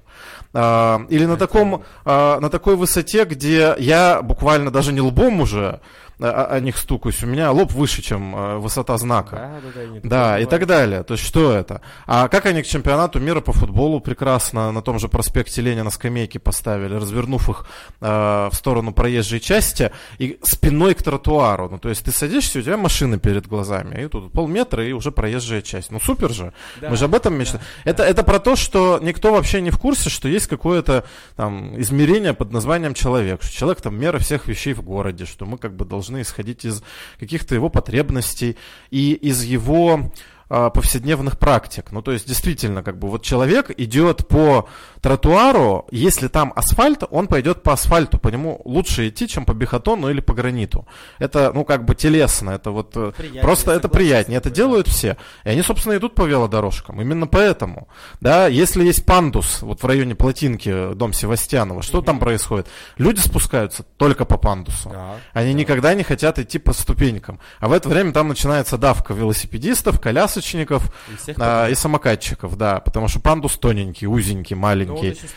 А, 0.54 1.06
или 1.08 1.26
на, 1.26 1.38
таком, 1.38 1.84
а, 2.04 2.40
на 2.40 2.50
такой 2.50 2.76
высоте, 2.76 3.26
где 3.26 3.76
я 3.78 4.24
буквально 4.24 4.72
даже 4.72 4.92
не 4.92 5.02
лбом 5.02 5.40
уже, 5.40 5.82
о, 6.22 6.46
о 6.46 6.60
них 6.60 6.78
стукаюсь, 6.78 7.24
у 7.24 7.28
меня 7.28 7.52
лоб 7.52 7.72
выше, 7.72 8.02
чем 8.02 8.36
э, 8.36 8.58
высота 8.58 8.98
знака. 8.98 9.36
Да, 9.36 9.72
да, 9.74 9.84
да, 9.84 10.00
да 10.04 10.40
и 10.40 10.46
так 10.46 10.66
далее. 10.68 11.04
То 11.04 11.14
есть 11.14 11.26
что 11.26 11.52
это? 11.52 11.82
А 12.06 12.28
как 12.28 12.46
они 12.46 12.62
к 12.62 12.68
чемпионату 12.68 13.20
мира 13.20 13.42
по 13.42 13.54
футболу 13.54 14.00
прекрасно 14.00 14.72
на 14.72 14.82
том 14.82 15.00
же 15.00 15.08
проспекте 15.08 15.62
Ленина 15.62 15.90
скамейки 15.90 16.38
поставили, 16.38 16.96
развернув 16.96 17.50
их 17.50 17.66
э, 18.02 18.06
в 18.52 18.54
сторону 18.54 18.94
проезжей 18.94 19.40
части 19.40 19.92
и 20.18 20.40
спиной 20.44 20.94
к 20.94 21.04
тротуару. 21.04 21.70
Ну, 21.70 21.80
то 21.80 21.90
есть 21.90 22.06
ты 22.06 22.12
садишься, 22.12 22.60
у 22.60 22.62
тебя 22.62 22.78
машина 22.78 23.18
перед 23.18 23.48
глазами, 23.48 24.04
и 24.04 24.08
тут 24.08 24.32
полметра, 24.32 24.86
и 24.86 24.92
уже 24.92 25.12
проезжая 25.12 25.62
часть. 25.62 25.92
Ну, 25.92 26.00
супер 26.00 26.32
же. 26.32 26.54
Да, 26.80 26.90
Мы 26.90 26.98
же 26.98 27.06
об 27.06 27.16
этом 27.16 27.34
мечтаем. 27.34 27.64
Да, 27.84 27.92
это, 27.92 28.04
да. 28.04 28.10
это 28.10 28.24
про 28.24 28.40
то, 28.40 28.56
что 28.56 29.00
никто 29.02 29.32
вообще 29.32 29.62
не 29.62 29.72
в 29.72 29.78
курсе, 29.78 30.10
что 30.10 30.28
есть 30.28 30.48
какое-то 30.48 31.06
там 31.36 31.80
измерение 31.80 32.34
под 32.34 32.52
названием 32.52 32.94
человек, 32.94 33.44
что 33.44 33.54
человек 33.54 33.82
там 33.82 34.00
мера 34.00 34.20
всех 34.20 34.48
вещей 34.48 34.74
в 34.74 34.82
городе, 34.82 35.26
что 35.26 35.46
мы 35.46 35.58
как 35.58 35.76
бы 35.76 35.86
должны 35.86 36.11
должны 36.12 36.22
исходить 36.22 36.66
из 36.66 36.84
каких-то 37.20 37.56
его 37.56 37.70
потребностей 37.70 38.58
и 38.90 39.14
из 39.14 39.44
его 39.44 40.12
повседневных 40.52 41.40
практик. 41.40 41.92
Ну, 41.92 42.02
то 42.02 42.12
есть, 42.12 42.28
действительно, 42.28 42.84
как 42.84 43.00
бы 43.00 43.08
вот 43.08 43.24
человек 43.24 43.72
идет 43.78 44.28
по 44.28 44.68
тротуару, 45.02 45.88
если 45.92 46.28
там 46.28 46.54
асфальт, 46.56 47.04
он 47.10 47.28
пойдет 47.28 47.64
по 47.64 47.74
асфальту, 47.74 48.20
по 48.20 48.28
нему 48.28 48.62
лучше 48.66 49.08
идти, 49.08 49.28
чем 49.28 49.46
по 49.46 49.54
бихотону 49.54 50.10
или 50.10 50.20
по 50.20 50.34
граниту. 50.34 50.86
Это, 51.20 51.52
ну, 51.54 51.66
как 51.66 51.86
бы 51.86 51.96
телесно, 51.96 52.52
это 52.52 52.72
вот 52.72 52.92
э, 52.96 53.12
приятнее, 53.18 53.42
просто 53.42 53.72
это 53.72 53.90
приятнее, 53.90 54.38
это 54.38 54.50
делают 54.50 54.88
все. 54.88 55.18
И 55.44 55.50
они, 55.50 55.64
собственно, 55.64 55.98
идут 55.98 56.16
по 56.16 56.24
велодорожкам, 56.24 57.02
именно 57.02 57.28
поэтому. 57.28 57.88
Да, 58.20 58.48
если 58.48 58.84
есть 58.84 59.06
пандус, 59.06 59.62
вот 59.62 59.82
в 59.82 59.86
районе 59.86 60.16
плотинки, 60.16 60.94
дом 60.94 61.14
Севастьянова, 61.14 61.82
что 61.82 62.00
mm 62.00 62.06
там 62.06 62.20
происходит? 62.20 62.68
Люди 62.98 63.20
спускаются 63.20 63.84
только 63.98 64.26
по 64.26 64.38
пандусу. 64.38 64.90
Да, 64.90 65.16
они 65.34 65.54
да. 65.54 65.60
никогда 65.60 65.94
не 65.94 66.04
хотят 66.04 66.40
идти 66.40 66.60
по 66.60 66.74
ступенькам. 66.74 67.40
А 67.60 67.68
в 67.68 67.74
это 67.74 67.90
время 67.90 68.12
там 68.12 68.28
начинается 68.28 68.78
давка 68.78 69.14
велосипедистов, 69.14 70.00
колясочников, 70.02 70.41
колясочников 70.42 70.92
и, 71.28 71.34
а, 71.40 71.68
и 71.70 71.76
самокатчиков, 71.76 72.58
да, 72.58 72.80
потому 72.80 73.08
что 73.08 73.20
пандус 73.20 73.58
тоненький, 73.58 74.08
узенький, 74.08 74.56
маленький. 74.56 74.92
Ну, 74.92 74.98
он 75.00 75.06
еще 75.06 75.28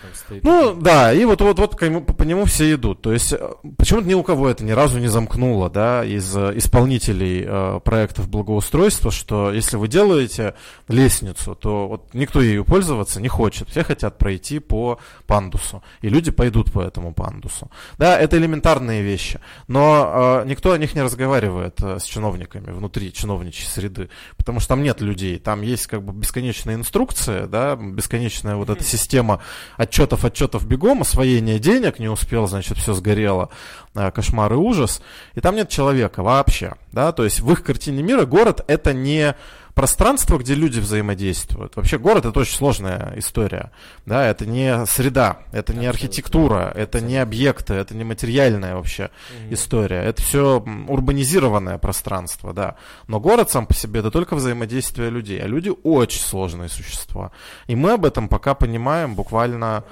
там 0.00 0.10
стоит. 0.14 0.44
Ну, 0.44 0.74
да, 0.74 1.12
и 1.12 1.24
вот, 1.24 1.40
вот, 1.40 1.58
вот 1.58 1.78
по, 1.78 1.84
нему, 1.84 2.00
по 2.02 2.22
нему 2.22 2.44
все 2.44 2.72
идут. 2.74 3.02
То 3.02 3.12
есть, 3.12 3.32
э, 3.32 3.38
почему-то 3.76 4.06
ни 4.06 4.14
у 4.14 4.22
кого 4.22 4.48
это 4.48 4.64
ни 4.64 4.72
разу 4.72 4.98
не 4.98 5.08
замкнуло, 5.08 5.68
да, 5.68 6.04
из 6.04 6.36
э, 6.36 6.52
исполнителей 6.56 7.44
э, 7.46 7.80
проектов 7.84 8.28
благоустройства, 8.28 9.10
что 9.10 9.52
если 9.52 9.76
вы 9.76 9.88
делаете 9.88 10.54
лестницу, 10.88 11.54
то 11.54 11.88
вот 11.88 12.14
никто 12.14 12.40
ею 12.40 12.64
пользоваться 12.64 13.20
не 13.20 13.28
хочет. 13.28 13.68
Все 13.68 13.82
хотят 13.82 14.18
пройти 14.18 14.58
по 14.58 14.98
пандусу. 15.26 15.82
И 16.00 16.08
люди 16.08 16.30
пойдут 16.30 16.72
по 16.72 16.80
этому 16.80 17.12
пандусу. 17.12 17.70
Да, 17.98 18.18
это 18.18 18.36
элементарные 18.36 19.02
вещи. 19.02 19.40
Но 19.68 20.42
э, 20.44 20.48
никто 20.48 20.72
о 20.72 20.78
них 20.78 20.94
не 20.94 21.02
разговаривает 21.02 21.80
э, 21.82 21.98
с 21.98 22.04
чиновниками 22.04 22.70
внутри 22.70 23.12
чиновничьей 23.12 23.68
среды. 23.68 24.08
Потому 24.36 24.51
потому 24.52 24.60
что 24.60 24.68
там 24.68 24.82
нет 24.82 25.00
людей, 25.00 25.38
там 25.38 25.62
есть 25.62 25.86
как 25.86 26.02
бы 26.02 26.12
бесконечная 26.12 26.74
инструкция, 26.74 27.46
да, 27.46 27.74
бесконечная 27.74 28.56
вот 28.56 28.68
эта 28.68 28.84
система 28.84 29.40
отчетов, 29.78 30.26
отчетов 30.26 30.66
бегом, 30.66 31.00
освоение 31.00 31.58
денег, 31.58 31.98
не 31.98 32.08
успел, 32.08 32.46
значит, 32.46 32.76
все 32.76 32.92
сгорело, 32.92 33.48
а, 33.94 34.10
кошмар 34.10 34.52
и 34.52 34.56
ужас, 34.56 35.00
и 35.34 35.40
там 35.40 35.56
нет 35.56 35.70
человека 35.70 36.22
вообще, 36.22 36.74
да, 36.92 37.12
то 37.12 37.24
есть 37.24 37.40
в 37.40 37.50
их 37.50 37.64
картине 37.64 38.02
мира 38.02 38.26
город 38.26 38.62
это 38.66 38.92
не 38.92 39.34
пространство, 39.74 40.38
где 40.38 40.54
люди 40.54 40.80
взаимодействуют. 40.80 41.76
Вообще 41.76 41.98
город 41.98 42.26
это 42.26 42.38
очень 42.40 42.56
сложная 42.56 43.14
история. 43.16 43.70
Да, 44.06 44.26
это 44.26 44.46
не 44.46 44.84
среда, 44.86 45.40
это 45.52 45.74
не 45.74 45.86
архитектура, 45.86 46.72
это 46.74 47.00
не 47.00 47.16
объекты, 47.16 47.74
это 47.74 47.94
не 47.94 48.04
материальная 48.04 48.76
вообще 48.76 49.04
mm-hmm. 49.04 49.54
история. 49.54 50.02
Это 50.02 50.22
все 50.22 50.64
урбанизированное 50.88 51.78
пространство, 51.78 52.52
да. 52.52 52.76
Но 53.08 53.20
город 53.20 53.50
сам 53.50 53.66
по 53.66 53.74
себе 53.74 54.00
это 54.00 54.10
только 54.10 54.36
взаимодействие 54.36 55.10
людей. 55.10 55.40
А 55.40 55.46
люди 55.46 55.72
очень 55.82 56.20
сложные 56.20 56.68
существа. 56.68 57.32
И 57.66 57.74
мы 57.74 57.92
об 57.92 58.04
этом 58.04 58.28
пока 58.28 58.54
понимаем 58.54 59.14
буквально 59.14 59.84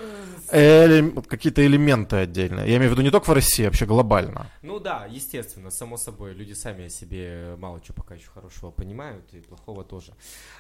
Элем... 0.53 1.23
какие-то 1.23 1.65
элементы 1.65 2.17
отдельные. 2.17 2.69
Я 2.69 2.77
имею 2.77 2.91
в 2.91 2.93
виду 2.93 3.03
не 3.03 3.11
только 3.11 3.31
в 3.31 3.33
России, 3.33 3.65
а 3.65 3.69
вообще 3.69 3.87
глобально. 3.87 4.47
Ну 4.63 4.79
да, 4.79 5.07
естественно, 5.07 5.71
само 5.71 5.97
собой, 5.97 6.35
люди 6.35 6.53
сами 6.53 6.87
о 6.87 6.89
себе 6.89 7.57
мало 7.59 7.81
чего 7.81 7.95
пока 7.95 8.15
еще 8.15 8.29
хорошего 8.29 8.71
понимают, 8.71 9.33
и 9.33 9.41
плохого 9.41 9.85
тоже. 9.85 10.13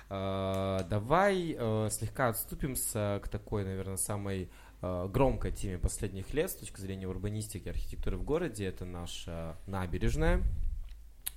Э, 0.08 0.80
давай 0.88 1.56
э, 1.58 1.88
слегка 1.90 2.28
отступимся 2.28 3.20
к 3.22 3.28
такой, 3.28 3.64
наверное, 3.64 3.96
самой 3.96 4.50
э, 4.82 5.08
громкой 5.08 5.52
теме 5.52 5.78
последних 5.78 6.32
лет 6.34 6.50
с 6.50 6.54
точки 6.54 6.80
зрения 6.80 7.08
урбанистики 7.08 7.66
и 7.66 7.70
архитектуры 7.70 8.16
в 8.16 8.24
городе. 8.24 8.66
Это 8.66 8.84
наша 8.84 9.56
набережная 9.66 10.42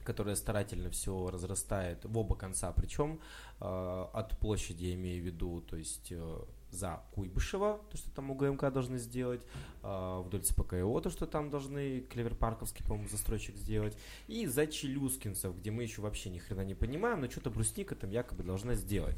которая 0.03 0.35
старательно 0.35 0.89
все 0.89 1.29
разрастает 1.29 2.05
в 2.05 2.17
оба 2.17 2.35
конца, 2.35 2.71
причем 2.73 3.19
э, 3.59 4.05
от 4.13 4.37
площади 4.37 4.85
я 4.85 4.93
имею 4.95 5.23
в 5.23 5.25
виду, 5.25 5.61
то 5.61 5.77
есть 5.77 6.11
э, 6.11 6.41
за 6.73 7.03
Куйбышева, 7.13 7.81
то, 7.89 7.97
что 7.97 8.11
там 8.11 8.31
УГМК 8.31 8.71
должны 8.71 8.97
сделать, 8.97 9.45
э, 9.83 10.23
вдоль 10.25 10.41
ЦПКО, 10.41 11.01
то, 11.01 11.09
что 11.09 11.25
там 11.25 11.49
должны 11.49 12.01
Клеверпарковский, 12.01 12.85
по-моему, 12.85 13.09
застройщик 13.09 13.55
сделать, 13.55 13.97
и 14.27 14.45
за 14.45 14.67
Челюскинцев, 14.67 15.55
где 15.57 15.71
мы 15.71 15.83
еще 15.83 16.01
вообще 16.01 16.29
ни 16.29 16.39
хрена 16.39 16.61
не 16.61 16.75
понимаем, 16.75 17.21
но 17.21 17.29
что-то 17.29 17.49
Брусника 17.49 17.95
там 17.95 18.09
якобы 18.09 18.43
должна 18.43 18.75
сделать. 18.75 19.17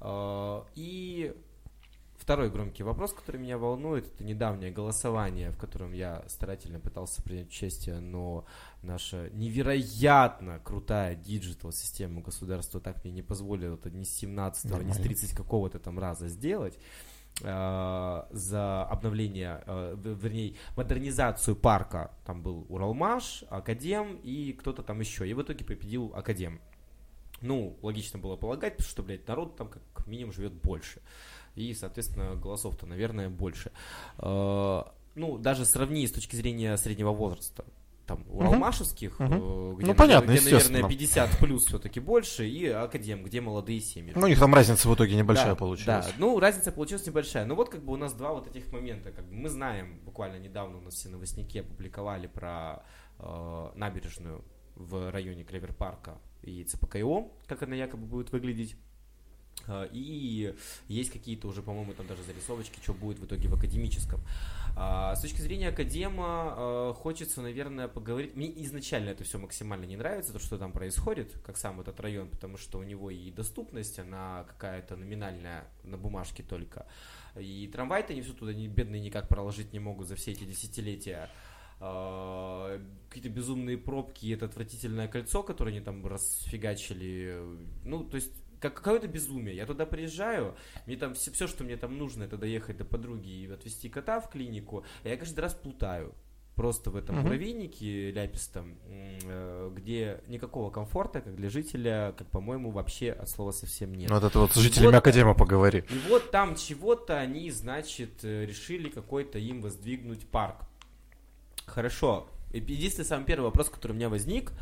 Э, 0.00 0.62
и 0.74 1.34
Второй 2.24 2.48
громкий 2.48 2.82
вопрос, 2.82 3.12
который 3.12 3.36
меня 3.36 3.58
волнует, 3.58 4.06
это 4.06 4.24
недавнее 4.24 4.70
голосование, 4.70 5.50
в 5.50 5.58
котором 5.58 5.92
я 5.92 6.24
старательно 6.26 6.80
пытался 6.80 7.22
принять 7.22 7.48
участие, 7.48 8.00
но 8.00 8.46
наша 8.80 9.28
невероятно 9.34 10.58
крутая 10.64 11.16
диджитал-система 11.16 12.22
государства 12.22 12.80
так 12.80 13.04
мне 13.04 13.12
не 13.12 13.20
позволила 13.20 13.74
это 13.74 13.90
ни 13.90 14.04
с 14.04 14.16
17 14.16 14.64
ни 14.86 14.92
с 14.92 14.96
30 14.96 15.36
какого-то 15.36 15.78
там 15.78 15.98
раза 15.98 16.28
сделать 16.28 16.78
э, 17.42 18.22
за 18.30 18.84
обновление, 18.84 19.62
э, 19.66 19.94
вернее, 19.94 20.54
модернизацию 20.78 21.54
парка. 21.54 22.10
Там 22.24 22.42
был 22.42 22.64
Уралмаш, 22.70 23.44
Академ 23.50 24.18
и 24.22 24.54
кто-то 24.54 24.82
там 24.82 24.98
еще. 25.00 25.28
И 25.28 25.34
в 25.34 25.42
итоге 25.42 25.62
победил 25.62 26.10
Академ. 26.14 26.58
Ну, 27.42 27.78
логично 27.82 28.18
было 28.18 28.36
полагать, 28.36 28.80
что, 28.80 29.02
блядь, 29.02 29.28
народ 29.28 29.56
там 29.56 29.68
как 29.68 30.06
минимум 30.06 30.32
живет 30.32 30.54
больше 30.54 31.02
и, 31.54 31.72
соответственно, 31.74 32.34
голосов-то, 32.36 32.86
наверное, 32.86 33.28
больше. 33.28 33.72
Э, 34.18 34.82
ну, 35.14 35.38
даже 35.38 35.64
сравни 35.64 36.06
с 36.06 36.12
точки 36.12 36.36
зрения 36.36 36.76
среднего 36.76 37.12
возраста. 37.12 37.64
там 38.06 38.22
уралмашевских, 38.28 39.18
Мгм. 39.18 39.76
где, 39.76 39.86
Ну, 39.86 39.94
понятно, 39.94 40.26
где, 40.32 40.40
наверное, 40.42 40.58
естественно. 40.58 40.88
50 40.90 41.38
плюс 41.38 41.64
все-таки 41.64 42.00
больше, 42.00 42.46
и 42.46 42.66
академ, 42.66 43.24
где 43.24 43.40
молодые 43.40 43.80
семьи. 43.80 44.12
Ну, 44.14 44.24
у 44.24 44.28
них 44.28 44.38
там 44.38 44.52
разница 44.54 44.86
в 44.90 44.94
итоге 44.94 45.16
небольшая 45.16 45.52
Да, 45.52 45.54
получилась. 45.54 46.06
Да, 46.08 46.12
ну 46.18 46.38
разница 46.38 46.70
получилась 46.70 47.06
небольшая. 47.06 47.46
Ну 47.46 47.54
вот 47.54 47.70
как 47.70 47.82
бы 47.82 47.94
у 47.94 47.96
нас 47.96 48.12
два 48.12 48.34
вот 48.34 48.46
этих 48.46 48.70
момента. 48.72 49.10
Как 49.10 49.24
бы 49.26 49.32
мы 49.34 49.48
знаем, 49.48 50.00
буквально 50.04 50.36
недавно 50.38 50.76
у 50.76 50.80
нас 50.82 50.92
все 50.92 51.08
новостники 51.08 51.56
опубликовали 51.56 52.26
про 52.26 52.82
э, 53.20 53.70
набережную 53.74 54.44
в 54.76 55.10
районе 55.10 55.44
Клевер-парка 55.44 56.18
и 56.42 56.62
ЦПКО, 56.64 57.28
как 57.46 57.62
она 57.62 57.74
якобы 57.74 58.04
будет 58.04 58.32
выглядеть. 58.32 58.76
Э, 59.66 59.88
И 59.92 60.54
есть 60.88 61.10
какие-то 61.10 61.48
уже, 61.48 61.62
по-моему, 61.62 61.92
там 61.94 62.06
даже 62.06 62.22
зарисовочки, 62.22 62.80
что 62.82 62.94
будет 62.94 63.18
в 63.18 63.24
итоге 63.26 63.48
в 63.48 63.54
академическом. 63.54 64.20
А, 64.76 65.14
С 65.14 65.20
точки 65.22 65.40
зрения 65.40 65.68
академа, 65.68 66.54
э, 66.56 66.94
хочется, 66.96 67.40
наверное, 67.42 67.88
поговорить. 67.88 68.34
Мне 68.34 68.50
изначально 68.64 69.10
это 69.10 69.24
все 69.24 69.38
максимально 69.38 69.84
не 69.84 69.96
нравится, 69.96 70.32
то, 70.32 70.38
что 70.38 70.58
там 70.58 70.72
происходит, 70.72 71.32
как 71.44 71.56
сам 71.56 71.80
этот 71.80 72.00
район, 72.00 72.28
потому 72.28 72.56
что 72.56 72.78
у 72.78 72.82
него 72.82 73.10
и 73.10 73.30
доступность, 73.30 73.98
она 73.98 74.44
какая-то 74.48 74.96
номинальная 74.96 75.64
на 75.84 75.96
бумажке 75.96 76.42
только. 76.42 76.86
И 77.36 77.68
трамвай-то 77.72 78.12
они 78.12 78.22
все 78.22 78.32
туда 78.32 78.52
не, 78.52 78.68
бедные 78.68 79.00
никак 79.00 79.28
проложить 79.28 79.72
не 79.72 79.78
могут 79.78 80.08
за 80.08 80.16
все 80.16 80.32
эти 80.32 80.44
десятилетия. 80.44 81.30
А, 81.80 82.80
Какие-то 83.08 83.28
безумные 83.28 83.78
пробки, 83.78 84.26
и 84.26 84.30
это 84.34 84.46
отвратительное 84.46 85.06
кольцо, 85.06 85.42
которое 85.44 85.70
они 85.70 85.80
там 85.80 86.04
расфигачили. 86.04 87.40
Ну, 87.84 88.02
то 88.04 88.16
есть 88.16 88.32
как 88.60 88.74
какое-то 88.74 89.08
безумие. 89.08 89.56
Я 89.56 89.66
туда 89.66 89.86
приезжаю, 89.86 90.54
мне 90.86 90.96
там 90.96 91.14
все, 91.14 91.30
все, 91.30 91.46
что 91.46 91.64
мне 91.64 91.76
там 91.76 91.98
нужно, 91.98 92.24
это 92.24 92.36
доехать 92.36 92.76
до 92.76 92.84
подруги 92.84 93.28
и 93.28 93.50
отвезти 93.50 93.88
кота 93.88 94.20
в 94.20 94.30
клинику. 94.30 94.84
А 95.02 95.08
я 95.08 95.16
каждый 95.16 95.40
раз 95.40 95.54
плутаю. 95.54 96.14
Просто 96.54 96.90
в 96.90 96.96
этом 96.96 97.16
муравейнике 97.16 98.12
ляпистом, 98.12 98.78
э, 98.86 99.72
где 99.74 100.20
никакого 100.28 100.70
комфорта, 100.70 101.20
как 101.20 101.34
для 101.34 101.50
жителя, 101.50 102.14
как, 102.16 102.28
по-моему, 102.28 102.70
вообще 102.70 103.10
от 103.10 103.28
слова 103.28 103.50
совсем 103.50 103.92
нет. 103.92 104.08
Ну, 104.08 104.14
Вот 104.14 104.24
это 104.24 104.38
вот 104.38 104.52
с 104.52 104.56
жителями 104.56 104.92
Вот. 104.92 104.98
Академа 104.98 105.34
поговори. 105.34 105.80
И 105.90 106.08
вот 106.08 106.30
там 106.30 106.54
чего-то 106.54 107.18
они, 107.18 107.50
значит, 107.50 108.24
э, 108.24 108.46
решили 108.46 108.88
какой-то 108.88 109.40
им 109.40 109.62
воздвигнуть 109.62 110.28
парк. 110.28 110.58
Хорошо. 111.66 112.28
Единственный 112.52 113.04
самый 113.04 113.24
первый 113.24 113.46
вопрос, 113.46 113.68
который 113.68 113.92
у 113.92 113.96
меня 113.96 114.08
возник, 114.08 114.52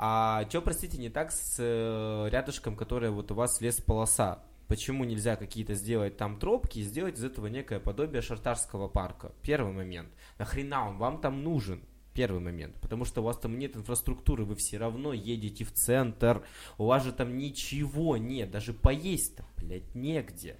а 0.00 0.46
что, 0.48 0.62
простите, 0.62 0.96
не 0.96 1.08
так 1.08 1.32
с 1.32 1.56
э, 1.58 2.28
рядышком, 2.30 2.76
которая 2.76 3.10
вот 3.10 3.32
у 3.32 3.34
вас 3.34 3.60
лес-полоса? 3.60 4.44
Почему 4.68 5.02
нельзя 5.02 5.34
какие-то 5.34 5.74
сделать 5.74 6.16
там 6.16 6.38
тропки 6.38 6.78
и 6.78 6.82
сделать 6.82 7.18
из 7.18 7.24
этого 7.24 7.48
некое 7.48 7.80
подобие 7.80 8.22
шартарского 8.22 8.86
парка? 8.86 9.32
Первый 9.42 9.72
момент. 9.72 10.10
Нахрена 10.38 10.88
он 10.88 10.98
вам 10.98 11.20
там 11.20 11.42
нужен? 11.42 11.82
Первый 12.14 12.40
момент. 12.40 12.76
Потому 12.80 13.04
что 13.04 13.22
у 13.22 13.24
вас 13.24 13.38
там 13.38 13.58
нет 13.58 13.76
инфраструктуры, 13.76 14.44
вы 14.44 14.54
все 14.54 14.78
равно 14.78 15.12
едете 15.12 15.64
в 15.64 15.72
центр, 15.72 16.44
у 16.76 16.84
вас 16.84 17.02
же 17.02 17.12
там 17.12 17.36
ничего 17.36 18.16
нет, 18.16 18.52
даже 18.52 18.72
поесть-то, 18.74 19.44
блядь, 19.56 19.96
негде. 19.96 20.58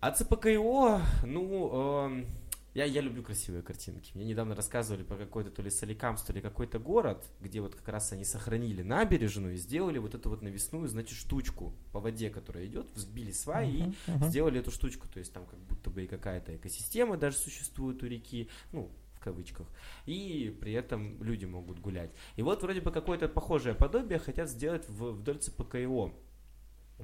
А 0.00 0.10
ЦПКО, 0.10 1.02
ну, 1.24 2.04
эм, 2.06 2.26
я, 2.74 2.84
я 2.84 3.00
люблю 3.00 3.22
красивые 3.22 3.62
картинки. 3.62 4.10
Мне 4.14 4.24
недавно 4.24 4.54
рассказывали 4.54 5.04
про 5.04 5.16
какой-то 5.16 5.50
то 5.50 5.62
ли 5.62 5.70
Соликамск, 5.70 6.26
то 6.26 6.32
ли 6.32 6.40
какой-то 6.40 6.78
город, 6.78 7.24
где 7.40 7.60
вот 7.60 7.74
как 7.76 7.88
раз 7.88 8.12
они 8.12 8.24
сохранили 8.24 8.82
набережную 8.82 9.54
и 9.54 9.56
сделали 9.56 9.98
вот 9.98 10.14
эту 10.14 10.28
вот 10.30 10.42
навесную, 10.42 10.88
значит, 10.88 11.16
штучку 11.16 11.72
по 11.92 12.00
воде, 12.00 12.30
которая 12.30 12.66
идет, 12.66 12.90
взбили 12.94 13.30
сваи 13.32 13.70
и 13.70 13.82
Мгм, 13.82 13.94
мгм. 14.08 14.24
сделали 14.28 14.60
эту 14.60 14.70
штучку. 14.70 15.06
То 15.08 15.20
есть 15.20 15.32
там 15.32 15.46
как 15.46 15.58
будто 15.60 15.88
бы 15.90 16.04
и 16.04 16.06
какая-то 16.06 16.56
экосистема 16.56 17.16
даже 17.16 17.36
существует 17.36 18.02
у 18.02 18.06
реки, 18.06 18.48
ну, 18.72 18.90
в 19.14 19.20
кавычках. 19.20 19.68
И 20.06 20.56
при 20.60 20.72
этом 20.72 21.22
люди 21.22 21.44
могут 21.44 21.78
гулять. 21.78 22.10
И 22.36 22.42
вот 22.42 22.62
вроде 22.62 22.80
бы 22.80 22.90
какое-то 22.90 23.28
похожее 23.28 23.74
подобие 23.74 24.18
хотят 24.18 24.48
сделать 24.50 24.88
в, 24.88 25.12
вдоль 25.12 25.38
ЦПКИО. 25.38 26.12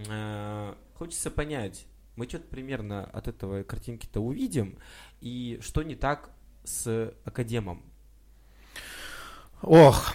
Э, 0.09 0.75
Хочется 0.95 1.31
понять, 1.31 1.87
мы 2.17 2.29
что-то 2.29 2.49
примерно 2.49 3.05
от 3.05 3.29
этого 3.29 3.63
картинки-то 3.63 4.21
увидим, 4.21 4.79
и 5.21 5.59
что 5.63 5.83
не 5.83 5.95
так 5.95 6.31
с 6.65 7.13
академом. 7.25 7.83
Ох, 9.63 10.15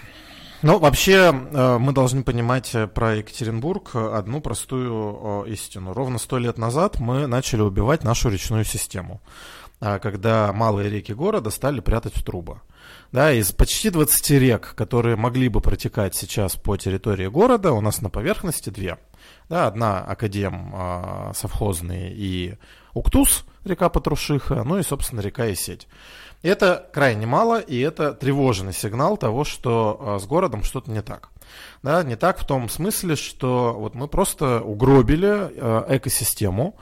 ну, 0.62 0.80
вообще, 0.80 1.32
э, 1.32 1.78
мы 1.78 1.94
должны 1.94 2.24
понимать 2.24 2.74
э, 2.74 2.88
про 2.88 3.18
Екатеринбург 3.18 3.92
э, 3.94 4.16
одну 4.16 4.42
простую 4.42 5.44
истину. 5.46 5.94
Ровно 5.94 6.18
сто 6.18 6.40
лет 6.40 6.58
назад 6.58 7.00
мы 7.00 7.28
начали 7.28 7.62
убивать 7.62 8.04
нашу 8.04 8.30
речную 8.30 8.64
систему, 8.64 9.22
а, 9.80 10.00
когда 10.00 10.52
малые 10.54 10.90
реки 10.90 11.14
города 11.14 11.52
стали 11.52 11.82
прятать 11.82 12.16
в 12.16 12.24
трубы. 12.24 12.62
Да, 13.16 13.32
из 13.32 13.54
почти 13.54 13.92
20 13.92 14.30
рек, 14.32 14.74
которые 14.76 15.16
могли 15.16 15.48
бы 15.48 15.62
протекать 15.62 16.14
сейчас 16.16 16.58
по 16.58 16.76
территории 16.76 17.28
города, 17.28 17.72
у 17.72 17.80
нас 17.80 18.02
на 18.02 18.10
поверхности 18.10 18.70
две. 18.70 18.98
Да, 19.48 19.68
одна 19.68 20.02
Академ 20.02 20.74
э, 20.76 21.32
совхозный 21.34 22.12
и 22.12 22.58
Уктус, 22.96 23.46
река 23.66 23.90
Патрушиха, 23.90 24.64
ну 24.64 24.80
и, 24.80 24.84
собственно, 24.84 25.20
река 25.20 25.52
Исеть. 25.52 25.88
Это 26.42 26.90
крайне 26.94 27.26
мало, 27.28 27.60
и 27.60 27.80
это 27.80 28.14
тревожный 28.14 28.72
сигнал 28.72 29.18
того, 29.18 29.44
что 29.44 30.00
э, 30.18 30.20
с 30.20 30.26
городом 30.26 30.64
что-то 30.64 30.90
не 30.92 31.02
так. 31.02 31.30
Да, 31.84 32.04
не 32.04 32.16
так 32.16 32.40
в 32.40 32.46
том 32.46 32.70
смысле, 32.70 33.16
что 33.16 33.74
вот 33.78 33.96
мы 33.96 34.08
просто 34.08 34.62
угробили 34.62 35.52
э, 35.52 35.98
экосистему. 35.98 36.78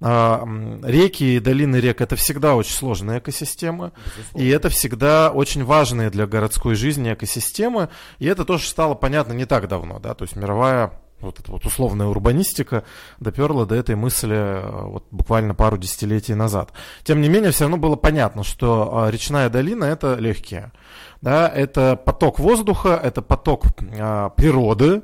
А, 0.00 0.42
реки 0.82 1.36
и 1.36 1.40
долины 1.40 1.76
рек 1.76 2.00
это 2.00 2.16
всегда 2.16 2.54
очень 2.54 2.72
сложные 2.72 3.18
экосистемы. 3.18 3.92
Безусловно. 4.16 4.44
И 4.44 4.48
это 4.48 4.68
всегда 4.70 5.30
очень 5.30 5.64
важные 5.64 6.10
для 6.10 6.26
городской 6.26 6.76
жизни 6.76 7.12
экосистемы. 7.12 7.90
И 8.18 8.26
это 8.26 8.44
тоже 8.44 8.66
стало 8.68 8.94
понятно 8.94 9.32
не 9.34 9.44
так 9.44 9.68
давно. 9.68 9.98
Да? 9.98 10.14
То 10.14 10.24
есть 10.24 10.34
мировая 10.34 10.92
вот 11.20 11.40
эта 11.40 11.50
вот 11.50 11.64
условная 11.64 12.06
урбанистика 12.06 12.84
доперла 13.20 13.64
до 13.64 13.74
этой 13.74 13.96
мысли 13.96 14.36
э, 14.36 14.82
вот 14.86 15.04
буквально 15.10 15.54
пару 15.54 15.78
десятилетий 15.78 16.34
назад. 16.34 16.72
Тем 17.04 17.20
не 17.20 17.28
менее, 17.28 17.50
все 17.50 17.64
равно 17.64 17.76
было 17.76 17.96
понятно, 17.96 18.44
что 18.44 19.06
э, 19.06 19.10
речная 19.10 19.48
долина 19.48 19.84
это 19.84 20.14
легкие. 20.14 20.72
Да? 21.20 21.48
Это 21.48 21.96
поток 21.96 22.38
воздуха, 22.38 23.00
это 23.02 23.22
поток 23.22 23.64
э, 23.80 24.30
природы, 24.36 25.02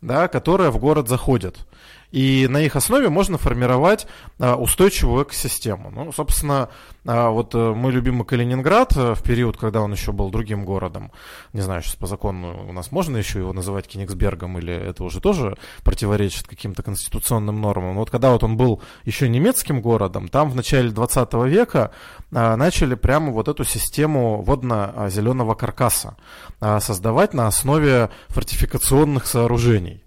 да, 0.00 0.28
которая 0.28 0.70
в 0.70 0.78
город 0.78 1.08
заходит. 1.08 1.66
И 2.14 2.46
на 2.48 2.58
их 2.58 2.76
основе 2.76 3.08
можно 3.08 3.38
формировать 3.38 4.06
а, 4.38 4.54
устойчивую 4.54 5.24
экосистему. 5.24 5.90
Ну, 5.90 6.12
собственно, 6.12 6.68
а, 7.04 7.30
вот 7.30 7.56
э, 7.56 7.58
мой 7.58 7.90
любимый 7.90 8.24
Калининград 8.24 8.96
э, 8.96 9.14
в 9.16 9.22
период, 9.24 9.56
когда 9.56 9.80
он 9.80 9.90
еще 9.90 10.12
был 10.12 10.30
другим 10.30 10.64
городом, 10.64 11.10
не 11.52 11.60
знаю, 11.60 11.82
сейчас 11.82 11.96
по 11.96 12.06
закону 12.06 12.66
у 12.68 12.72
нас 12.72 12.92
можно 12.92 13.16
еще 13.16 13.40
его 13.40 13.52
называть 13.52 13.88
Кенигсбергом, 13.88 14.56
или 14.60 14.72
это 14.72 15.02
уже 15.02 15.20
тоже 15.20 15.56
противоречит 15.82 16.46
каким-то 16.46 16.84
конституционным 16.84 17.60
нормам. 17.60 17.94
Но 17.94 17.98
вот 17.98 18.12
когда 18.12 18.30
вот 18.30 18.44
он 18.44 18.56
был 18.56 18.80
еще 19.04 19.28
немецким 19.28 19.80
городом, 19.80 20.28
там 20.28 20.50
в 20.50 20.54
начале 20.54 20.90
20 20.90 21.34
века 21.48 21.90
а, 22.32 22.54
начали 22.54 22.94
прямо 22.94 23.32
вот 23.32 23.48
эту 23.48 23.64
систему 23.64 24.40
водно-зеленого 24.40 25.56
каркаса 25.56 26.16
создавать 26.60 27.34
на 27.34 27.48
основе 27.48 28.10
фортификационных 28.28 29.26
сооружений. 29.26 30.03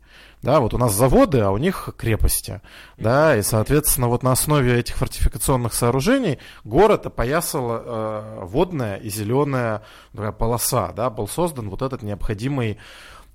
Да, 0.48 0.62
вот 0.62 0.74
у 0.74 0.78
нас 0.78 0.94
заводы, 0.94 1.42
а 1.42 1.52
у 1.52 1.58
них 1.58 1.90
крепости. 1.98 2.62
Да, 2.96 3.36
и, 3.36 3.42
соответственно, 3.42 4.08
вот 4.08 4.24
на 4.24 4.32
основе 4.32 4.80
этих 4.80 4.96
фортификационных 4.96 5.74
сооружений 5.74 6.40
город 6.64 7.06
опоясала 7.06 7.84
э, 7.84 8.46
водная 8.46 8.96
и 8.96 9.10
зеленая 9.10 9.82
такая 10.14 10.32
полоса. 10.32 10.94
Да, 10.94 11.10
был 11.10 11.28
создан 11.28 11.70
вот 11.70 11.82
этот 11.82 12.02
необходимый 12.02 12.72
э, 12.72 12.78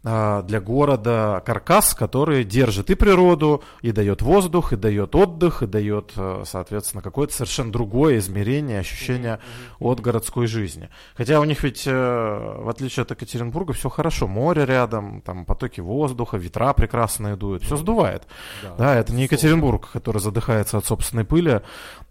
для 0.03 0.61
города 0.61 1.43
каркас, 1.47 1.95
который 1.95 2.43
держит 2.43 2.91
и 2.91 2.97
природу, 2.97 3.63
и 3.83 3.93
дает 3.93 4.21
воздух, 4.21 4.73
и 4.73 4.77
дает 4.77 5.15
отдых, 5.15 5.63
и 5.63 5.67
дает, 5.67 6.13
э, 6.17 6.43
соответственно, 6.45 7.03
какое-то 7.03 7.33
совершенно 7.33 7.71
другое 7.71 8.19
измерение, 8.19 8.81
ощущение 8.81 9.39
от 9.79 10.01
городской 10.01 10.49
жизни. 10.49 10.89
Хотя 11.15 11.39
у 11.39 11.45
них 11.45 11.63
ведь, 11.63 11.85
э, 11.87 11.93
в 11.93 12.69
отличие 12.69 13.03
от 13.03 13.13
Екатеринбурга, 13.13 13.73
все 13.75 13.89
хорошо. 13.89 14.27
Море 14.27 14.65
рядом, 14.65 15.21
там 15.21 15.45
потоки 15.45 15.81
воздуха, 15.81 16.37
ветра 16.37 16.73
прекрасные 16.73 17.37
дуют, 17.37 17.63
все 17.63 17.77
сдувает. 17.77 18.27
Да, 18.77 18.97
это 18.97 19.15
не 19.15 19.25
Екатеринбург, 19.25 19.89
который 19.93 20.21
задыхается 20.21 20.79
от 20.79 20.85
собственной 20.85 21.25
пыли 21.25 21.61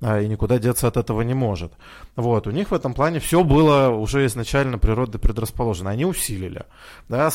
а, 0.01 0.21
и 0.21 0.27
никуда 0.27 0.59
деться 0.59 0.87
от 0.87 0.95
этого 0.95 1.21
не 1.21 1.33
может. 1.33 1.73
Вот, 2.15 2.47
у 2.47 2.51
них 2.51 2.71
в 2.71 2.73
этом 2.73 2.93
плане 2.93 3.19
все 3.19 3.43
было 3.43 3.89
уже 3.89 4.25
изначально 4.27 4.77
природой 4.77 5.19
предрасположено. 5.19 5.89
Они 5.89 6.05
усилили. 6.05 6.63
Да, 7.09 7.29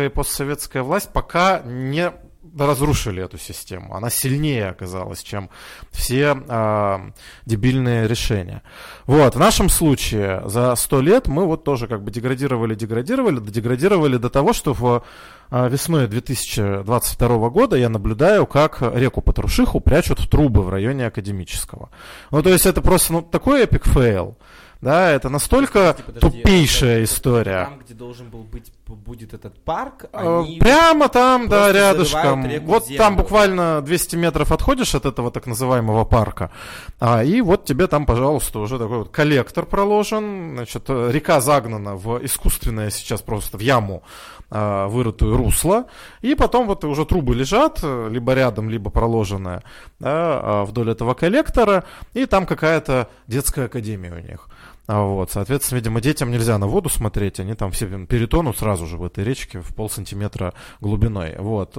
советская 0.00 0.06
и 0.06 0.08
постсоветская 0.08 0.82
власть 0.82 1.10
пока 1.12 1.62
не 1.64 2.12
разрушили 2.58 3.22
эту 3.22 3.38
систему. 3.38 3.94
Она 3.94 4.10
сильнее 4.10 4.70
оказалась, 4.70 5.22
чем 5.22 5.50
все 5.92 6.36
а, 6.48 7.12
дебильные 7.46 8.08
решения. 8.08 8.62
Вот, 9.06 9.36
в 9.36 9.38
нашем 9.38 9.68
случае 9.68 10.42
за 10.46 10.74
сто 10.74 11.00
лет 11.00 11.28
мы 11.28 11.44
вот 11.44 11.64
тоже 11.64 11.86
как 11.86 12.02
бы 12.02 12.10
деградировали, 12.10 12.74
деградировали, 12.74 13.38
деградировали 13.40 14.16
до 14.16 14.30
того, 14.30 14.52
что 14.52 14.72
в 14.72 15.02
а, 15.50 15.68
весной 15.68 16.08
2022 16.08 17.50
года 17.50 17.76
я 17.76 17.88
наблюдаю, 17.88 18.46
как 18.46 18.82
реку 18.82 19.20
Патрушиху 19.22 19.80
прячут 19.80 20.18
в 20.18 20.28
трубы 20.28 20.62
в 20.62 20.70
районе 20.70 21.06
Академического. 21.06 21.90
Ну, 22.30 22.42
то 22.42 22.50
есть 22.50 22.66
это 22.66 22.80
просто 22.80 23.12
ну, 23.12 23.22
такой 23.22 23.62
epic 23.62 23.84
fail. 23.86 24.36
Да, 24.80 25.10
это 25.10 25.28
настолько 25.28 25.94
Подожди, 25.94 26.02
подожди, 26.20 26.38
тупейшая 26.42 26.94
это- 27.02 27.04
история. 27.04 27.64
Там, 27.66 27.78
где 27.80 27.94
должен 27.94 28.30
был 28.30 28.44
быть, 28.44 28.72
будет 28.86 29.34
этот 29.34 29.62
парк, 29.62 30.06
Э, 30.12 30.40
они... 30.40 30.58
Прямо 30.58 31.08
там, 31.08 31.48
да, 31.48 31.70
рядышком. 31.70 32.42
Вот 32.64 32.84
землю. 32.86 32.98
там 32.98 33.16
буквально 33.16 33.82
200 33.82 34.16
метров 34.16 34.50
отходишь 34.52 34.94
от 34.94 35.04
этого 35.04 35.30
так 35.30 35.46
называемого 35.46 36.04
парка, 36.04 36.50
а, 36.98 37.22
и 37.22 37.40
вот 37.42 37.64
тебе 37.66 37.86
там, 37.88 38.06
пожалуйста, 38.06 38.58
уже 38.58 38.78
такой 38.78 38.98
вот 38.98 39.10
коллектор 39.10 39.66
проложен, 39.66 40.54
значит, 40.56 40.88
река 40.88 41.40
загнана 41.40 41.94
в 41.96 42.24
искусственное 42.24 42.90
сейчас 42.90 43.20
просто 43.22 43.58
в 43.58 43.60
яму 43.60 44.02
а, 44.50 44.88
вырытую 44.88 45.36
русло, 45.36 45.84
и 46.22 46.34
потом 46.34 46.66
вот 46.66 46.84
уже 46.84 47.04
трубы 47.04 47.34
лежат, 47.34 47.82
либо 47.82 48.32
рядом, 48.34 48.70
либо 48.70 48.90
проложенная 48.90 49.62
да, 49.98 50.40
а, 50.42 50.64
вдоль 50.64 50.90
этого 50.90 51.14
коллектора, 51.14 51.84
и 52.14 52.26
там 52.26 52.46
какая-то 52.46 53.08
детская 53.26 53.66
академия 53.66 54.10
у 54.12 54.18
них. 54.18 54.48
А 54.86 55.02
Вот, 55.02 55.30
соответственно, 55.30 55.78
видимо, 55.78 56.00
детям 56.00 56.30
нельзя 56.30 56.58
на 56.58 56.66
воду 56.66 56.88
смотреть, 56.88 57.38
они 57.38 57.54
там 57.54 57.70
все 57.70 57.86
перетонут 58.06 58.58
сразу 58.58 58.86
же 58.86 58.96
в 58.96 59.04
этой 59.04 59.22
речке 59.22 59.60
в 59.60 59.74
полсантиметра 59.74 60.52
глубиной. 60.80 61.36
Вот, 61.38 61.76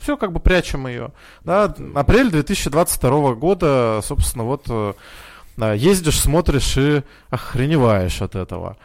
все 0.00 0.16
как 0.16 0.32
бы 0.32 0.40
прячем 0.40 0.86
ее. 0.86 1.12
Да, 1.42 1.74
апрель 1.94 2.30
2022 2.30 3.34
года, 3.34 4.00
собственно, 4.02 4.44
вот 4.44 4.64
э, 4.68 4.94
ездишь, 5.76 6.20
смотришь 6.20 6.76
и 6.76 7.02
охреневаешь 7.30 8.22
от 8.22 8.34
этого. 8.34 8.76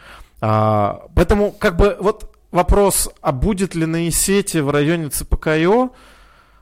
А, 0.41 1.05
поэтому, 1.15 1.51
как 1.51 1.77
бы, 1.77 1.97
вот 1.99 2.35
вопрос, 2.51 3.09
а 3.21 3.31
будет 3.31 3.75
ли 3.75 3.85
на 3.85 4.07
Исете 4.07 4.61
в 4.61 4.69
районе 4.69 5.09
ЦПКИО, 5.09 5.89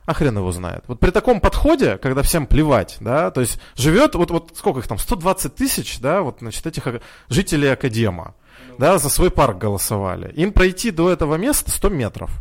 а 0.07 0.13
хрен 0.13 0.37
его 0.37 0.51
знает. 0.51 0.83
Вот 0.87 0.99
при 0.99 1.11
таком 1.11 1.39
подходе, 1.41 1.97
когда 1.97 2.23
всем 2.23 2.47
плевать, 2.47 2.97
да, 3.01 3.29
то 3.29 3.41
есть 3.41 3.59
живет, 3.75 4.15
вот, 4.15 4.31
вот 4.31 4.53
сколько 4.55 4.79
их 4.79 4.87
там, 4.87 4.97
120 4.97 5.53
тысяч, 5.53 5.99
да, 5.99 6.21
вот, 6.21 6.37
значит, 6.39 6.65
этих 6.65 6.87
жителей 7.29 7.67
Академа, 7.67 8.33
да, 8.79 8.97
за 8.97 9.09
свой 9.09 9.29
парк 9.29 9.57
голосовали. 9.57 10.31
Им 10.33 10.53
пройти 10.53 10.91
до 10.91 11.11
этого 11.11 11.35
места 11.35 11.69
100 11.71 11.89
метров. 11.89 12.31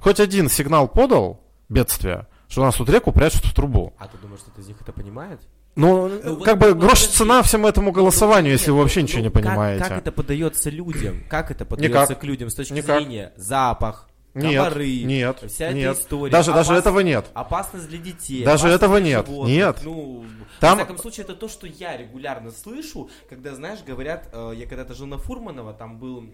Хоть 0.00 0.18
один 0.18 0.48
сигнал 0.48 0.88
подал, 0.88 1.40
бедствие, 1.68 2.26
что 2.48 2.62
у 2.62 2.64
нас 2.64 2.74
тут 2.74 2.88
реку 2.88 3.12
прячут 3.12 3.44
в 3.44 3.54
трубу. 3.54 3.92
А 3.98 4.08
ты 4.08 4.16
думаешь, 4.18 4.40
что 4.40 4.58
из 4.60 4.66
них 4.66 4.78
это 4.80 4.92
понимает? 4.92 5.40
Ну, 5.76 6.08
Ну, 6.08 6.34
вот- 6.36 6.44
как 6.44 6.58
бы 6.58 6.74
ну, 6.74 6.80
грош 6.80 7.00
цена 7.06 7.42
всему 7.42 7.68
этому 7.68 7.92
голосованию, 7.92 8.52
Ну, 8.52 8.58
если 8.58 8.70
вы 8.72 8.78
вообще 8.78 9.00
ну, 9.00 9.04
ничего 9.04 9.18
ну, 9.18 9.24
не 9.26 9.30
как- 9.30 9.42
понимаете. 9.42 9.84
Как, 9.84 9.92
это 9.98 10.10
подается 10.10 10.68
людям? 10.70 11.22
Как 11.28 11.50
это 11.52 11.64
подается 11.64 12.00
Никак. 12.12 12.20
к 12.20 12.24
людям 12.24 12.48
с 12.50 12.54
точки 12.54 12.72
Никак. 12.72 12.98
зрения 12.98 13.32
запах, 13.36 14.08
Нет, 14.34 14.54
комары, 14.64 15.02
нет, 15.02 15.42
вся 15.48 15.72
нет. 15.72 15.92
эта 15.92 16.00
история. 16.00 16.30
Даже, 16.30 16.52
даже 16.52 16.74
этого 16.74 17.00
нет. 17.00 17.26
Опасность 17.34 17.88
для 17.88 17.98
детей. 17.98 18.44
Даже 18.44 18.68
этого 18.68 18.98
нет. 18.98 19.26
животных. 19.26 19.54
Нет. 19.56 19.80
Ну, 19.82 20.24
Там- 20.60 20.78
во 20.78 20.84
всяком 20.84 20.98
случае, 20.98 21.24
это 21.24 21.34
то, 21.34 21.48
что 21.48 21.66
я 21.66 21.96
регулярно 21.96 22.52
слышу, 22.52 23.10
когда, 23.28 23.54
знаешь, 23.56 23.80
говорят, 23.84 24.28
э, 24.32 24.52
я 24.56 24.66
когда-то 24.66 24.94
жил 24.94 25.06
на 25.08 25.18
Фурманова, 25.18 25.72
там 25.74 25.98
был, 25.98 26.24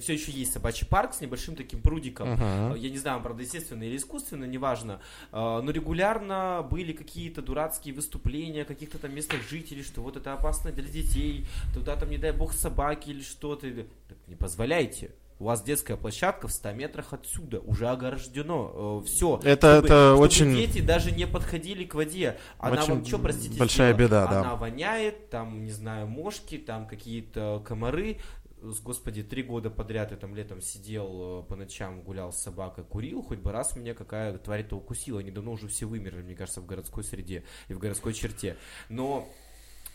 все 0.00 0.12
еще 0.12 0.30
есть 0.30 0.52
собачий 0.52 0.86
парк 0.86 1.12
с 1.14 1.20
небольшим 1.20 1.56
таким 1.56 1.80
прудиком. 1.80 2.38
Э, 2.40 2.74
Я 2.78 2.88
не 2.90 2.98
знаю, 2.98 3.20
правда, 3.20 3.42
естественно 3.42 3.82
или 3.82 3.96
искусственно, 3.96 4.44
неважно. 4.44 5.00
Э, 5.32 5.60
Но 5.62 5.70
регулярно 5.72 6.66
были 6.70 6.92
какие-то 6.92 7.42
дурацкие 7.42 7.94
выступления 7.94 8.64
каких-то 8.64 8.98
там 8.98 9.12
местных 9.14 9.42
жителей, 9.48 9.82
что 9.82 10.02
вот 10.02 10.16
это 10.16 10.32
опасно 10.34 10.70
для 10.70 10.84
детей, 10.88 11.46
туда 11.74 11.96
там, 11.96 12.10
не 12.10 12.18
дай 12.18 12.30
бог, 12.32 12.52
собаки 12.52 13.10
или 13.10 13.22
что-то. 13.22 13.66
Так 14.08 14.18
не 14.28 14.36
позволяйте. 14.36 15.10
У 15.40 15.44
вас 15.44 15.62
детская 15.62 15.96
площадка 15.96 16.48
в 16.48 16.52
100 16.52 16.72
метрах 16.72 17.12
отсюда, 17.14 17.60
уже 17.60 17.88
ограждено, 17.88 19.02
все. 19.06 19.40
Это- 19.42 19.68
это 19.82 20.14
очень- 20.14 20.54
дети 20.54 20.80
даже 20.82 21.10
не 21.12 21.26
подходили 21.26 21.84
к 21.84 21.94
воде. 21.94 22.38
Она 22.58 22.82
Очень 22.82 22.94
вам 22.94 23.04
что, 23.06 23.18
простите, 23.18 23.58
большая 23.58 23.94
сделала? 23.94 24.08
беда, 24.08 24.26
да. 24.26 24.40
Она 24.42 24.56
воняет, 24.56 25.30
там, 25.30 25.64
не 25.64 25.70
знаю, 25.72 26.06
мошки, 26.06 26.58
там 26.58 26.86
какие-то 26.86 27.62
комары. 27.66 28.18
Господи, 28.62 29.22
три 29.22 29.42
года 29.42 29.70
подряд 29.70 30.10
я 30.10 30.18
там 30.18 30.34
летом 30.34 30.60
сидел 30.60 31.40
э, 31.40 31.48
по 31.48 31.56
ночам, 31.56 32.02
гулял 32.02 32.30
с 32.30 32.36
собакой, 32.42 32.84
курил, 32.84 33.22
хоть 33.22 33.38
бы 33.38 33.50
раз 33.52 33.74
меня 33.74 33.94
какая 33.94 34.36
тварь-то 34.36 34.76
укусила. 34.76 35.20
Они 35.20 35.30
давно 35.30 35.52
уже 35.52 35.66
все 35.68 35.86
вымерли, 35.86 36.20
мне 36.20 36.34
кажется, 36.34 36.60
в 36.60 36.66
городской 36.66 37.02
среде 37.02 37.42
и 37.68 37.72
в 37.72 37.78
городской 37.78 38.12
черте. 38.12 38.58
Но 38.90 39.26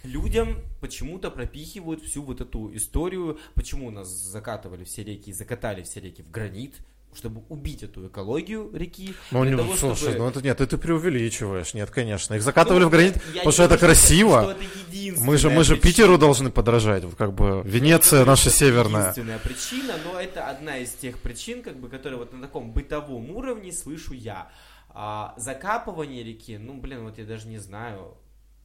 людям 0.03 0.61
почему-то 0.81 1.31
пропихивают 1.31 2.03
всю 2.03 2.23
вот 2.23 2.41
эту 2.41 2.75
историю, 2.75 3.39
почему 3.55 3.87
у 3.87 3.91
нас 3.91 4.07
закатывали 4.09 4.83
все 4.83 5.03
реки, 5.03 5.33
закатали 5.33 5.83
все 5.83 5.99
реки 5.99 6.21
в 6.21 6.29
гранит, 6.29 6.75
чтобы 7.13 7.43
убить 7.47 7.81
эту 7.81 8.07
экологию 8.07 8.69
реки. 8.73 9.13
Ну, 9.31 9.43
не, 9.45 9.55
того, 9.55 9.75
слушай, 9.77 10.01
чтобы- 10.01 10.17
ну 10.17 10.27
это 10.27 10.41
нет, 10.41 10.59
это 10.59 10.67
ты 10.71 10.77
преувеличиваешь. 10.77 11.73
Нет, 11.73 11.89
конечно. 11.89 12.33
Их 12.33 12.41
закатывали 12.41 12.83
Ну, 12.83 12.89
в 12.89 12.91
гранит, 12.91 13.13
потому 13.23 13.51
что 13.51 13.63
это 13.63 13.77
красиво. 13.77 14.41
что 14.41 14.51
это 14.51 14.63
единственная 14.91 15.25
Мы 15.25 15.37
же, 15.37 15.49
мы 15.49 15.63
же 15.63 15.75
причина. 15.77 15.91
Питеру 15.93 16.17
должны 16.17 16.51
подражать. 16.51 17.05
Вот 17.05 17.15
как 17.15 17.33
бы 17.33 17.61
Венеция 17.63 18.21
Это 18.21 18.29
наша 18.31 18.49
северная. 18.49 19.01
Единственная 19.11 19.39
причина, 19.39 19.93
но 20.03 20.19
это 20.19 20.49
одна 20.49 20.77
из 20.77 20.91
тех 20.91 21.19
причин, 21.19 21.63
как 21.63 21.79
бы, 21.79 21.87
которые 21.87 22.19
вот 22.19 22.33
на 22.33 22.41
таком 22.41 22.73
бытовом 22.73 23.31
уровне 23.31 23.71
слышу 23.71 24.13
я. 24.13 24.49
А 24.89 25.33
закапывание 25.37 26.21
реки, 26.23 26.57
ну, 26.57 26.73
блин, 26.73 27.03
вот 27.03 27.17
я 27.17 27.23
даже 27.25 27.47
не 27.47 27.59
знаю. 27.59 28.17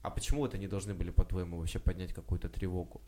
А 0.02 0.10
почему 0.10 0.46
это 0.46 0.56
не 0.56 0.66
должны 0.66 0.94
были, 0.94 1.10
по-твоему, 1.10 1.58
вообще 1.58 1.78
поднять 1.78 2.12
какую-то 2.12 2.48
тревогу? 2.48 3.02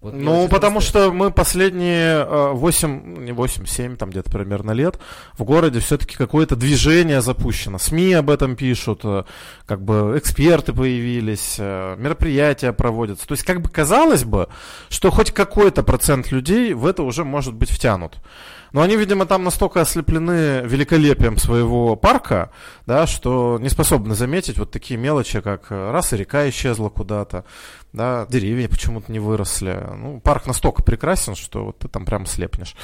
Вот 0.00 0.14
Ну, 0.14 0.46
потому 0.48 0.80
что 0.80 1.10
мы 1.10 1.32
последние 1.32 2.24
э, 2.24 2.52
8, 2.52 3.24
не 3.24 3.32
8, 3.32 3.66
7, 3.66 3.96
там 3.96 4.10
где-то 4.10 4.30
примерно 4.30 4.70
лет, 4.70 5.00
в 5.36 5.42
городе 5.42 5.80
все-таки 5.80 6.16
какое-то 6.16 6.54
движение 6.54 7.20
запущено. 7.20 7.78
СМИ 7.78 8.12
об 8.12 8.30
этом 8.30 8.54
пишут, 8.54 9.00
э, 9.02 9.24
как 9.66 9.82
бы 9.82 10.14
эксперты 10.16 10.72
появились, 10.72 11.56
э, 11.58 11.96
мероприятия 11.98 12.72
проводятся. 12.72 13.26
То 13.26 13.32
есть, 13.32 13.42
как 13.42 13.60
бы 13.60 13.68
казалось 13.68 14.22
бы, 14.22 14.48
что 14.88 15.10
хоть 15.10 15.32
какой-то 15.32 15.82
процент 15.82 16.30
людей 16.30 16.74
в 16.74 16.86
это 16.86 17.02
уже 17.02 17.24
может 17.24 17.54
быть 17.54 17.70
втянут. 17.70 18.18
Но 18.72 18.82
они, 18.82 18.96
видимо, 18.96 19.26
там 19.26 19.44
настолько 19.44 19.80
ослеплены 19.80 20.60
великолепием 20.64 21.38
своего 21.38 21.96
парка, 21.96 22.50
да, 22.86 23.06
что 23.06 23.58
не 23.60 23.68
способны 23.68 24.14
заметить 24.14 24.58
вот 24.58 24.70
такие 24.70 24.98
мелочи, 24.98 25.40
как 25.40 25.70
раз 25.70 26.12
и 26.12 26.16
река 26.16 26.48
исчезла 26.48 26.90
куда-то, 26.90 27.44
да, 27.92 28.26
деревья 28.28 28.68
почему-то 28.68 29.10
не 29.10 29.18
выросли. 29.18 29.82
Ну, 29.96 30.20
парк 30.20 30.46
настолько 30.46 30.82
прекрасен, 30.82 31.34
что 31.34 31.66
вот 31.66 31.78
ты 31.78 31.88
там 31.88 32.04
прям 32.04 32.26
слепнешь. 32.26 32.76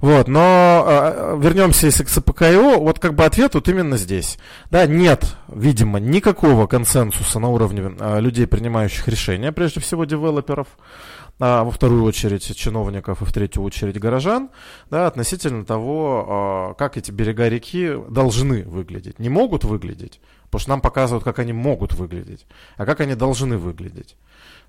Вот, 0.00 0.28
но 0.28 0.84
э, 0.86 1.38
вернемся 1.40 1.86
если 1.86 2.04
к 2.04 2.08
ЦПКИО, 2.08 2.78
вот 2.78 2.98
как 2.98 3.14
бы 3.14 3.24
ответ 3.24 3.54
вот 3.54 3.68
именно 3.68 3.96
здесь. 3.96 4.38
Да, 4.70 4.86
нет, 4.86 5.36
видимо, 5.48 6.00
никакого 6.00 6.66
консенсуса 6.66 7.38
на 7.38 7.48
уровне 7.48 7.94
э, 7.98 8.20
людей, 8.20 8.46
принимающих 8.46 9.06
решения, 9.08 9.52
прежде 9.52 9.80
всего 9.80 10.04
девелоперов, 10.04 10.68
а 11.40 11.64
во 11.64 11.70
вторую 11.70 12.04
очередь 12.04 12.54
чиновников 12.54 13.22
и 13.22 13.24
в 13.24 13.32
третью 13.32 13.62
очередь 13.62 13.98
горожан, 13.98 14.50
да, 14.90 15.06
относительно 15.06 15.64
того, 15.64 16.26
а, 16.28 16.74
как 16.74 16.98
эти 16.98 17.10
берега 17.10 17.48
реки 17.48 17.94
должны 18.10 18.62
выглядеть. 18.64 19.18
Не 19.18 19.30
могут 19.30 19.64
выглядеть, 19.64 20.20
потому 20.44 20.60
что 20.60 20.70
нам 20.70 20.80
показывают, 20.82 21.24
как 21.24 21.38
они 21.38 21.54
могут 21.54 21.94
выглядеть, 21.94 22.46
а 22.76 22.84
как 22.84 23.00
они 23.00 23.14
должны 23.14 23.56
выглядеть. 23.56 24.16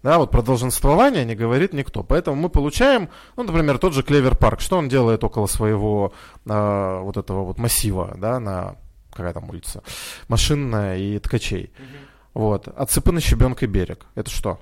Да, 0.04 0.18
вот 0.18 0.32
про 0.32 0.42
долженствование 0.42 1.26
не 1.26 1.36
говорит 1.36 1.74
никто. 1.74 2.04
Поэтому 2.04 2.36
мы 2.36 2.50
получаем, 2.50 3.10
ну, 3.38 3.44
например, 3.44 3.78
тот 3.78 3.94
же 3.94 4.02
Клевер 4.02 4.36
Парк. 4.36 4.60
Что 4.60 4.78
он 4.78 4.90
делает 4.90 5.24
около 5.24 5.46
своего 5.46 6.14
а, 6.48 7.02
вот 7.02 7.18
этого 7.18 7.44
вот 7.44 7.60
массива, 7.60 8.16
да, 8.18 8.40
на 8.40 8.76
какая 9.12 9.34
там 9.34 9.50
улица, 9.50 9.84
машинная 10.28 10.98
и 10.98 11.20
ткачей. 11.20 11.72
Мгм. 11.78 11.88
Вот. 12.34 12.68
Отсыпанный 12.68 13.22
щебенкой 13.22 13.68
берег. 13.68 14.06
Это 14.16 14.30
что? 14.30 14.60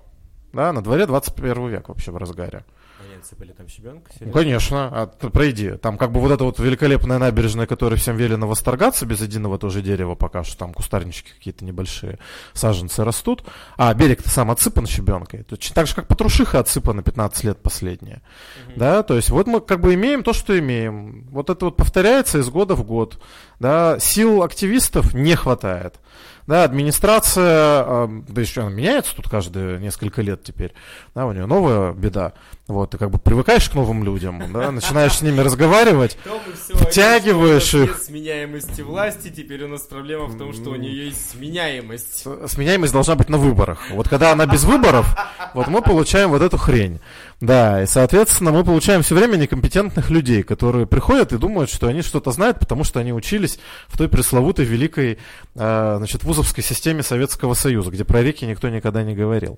Да, 0.54 0.74
на 0.74 0.82
дворе 0.82 1.06
21 1.06 1.68
век 1.68 1.90
вообще 1.90 2.12
в 2.12 2.18
разгаре. 2.18 2.58
Они 2.58 2.66
отсыпали 3.20 3.52
там 3.52 3.68
щебенка? 3.68 4.12
Ну, 4.20 4.32
конечно, 4.32 4.88
а 4.88 5.08
пройди. 5.08 5.72
Там 5.78 5.98
как 5.98 6.12
бы 6.12 6.20
вот 6.20 6.32
эта 6.32 6.44
вот 6.44 6.60
великолепная 6.60 7.18
набережная, 7.18 7.66
которой 7.66 7.96
всем 7.96 8.18
велено 8.18 8.48
восторгаться, 8.48 9.06
без 9.06 9.22
единого 9.22 9.58
тоже 9.58 9.82
дерева 9.82 10.16
пока 10.16 10.44
что, 10.44 10.58
там 10.58 10.74
кустарнички 10.74 11.32
какие-то 11.32 11.64
небольшие, 11.66 12.20
саженцы 12.54 13.04
растут. 13.04 13.44
А 13.78 13.94
берег-то 13.94 14.30
сам 14.30 14.52
отсыпан 14.52 14.88
щебенкой. 14.88 15.44
То 15.44 15.56
есть 15.56 15.74
Так 15.74 15.88
же, 15.88 15.96
как 15.96 16.08
Патрушиха 16.08 16.60
отсыпана 16.60 17.04
15 17.04 17.44
лет 17.44 17.62
последние. 17.62 18.22
Да, 18.76 19.04
то 19.04 19.16
есть 19.16 19.30
вот 19.30 19.48
мы 19.48 19.62
как 19.62 19.82
бы 19.82 19.94
имеем 19.94 20.24
то, 20.24 20.34
что 20.34 20.58
имеем. 20.58 21.28
Вот 21.32 21.50
это 21.50 21.66
вот 21.66 21.78
повторяется 21.78 22.40
из 22.40 22.50
года 22.50 22.76
в 22.76 22.84
год. 22.84 23.20
Да, 23.60 24.00
сил 24.00 24.44
активистов 24.44 25.14
не 25.14 25.36
хватает. 25.36 26.00
Да, 26.50 26.64
администрация, 26.64 27.86
э, 27.86 28.08
да 28.28 28.42
еще 28.42 28.62
она 28.62 28.72
меняется 28.72 29.16
тут 29.16 29.30
каждые 29.30 29.78
несколько 29.78 30.24
лет 30.24 30.44
теперь. 30.44 30.74
Да, 31.14 31.28
у 31.28 31.32
нее 31.32 31.46
новая 31.46 31.94
беда. 31.94 32.34
Вот, 32.68 32.90
ты 32.90 32.98
как 32.98 33.12
бы 33.12 33.20
привыкаешь 33.20 33.70
к 33.70 33.76
новым 33.76 34.04
людям, 34.04 34.52
да, 34.52 34.72
начинаешь 34.72 35.14
с 35.14 35.22
ними 35.22 35.42
разговаривать. 35.42 36.18
Втягиваешь 36.74 37.76
их. 37.76 37.98
сменяемости 37.98 38.82
власти, 38.82 39.30
теперь 39.30 39.64
у 39.66 39.68
нас 39.68 39.82
проблема 39.82 40.26
в 40.26 40.40
том, 40.40 40.54
что 40.54 40.72
у 40.72 40.76
нее 40.76 41.10
есть 41.10 41.32
сменяемость. 41.32 42.26
Сменяемость 42.48 42.94
должна 42.94 43.14
быть 43.14 43.30
на 43.30 43.38
выборах. 43.38 43.92
Вот 43.92 44.10
когда 44.10 44.32
она 44.32 44.48
без 44.48 44.64
выборов, 44.64 45.16
вот 45.54 45.68
мы 45.68 45.84
получаем 45.84 46.30
вот 46.30 46.42
эту 46.42 46.58
хрень. 46.58 47.00
Да, 47.42 47.84
и, 47.84 47.86
соответственно, 47.86 48.52
мы 48.52 48.66
получаем 48.66 49.02
все 49.02 49.16
время 49.16 49.38
некомпетентных 49.38 50.10
людей, 50.10 50.44
которые 50.44 50.86
приходят 50.86 51.32
и 51.32 51.38
думают, 51.38 51.70
что 51.70 51.88
они 51.88 52.02
что-то 52.02 52.32
знают, 52.32 52.60
потому 52.60 52.84
что 52.84 53.00
они 53.00 53.14
учились 53.14 53.60
в 53.88 53.98
той 53.98 54.10
пресловутой 54.10 54.66
великой, 54.66 55.20
э, 55.56 55.96
значит, 55.98 56.24
вузовской 56.24 56.64
системе 56.64 57.02
Советского 57.02 57.54
Союза, 57.54 57.92
где 57.92 58.04
про 58.04 58.22
реки 58.22 58.46
никто 58.46 58.68
никогда 58.68 59.04
не 59.04 59.16
говорил. 59.16 59.58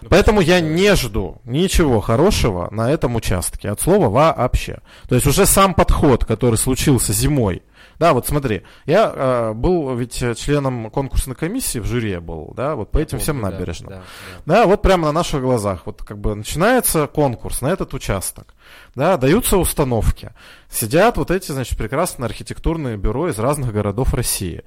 Ну, 0.00 0.08
Поэтому 0.10 0.40
я 0.40 0.58
не 0.58 0.96
жду 0.96 1.40
ничего 1.44 2.00
хорошего 2.00 2.68
на 2.72 2.90
этом 2.90 3.14
участке, 3.14 3.70
от 3.70 3.80
слова 3.80 4.08
вообще. 4.08 4.80
То 5.08 5.14
есть 5.14 5.26
уже 5.28 5.46
сам 5.46 5.74
подход, 5.74 6.24
который 6.24 6.56
случился 6.56 7.12
зимой, 7.12 7.62
да, 8.02 8.14
вот 8.14 8.26
смотри, 8.26 8.62
я 8.84 9.12
э, 9.14 9.52
был 9.52 9.94
ведь 9.94 10.24
членом 10.36 10.90
конкурсной 10.90 11.36
комиссии 11.36 11.78
в 11.78 11.84
жюри 11.84 12.18
был, 12.18 12.52
да, 12.56 12.74
вот 12.74 12.90
по 12.90 12.98
этим 12.98 13.20
всем 13.20 13.40
набережным. 13.40 13.90
Да, 13.90 14.02
да. 14.44 14.54
да, 14.54 14.66
вот 14.66 14.82
прямо 14.82 15.04
на 15.04 15.12
наших 15.12 15.40
глазах, 15.40 15.82
вот 15.84 16.02
как 16.02 16.18
бы 16.18 16.34
начинается 16.34 17.06
конкурс 17.06 17.60
на 17.60 17.68
этот 17.68 17.94
участок, 17.94 18.56
да, 18.96 19.16
даются 19.16 19.56
установки, 19.56 20.32
сидят 20.68 21.16
вот 21.16 21.30
эти, 21.30 21.52
значит, 21.52 21.78
прекрасные 21.78 22.26
архитектурные 22.26 22.96
бюро 22.96 23.28
из 23.28 23.38
разных 23.38 23.72
городов 23.72 24.14
России, 24.14 24.64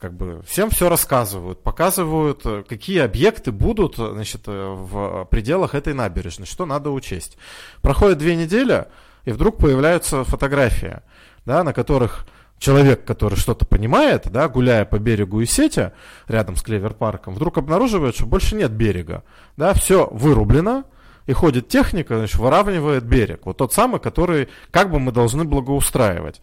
как 0.00 0.14
бы 0.14 0.42
всем 0.44 0.68
все 0.70 0.88
рассказывают, 0.88 1.62
показывают, 1.62 2.42
какие 2.68 2.98
объекты 2.98 3.52
будут, 3.52 3.94
значит, 3.94 4.48
в 4.48 5.24
пределах 5.30 5.76
этой 5.76 5.94
набережной, 5.94 6.48
что 6.48 6.66
надо 6.66 6.90
учесть. 6.90 7.38
Проходит 7.80 8.18
две 8.18 8.34
недели, 8.34 8.86
и 9.24 9.30
вдруг 9.30 9.58
появляются 9.58 10.24
фотографии, 10.24 10.98
да, 11.46 11.62
на 11.62 11.72
которых 11.72 12.26
человек, 12.62 13.04
который 13.04 13.34
что-то 13.36 13.66
понимает, 13.66 14.30
да, 14.30 14.48
гуляя 14.48 14.84
по 14.84 14.98
берегу 14.98 15.42
Исетя, 15.42 15.92
рядом 16.28 16.56
с 16.56 16.62
Клевер-парком, 16.62 17.34
вдруг 17.34 17.58
обнаруживает, 17.58 18.14
что 18.14 18.26
больше 18.26 18.54
нет 18.54 18.70
берега. 18.70 19.24
Да, 19.56 19.74
все 19.74 20.08
вырублено, 20.10 20.84
и 21.26 21.32
ходит 21.32 21.68
техника, 21.68 22.16
значит, 22.16 22.36
выравнивает 22.36 23.04
берег. 23.04 23.40
Вот 23.44 23.56
тот 23.56 23.72
самый, 23.72 24.00
который 24.00 24.48
как 24.70 24.90
бы 24.90 25.00
мы 25.00 25.10
должны 25.10 25.44
благоустраивать. 25.44 26.40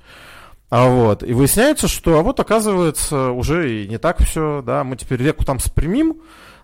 А 0.70 0.88
вот, 0.88 1.24
и 1.24 1.34
выясняется, 1.34 1.88
что 1.88 2.20
а 2.20 2.22
вот 2.22 2.39
оказывается 2.39 3.32
уже 3.32 3.84
и 3.84 3.88
не 3.88 3.97
так 3.97 4.20
все, 4.20 4.61
да, 4.63 4.84
мы 4.84 4.97
теперь 4.97 5.24
реку 5.24 5.43
там 5.45 5.59
спрямим, 5.59 6.17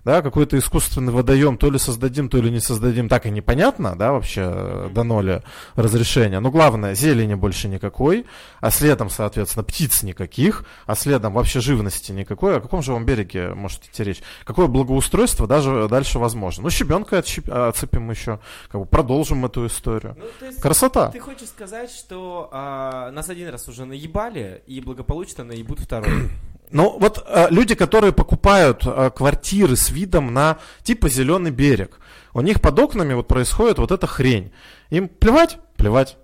да, 0.05 0.21
какой-то 0.21 0.57
искусственный 0.57 1.11
водоем 1.11 1.57
то 1.57 1.71
ли 1.71 1.79
создадим, 1.79 2.29
то 2.29 2.37
ли 2.37 2.51
не 2.51 2.59
создадим, 2.59 3.09
так 3.09 3.25
и 3.25 3.31
непонятно, 3.31 3.95
да, 3.95 4.11
вообще 4.11 4.43
э, 4.45 4.89
дано 4.93 5.21
ли 5.21 5.41
разрешение. 5.75 6.39
Но 6.39 6.51
главное, 6.51 6.93
зелени 6.93 7.33
больше 7.33 7.67
никакой, 7.67 8.27
а 8.61 8.69
следом, 8.69 9.09
соответственно, 9.09 9.63
птиц 9.63 10.03
никаких, 10.03 10.63
а 10.85 10.95
следом 10.95 11.33
вообще 11.33 11.59
живности 11.59 12.11
никакой. 12.11 12.57
О 12.57 12.61
каком 12.61 12.83
же 12.83 12.93
вам 12.93 13.03
береге 13.03 13.55
может 13.55 13.83
идти 13.85 14.03
речь? 14.03 14.21
Какое 14.43 14.67
благоустройство 14.67 15.47
даже 15.47 15.87
дальше 15.89 16.19
возможно? 16.19 16.63
Ну, 16.63 16.69
щебенкой 16.69 17.19
отщеп... 17.19 17.49
отсыпем 17.49 18.09
еще, 18.11 18.39
как 18.69 18.81
бы 18.81 18.85
продолжим 18.85 19.43
эту 19.45 19.65
историю. 19.65 20.15
Ну, 20.19 20.47
есть, 20.47 20.61
Красота. 20.61 21.09
Ты 21.09 21.19
хочешь 21.19 21.47
сказать, 21.47 21.89
что 21.89 22.49
а, 22.51 23.09
нас 23.11 23.29
один 23.29 23.49
раз 23.49 23.67
уже 23.67 23.85
наебали 23.85 24.61
и 24.67 24.81
благополучно 24.81 25.43
наебут 25.43 25.79
второй? 25.79 26.29
Ну, 26.71 26.97
вот 26.99 27.23
э, 27.25 27.47
люди, 27.49 27.75
которые 27.75 28.11
покупают 28.11 28.83
э, 28.85 29.11
квартиры 29.15 29.75
с 29.75 29.89
видом 29.89 30.33
на 30.33 30.57
типа 30.83 31.09
зеленый 31.09 31.51
берег, 31.51 31.99
у 32.33 32.41
них 32.41 32.61
под 32.61 32.77
окнами 32.79 33.13
вот 33.13 33.27
происходит 33.27 33.77
вот 33.77 33.91
эта 33.91 34.07
хрень. 34.07 34.51
Им 34.89 35.07
плевать? 35.07 35.57
Плевать. 35.77 36.17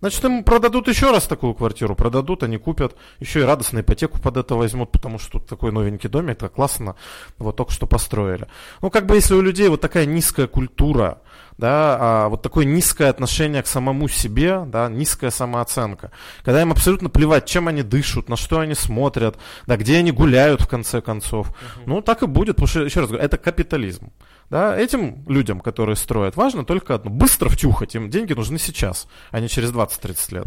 Значит, 0.00 0.24
им 0.24 0.44
продадут 0.44 0.88
еще 0.88 1.10
раз 1.10 1.26
такую 1.26 1.54
квартиру, 1.54 1.94
продадут, 1.94 2.42
они 2.42 2.58
купят, 2.58 2.96
еще 3.18 3.40
и 3.40 3.44
радостно 3.44 3.80
ипотеку 3.80 4.20
под 4.20 4.36
это 4.36 4.54
возьмут, 4.54 4.92
потому 4.92 5.18
что 5.18 5.32
тут 5.32 5.46
такой 5.46 5.72
новенький 5.72 6.10
домик, 6.10 6.38
так 6.38 6.52
классно, 6.52 6.96
вот 7.38 7.56
только 7.56 7.72
что 7.72 7.86
построили. 7.86 8.46
Ну, 8.82 8.90
как 8.90 9.06
бы 9.06 9.14
если 9.14 9.34
у 9.34 9.40
людей 9.40 9.68
вот 9.68 9.80
такая 9.80 10.04
низкая 10.04 10.48
культура, 10.48 11.22
да, 11.56 11.96
а 11.98 12.28
вот 12.28 12.42
такое 12.42 12.66
низкое 12.66 13.08
отношение 13.08 13.62
к 13.62 13.66
самому 13.66 14.08
себе, 14.08 14.64
да, 14.66 14.90
низкая 14.90 15.30
самооценка, 15.30 16.10
когда 16.44 16.60
им 16.60 16.72
абсолютно 16.72 17.08
плевать, 17.08 17.46
чем 17.46 17.68
они 17.68 17.82
дышат, 17.82 18.28
на 18.28 18.36
что 18.36 18.60
они 18.60 18.74
смотрят, 18.74 19.38
да, 19.66 19.78
где 19.78 19.96
они 19.96 20.12
гуляют 20.12 20.60
в 20.60 20.68
конце 20.68 21.00
концов, 21.00 21.48
uh-huh. 21.48 21.82
ну, 21.86 22.02
так 22.02 22.22
и 22.22 22.26
будет, 22.26 22.56
потому 22.56 22.68
что, 22.68 22.84
еще 22.84 23.00
раз 23.00 23.08
говорю, 23.08 23.24
это 23.24 23.38
капитализм. 23.38 24.12
Да, 24.50 24.76
этим 24.78 25.28
людям, 25.28 25.60
которые 25.60 25.96
строят, 25.96 26.36
важно 26.36 26.64
только 26.64 26.94
одно. 26.94 27.10
Быстро 27.10 27.48
втюхать, 27.48 27.94
им 27.94 28.10
деньги 28.10 28.32
нужны 28.32 28.58
сейчас, 28.58 29.08
а 29.30 29.40
не 29.40 29.48
через 29.48 29.72
20-30 29.72 30.34
лет. 30.34 30.46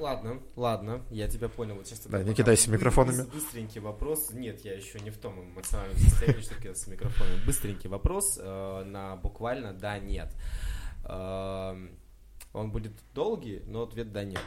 Ладно, 0.00 0.40
ладно, 0.56 1.02
я 1.10 1.28
тебя 1.28 1.48
понял. 1.50 1.74
Вот 1.74 1.86
сейчас 1.86 2.06
да, 2.06 2.22
не 2.22 2.32
кидайся 2.32 2.70
микрофонами. 2.70 3.26
Быстренький 3.30 3.80
вопрос. 3.82 4.30
Нет, 4.32 4.64
я 4.64 4.74
еще 4.74 4.98
не 5.00 5.10
в 5.10 5.18
том 5.18 5.38
эмоциональном 5.52 5.98
состоянии, 5.98 6.40
что 6.40 6.54
кидаться 6.54 6.84
с 6.84 6.86
микрофонами. 6.86 7.44
Быстренький 7.44 7.90
вопрос 7.90 8.38
э, 8.40 8.84
на 8.86 9.16
буквально 9.16 9.74
да-нет. 9.74 10.34
Э, 11.04 11.76
он 12.54 12.70
будет 12.70 12.92
долгий, 13.14 13.62
но 13.66 13.82
ответ 13.82 14.10
да-нет. 14.10 14.40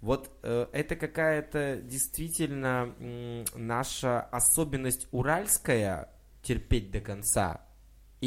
Вот 0.00 0.30
э, 0.42 0.66
это 0.72 0.96
какая-то 0.96 1.80
действительно 1.82 2.92
э, 2.98 3.44
наша 3.54 4.20
особенность 4.20 5.06
уральская 5.12 6.10
терпеть 6.42 6.90
до 6.90 7.00
конца, 7.00 7.65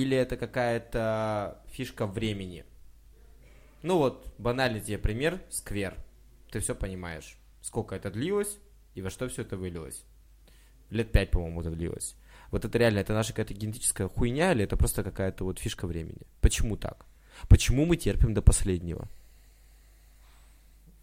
или 0.02 0.16
это 0.16 0.38
какая-то 0.38 1.62
фишка 1.72 2.06
времени? 2.08 2.66
Ну 3.82 3.98
вот, 3.98 4.34
банальный 4.38 4.82
тебе 4.82 4.98
пример, 4.98 5.42
сквер– 5.50 5.96
ты 6.52 6.60
все 6.60 6.76
понимаешь, 6.76 7.38
сколько 7.62 7.96
это 7.96 8.10
длилось 8.10 8.58
и 8.96 9.02
во 9.02 9.10
что 9.10 9.28
все 9.30 9.44
это 9.44 9.58
вылилось. 9.58 10.04
Лет 10.90 11.12
пять, 11.12 11.32
по-моему, 11.32 11.62
это 11.62 11.70
длилось. 11.70 12.16
Вот 12.52 12.66
это 12.66 12.78
реально, 12.78 13.00
это 13.00 13.14
наша 13.14 13.30
какая-то 13.30 13.54
генетическая 13.54 14.08
хуйня 14.08 14.54
или 14.54 14.64
это 14.64 14.76
просто 14.76 15.04
какая-то 15.04 15.44
вот 15.44 15.60
фишка 15.60 15.86
времени? 15.86 16.22
Почему 16.42 16.78
так? 16.78 17.06
Почему 17.48 17.86
мы 17.86 17.96
терпим 17.96 18.34
до 18.34 18.42
последнего? 18.42 19.08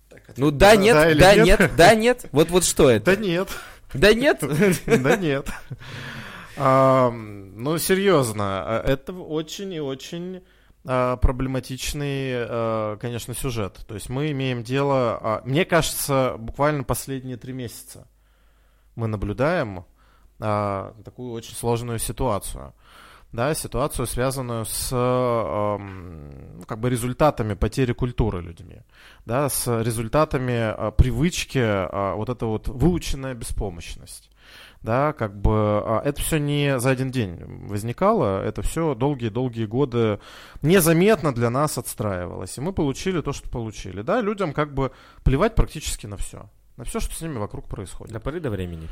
Так, 0.08 0.36
ну 0.36 0.50
да, 0.50 0.74
да, 0.74 0.76
нет, 0.76 0.94
да, 0.94 1.14
да 1.14 1.34
нет? 1.36 1.60
нет, 1.60 1.76
да, 1.76 1.94
нет. 1.94 2.26
Вот, 2.32 2.50
вот 2.50 2.64
что 2.64 2.90
это? 2.90 3.14
Да 3.14 3.16
нет. 3.16 3.48
Да 3.94 4.12
нет? 4.12 4.40
Да 4.86 5.16
нет. 5.16 5.48
Ну, 6.56 7.78
серьезно, 7.78 8.44
а, 8.64 8.82
это 8.82 9.12
очень 9.12 9.72
и 9.74 9.80
очень 9.80 10.42
а, 10.86 11.16
проблематичный, 11.16 12.32
а, 12.34 12.96
конечно, 12.96 13.34
сюжет. 13.34 13.84
То 13.86 13.94
есть 13.94 14.08
мы 14.08 14.30
имеем 14.30 14.62
дело, 14.62 15.18
а, 15.20 15.42
мне 15.44 15.64
кажется, 15.64 16.36
буквально 16.38 16.84
последние 16.84 17.36
три 17.36 17.52
месяца 17.52 18.06
мы 18.94 19.08
наблюдаем 19.08 19.84
такую 20.38 21.32
очень 21.32 21.54
сложную 21.54 21.98
ситуацию. 21.98 22.74
Да, 23.32 23.52
ситуацию, 23.54 24.06
связанную 24.06 24.64
с 24.64 24.90
ну, 24.92 26.62
как 26.66 26.78
бы 26.78 26.88
результатами 26.88 27.54
потери 27.54 27.92
культуры 27.92 28.40
людьми, 28.40 28.82
да, 29.26 29.48
с 29.48 29.82
результатами 29.82 30.90
привычки, 30.92 32.14
вот 32.16 32.28
эта 32.28 32.46
вот 32.46 32.68
выученная 32.68 33.34
беспомощность 33.34 34.30
да, 34.86 35.12
как 35.12 35.38
бы 35.38 35.52
а, 35.52 36.00
это 36.02 36.22
все 36.22 36.38
не 36.38 36.78
за 36.78 36.90
один 36.90 37.10
день 37.10 37.36
возникало, 37.66 38.42
это 38.42 38.62
все 38.62 38.94
долгие-долгие 38.94 39.66
годы 39.66 40.20
незаметно 40.62 41.34
для 41.34 41.50
нас 41.50 41.76
отстраивалось, 41.76 42.56
и 42.56 42.60
мы 42.62 42.72
получили 42.72 43.20
то, 43.20 43.32
что 43.32 43.50
получили, 43.50 44.00
да, 44.00 44.22
людям 44.22 44.54
как 44.54 44.72
бы 44.72 44.92
плевать 45.24 45.54
практически 45.54 46.06
на 46.06 46.16
все, 46.16 46.48
на 46.76 46.84
все, 46.84 47.00
что 47.00 47.14
с 47.14 47.20
ними 47.20 47.36
вокруг 47.36 47.68
происходит. 47.68 48.14
До 48.14 48.20
поры 48.20 48.40
до 48.40 48.48
времени. 48.48 48.88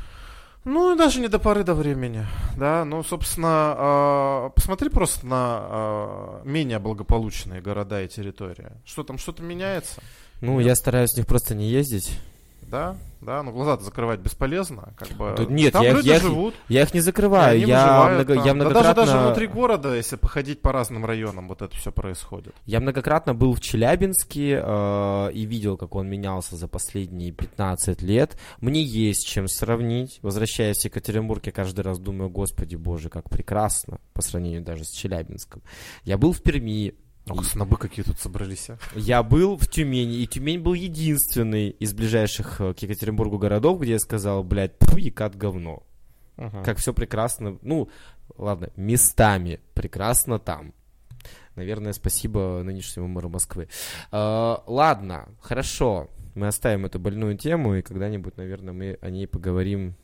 Ну, 0.65 0.95
даже 0.95 1.19
не 1.19 1.27
до 1.27 1.39
поры 1.39 1.63
до 1.63 1.75
времени, 1.75 2.25
да, 2.57 2.85
ну, 2.85 3.01
собственно, 3.03 3.75
э, 3.77 4.49
посмотри 4.55 4.89
просто 4.89 5.25
на 5.25 5.61
э, 5.61 6.41
менее 6.43 6.79
благополучные 6.79 7.61
города 7.61 8.03
и 8.03 8.07
территории. 8.07 8.71
Что 8.83 9.03
там, 9.03 9.17
что-то 9.17 9.43
меняется? 9.43 10.01
Ну, 10.41 10.57
Нет? 10.57 10.67
я 10.67 10.75
стараюсь 10.75 11.13
в 11.13 11.17
них 11.17 11.27
просто 11.27 11.55
не 11.55 11.69
ездить 11.69 12.19
да, 12.67 12.97
да, 13.21 13.41
но 13.43 13.51
глаза 13.51 13.77
закрывать 13.77 14.19
бесполезно, 14.19 14.93
как 14.97 15.09
бы. 15.09 15.33
Тут 15.35 15.49
нет, 15.49 15.73
там 15.73 15.83
я, 15.83 15.93
люди 15.93 16.07
я, 16.07 16.19
живут. 16.19 16.53
Я 16.69 16.83
их 16.83 16.93
не 16.93 16.99
закрываю, 16.99 17.59
я, 17.59 17.67
я, 17.67 18.09
много, 18.09 18.33
я 18.33 18.53
многократно... 18.53 18.73
Да 18.73 18.93
даже, 18.93 19.11
даже 19.11 19.25
внутри 19.25 19.47
города, 19.47 19.95
если 19.95 20.15
походить 20.15 20.61
по 20.61 20.71
разным 20.71 21.05
районам, 21.05 21.47
вот 21.47 21.61
это 21.61 21.75
все 21.75 21.91
происходит. 21.91 22.53
Я 22.65 22.79
многократно 22.79 23.33
был 23.33 23.53
в 23.53 23.61
Челябинске 23.61 24.61
э, 24.63 25.31
и 25.33 25.45
видел, 25.45 25.77
как 25.77 25.95
он 25.95 26.07
менялся 26.07 26.55
за 26.55 26.67
последние 26.67 27.31
15 27.31 28.01
лет. 28.01 28.37
Мне 28.59 28.83
есть 28.83 29.27
чем 29.27 29.47
сравнить. 29.47 30.19
Возвращаясь 30.21 30.81
в 30.81 30.85
Екатеринбург, 30.85 31.45
я 31.47 31.51
каждый 31.51 31.81
раз 31.81 31.99
думаю, 31.99 32.29
господи 32.29 32.75
боже, 32.75 33.09
как 33.09 33.29
прекрасно, 33.29 33.99
по 34.13 34.21
сравнению 34.21 34.61
даже 34.61 34.85
с 34.85 34.91
Челябинском. 34.91 35.63
Я 36.03 36.17
был 36.17 36.31
в 36.31 36.41
Перми, 36.41 36.93
Ох, 37.27 37.43
снобы 37.43 37.77
какие 37.77 38.05
тут 38.05 38.19
собрались, 38.19 38.69
а. 38.69 38.77
Я 38.93 39.23
был 39.23 39.57
в 39.57 39.67
Тюмени, 39.67 40.17
и 40.17 40.27
Тюмень 40.27 40.59
был 40.59 40.73
единственный 40.73 41.69
из 41.69 41.93
ближайших 41.93 42.61
э, 42.61 42.73
к 42.73 42.79
Екатеринбургу 42.79 43.39
городов, 43.39 43.79
где 43.79 43.93
я 43.93 43.99
сказал, 43.99 44.43
блядь, 44.43 44.77
пфу, 44.77 44.97
Екат 44.97 45.35
говно. 45.35 45.83
Ага. 46.37 46.61
Как 46.63 46.77
все 46.77 46.93
прекрасно, 46.93 47.57
ну, 47.61 47.89
ладно, 48.37 48.69
местами 48.75 49.59
прекрасно 49.73 50.37
там. 50.37 50.73
Наверное, 51.55 51.93
спасибо 51.93 52.61
нынешнему 52.63 53.07
мэру 53.07 53.29
Москвы. 53.29 53.69
Uh, 54.11 54.61
ладно, 54.67 55.29
хорошо, 55.41 56.09
мы 56.35 56.47
оставим 56.47 56.85
эту 56.85 56.99
больную 56.99 57.37
тему, 57.37 57.75
и 57.75 57.81
когда-нибудь, 57.81 58.37
наверное, 58.37 58.73
мы 58.73 58.97
о 59.01 59.09
ней 59.09 59.25
поговорим 59.25 59.95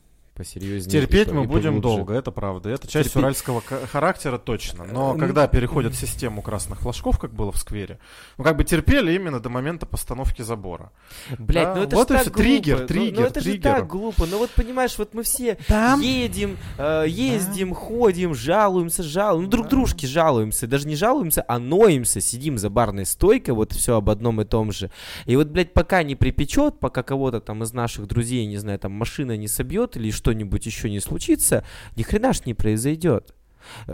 посерьезнее. 0.41 1.01
Терпеть 1.01 1.27
и, 1.27 1.31
мы 1.31 1.43
будем 1.43 1.75
поглубже. 1.75 1.81
долго, 1.81 2.13
это 2.13 2.31
правда. 2.31 2.69
Это 2.69 2.87
часть 2.87 3.09
Терпеть- 3.09 3.17
уральского 3.21 3.61
характера 3.61 4.37
точно. 4.37 4.85
Но 4.85 5.15
когда 5.15 5.47
переходят 5.47 5.93
в 5.93 5.97
систему 5.99 6.41
красных 6.41 6.79
флажков, 6.79 7.19
как 7.19 7.31
было 7.33 7.51
в 7.51 7.57
сквере, 7.57 7.99
ну 8.37 8.43
как 8.43 8.57
бы 8.57 8.63
терпели 8.63 9.13
именно 9.13 9.39
до 9.39 9.49
момента 9.49 9.85
постановки 9.85 10.41
забора. 10.41 10.91
Блять, 11.37 11.65
Да, 11.65 11.75
ну 11.75 11.83
это 11.83 11.95
вот 11.95 12.07
ж 12.09 12.11
и 12.11 12.13
так 12.15 12.23
всё. 12.23 12.31
Триггер, 12.31 12.77
глупо. 12.77 12.81
Ну- 12.81 12.87
триггер, 12.87 13.19
ну, 13.19 13.25
это 13.27 13.39
же 13.39 13.49
триггер. 13.51 13.71
так 13.75 13.87
глупо. 13.87 14.25
Ну 14.25 14.37
вот 14.39 14.49
понимаешь, 14.51 14.97
вот 14.97 15.13
мы 15.13 15.23
все 15.23 15.55
Там 15.67 16.01
едем, 16.01 16.57
э, 16.77 17.05
ездим, 17.07 17.73
ходим, 17.75 18.33
жалуемся, 18.33 19.03
жалуемся, 19.03 19.43
ну, 19.45 19.49
друг 19.51 19.65
Да. 19.65 19.69
дружке 19.71 20.07
жалуемся, 20.07 20.67
даже 20.67 20.87
не 20.87 20.95
жалуемся, 20.95 21.43
а 21.47 21.59
ноемся, 21.59 22.19
сидим 22.21 22.57
за 22.57 22.69
барной 22.69 23.05
стойкой, 23.05 23.53
вот 23.53 23.73
все 23.73 23.97
об 23.97 24.09
одном 24.09 24.41
и 24.41 24.45
том 24.45 24.71
же. 24.71 24.89
И 25.25 25.35
вот, 25.35 25.47
блядь, 25.47 25.73
пока 25.73 26.03
не 26.03 26.15
припечет, 26.15 26.79
пока 26.79 27.03
кого-то 27.03 27.39
там 27.41 27.61
из 27.63 27.73
наших 27.73 28.07
друзей, 28.07 28.45
не 28.47 28.57
знаю, 28.57 28.79
там 28.79 28.91
машина 28.91 29.37
не 29.37 29.47
собьет 29.47 29.97
или 29.97 30.07
что-нибудь 30.31 30.65
еще 30.65 30.89
не 30.89 30.99
случится, 30.99 31.63
ни 31.97 32.03
хрена 32.03 32.33
ж 32.33 32.45
не 32.45 32.53
произойдет. 32.53 33.33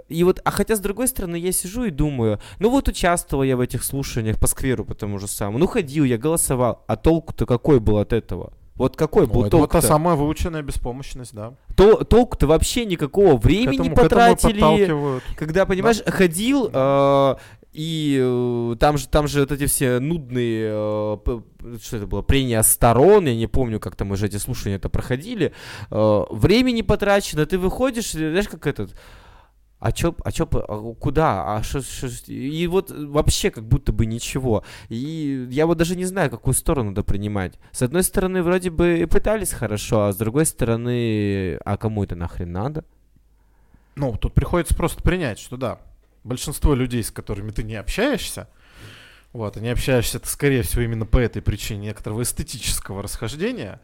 И 0.08 0.24
вот, 0.24 0.40
а 0.46 0.52
хотя 0.52 0.76
с 0.76 0.80
другой 0.80 1.08
стороны, 1.10 1.36
я 1.36 1.52
сижу 1.52 1.84
и 1.86 1.90
думаю, 1.90 2.40
ну 2.60 2.70
вот 2.70 2.88
участвовал 2.88 3.44
я 3.44 3.58
в 3.58 3.60
этих 3.60 3.84
слушаниях 3.84 4.40
по 4.40 4.48
скверу 4.48 4.86
по 4.86 4.94
тому 4.96 5.20
же 5.20 5.28
самому, 5.28 5.58
ну 5.58 5.68
ходил 5.68 6.06
я, 6.06 6.18
голосовал, 6.18 6.84
а 6.88 6.96
толку-то 6.96 7.46
какой 7.46 7.80
был 7.80 7.98
от 7.98 8.14
этого? 8.14 8.54
Вот 8.76 8.96
какой 8.96 9.26
Ну, 9.26 9.34
был 9.34 9.46
это 9.46 9.58
вот 9.58 9.72
та 9.72 9.82
толк-то? 9.82 9.88
самая 9.88 10.16
выученная 10.16 10.62
беспомощность, 10.62 11.34
да. 11.34 11.54
То, 11.76 12.04
толку-то 12.04 12.46
вообще 12.46 12.86
никакого 12.86 13.40
К 13.40 13.44
времени 13.44 13.74
этому, 13.90 13.96
к 13.96 13.98
этому 13.98 14.10
потратили. 14.10 14.52
подталкивают. 14.54 15.24
Когда, 15.36 15.66
понимаешь, 15.66 16.02
ходил, 16.06 16.70
э, 16.72 17.36
и 17.74 18.18
э, 18.22 18.76
там 18.80 18.98
же, 18.98 19.08
там 19.08 19.28
же 19.28 19.42
вот 19.42 19.52
эти 19.52 19.66
все 19.68 20.00
нудные, 20.00 20.70
э, 20.72 21.18
что 21.82 21.98
это 21.98 22.08
было, 22.08 22.22
прения 22.22 22.62
сторон, 22.64 23.26
я 23.28 23.36
не 23.36 23.48
помню, 23.48 23.80
как 23.80 23.96
там 23.96 24.12
уже 24.12 24.26
эти 24.28 24.38
слушания 24.38 24.78
это 24.78 24.90
проходили, 24.90 25.54
э, 25.92 26.24
времени 26.32 26.82
потрачено, 26.82 27.46
ты 27.46 27.58
выходишь, 27.58 28.12
знаешь, 28.12 28.48
как 28.48 28.66
этот, 28.68 28.96
а 29.80 29.92
чё, 29.92 30.16
а 30.24 30.32
чё, 30.32 30.48
а 30.52 30.94
куда, 30.96 31.56
а 31.56 31.62
шо, 31.62 31.82
шо- 31.82 32.08
и 32.32 32.66
вот 32.66 32.90
вообще 32.90 33.52
как 33.52 33.64
будто 33.68 33.92
бы 33.92 34.08
ничего. 34.08 34.64
И 34.90 35.48
я 35.52 35.68
вот 35.68 35.78
даже 35.78 35.96
не 35.96 36.06
знаю, 36.06 36.32
какую 36.32 36.56
сторону 36.56 36.90
надо 36.90 37.04
принимать. 37.04 37.60
С 37.72 37.84
одной 37.84 38.02
стороны, 38.04 38.42
вроде 38.42 38.72
бы 38.72 39.00
и 39.02 39.06
пытались 39.06 39.52
хорошо, 39.54 40.06
а 40.06 40.14
с 40.14 40.18
другой 40.18 40.48
стороны, 40.48 41.58
а 41.64 41.78
кому 41.78 42.04
это 42.04 42.16
нахрен 42.16 42.52
надо? 42.52 42.86
Ну, 43.96 44.16
тут 44.18 44.34
приходится 44.34 44.76
просто 44.76 45.04
принять, 45.04 45.38
что 45.38 45.58
да, 45.58 45.80
большинство 46.28 46.76
людей, 46.76 47.04
с 47.04 47.12
которыми 47.12 47.52
ты 47.52 47.64
не 47.64 47.76
общаешься, 47.76 48.48
вот, 49.34 49.58
и 49.58 49.60
не 49.60 49.70
общаешься 49.70 50.20
ты, 50.20 50.28
скорее 50.28 50.62
всего, 50.64 50.84
именно 50.84 51.06
по 51.06 51.18
этой 51.18 51.42
причине 51.42 51.88
некоторого 51.88 52.24
эстетического 52.24 53.04
расхождения. 53.04 53.82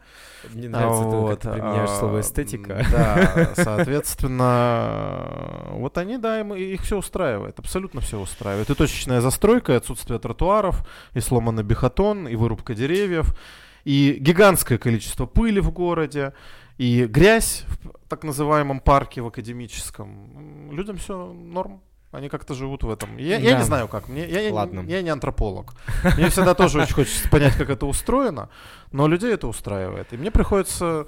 Мне 0.52 0.68
нравится, 0.68 1.02
это, 1.02 1.16
Вот, 1.16 1.30
как 1.30 1.40
ты 1.40 1.52
применяешь 1.52 1.90
а, 1.90 1.98
слово 1.98 2.20
эстетика. 2.22 2.84
Да, 2.90 3.52
соответственно, 3.54 5.68
вот 5.72 5.98
они, 5.98 6.18
да, 6.18 6.40
им, 6.40 6.54
их 6.54 6.82
все 6.82 6.98
устраивает, 6.98 7.58
абсолютно 7.58 8.00
все 8.00 8.18
устраивает. 8.18 8.70
И 8.70 8.74
точечная 8.74 9.20
застройка, 9.20 9.74
и 9.74 9.76
отсутствие 9.76 10.18
тротуаров, 10.18 10.84
и 11.12 11.20
сломанный 11.20 11.62
бихотон, 11.62 12.26
и 12.26 12.36
вырубка 12.36 12.74
деревьев, 12.74 13.36
и 13.84 14.16
гигантское 14.18 14.78
количество 14.78 15.26
пыли 15.26 15.60
в 15.60 15.70
городе, 15.70 16.32
и 16.78 17.04
грязь 17.04 17.64
в 17.68 18.08
так 18.08 18.24
называемом 18.24 18.80
парке 18.80 19.20
в 19.20 19.26
академическом. 19.26 20.72
Людям 20.72 20.96
все 20.96 21.32
норм. 21.32 21.82
Они 22.14 22.28
как-то 22.28 22.54
живут 22.54 22.82
в 22.84 22.90
этом. 22.90 23.16
Я, 23.16 23.38
я 23.38 23.52
Да. 23.52 23.58
не 23.58 23.64
знаю 23.64 23.88
как. 23.88 24.08
Мне, 24.08 24.26
я, 24.28 24.40
я, 24.40 24.52
Ладно. 24.54 24.80
я 24.86 25.02
не 25.02 25.10
антрополог. 25.10 25.74
Мне 26.16 26.28
всегда 26.30 26.54
тоже 26.54 26.80
очень 26.82 26.94
хочется 26.94 27.28
понять, 27.28 27.54
как 27.56 27.70
это 27.70 27.86
устроено, 27.86 28.48
но 28.92 29.06
людей 29.08 29.32
это 29.34 29.46
устраивает. 29.48 30.12
И 30.12 30.16
мне 30.16 30.30
приходится, 30.30 31.06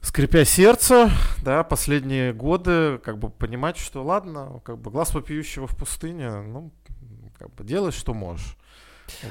скрипя 0.00 0.44
сердце, 0.44 1.10
да, 1.42 1.62
последние 1.64 2.32
годы, 2.32 2.98
как 2.98 3.18
бы 3.18 3.30
понимать, 3.30 3.76
что 3.76 4.02
ладно, 4.04 4.60
как 4.64 4.78
бы 4.78 4.90
глаз 4.90 5.14
вопиющего 5.14 5.66
в 5.66 5.76
пустыне, 5.76 6.30
ну, 6.42 6.72
как 7.38 7.54
бы 7.54 7.64
делай, 7.64 7.92
что 7.92 8.14
можешь. 8.14 8.56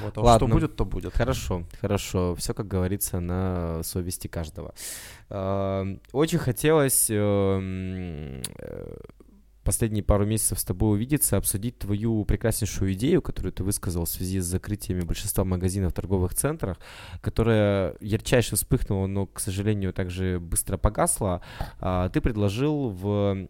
Вот, 0.02 0.16
а 0.16 0.20
уж 0.20 0.24
что 0.26 0.44
Ладно. 0.44 0.48
будет, 0.48 0.76
то 0.76 0.86
будет. 0.86 1.12
Хорошо, 1.14 1.64
хорошо. 1.82 2.34
Все, 2.36 2.54
как 2.54 2.66
говорится, 2.66 3.20
на 3.20 3.82
совести 3.82 4.26
каждого. 4.26 4.72
Эм, 5.28 6.00
Очень 6.12 6.38
хотелось 6.38 7.08
эм, 7.10 8.40
э, 8.58 8.96
последние 9.66 10.02
пару 10.02 10.24
месяцев 10.24 10.58
с 10.58 10.64
тобой 10.64 10.94
увидеться, 10.94 11.36
обсудить 11.36 11.78
твою 11.78 12.24
прекраснейшую 12.24 12.94
идею, 12.94 13.20
которую 13.20 13.52
ты 13.52 13.64
высказал 13.64 14.04
в 14.04 14.08
связи 14.08 14.40
с 14.40 14.44
закрытиями 14.46 15.02
большинства 15.02 15.44
магазинов 15.44 15.92
в 15.92 15.94
торговых 15.94 16.34
центрах, 16.34 16.78
которая 17.20 17.94
ярчайше 18.00 18.56
вспыхнула, 18.56 19.06
но, 19.06 19.26
к 19.26 19.40
сожалению, 19.40 19.92
также 19.92 20.38
быстро 20.40 20.78
погасла. 20.78 21.42
А, 21.80 22.08
Ты 22.08 22.20
предложил 22.20 22.90
в 22.90 23.48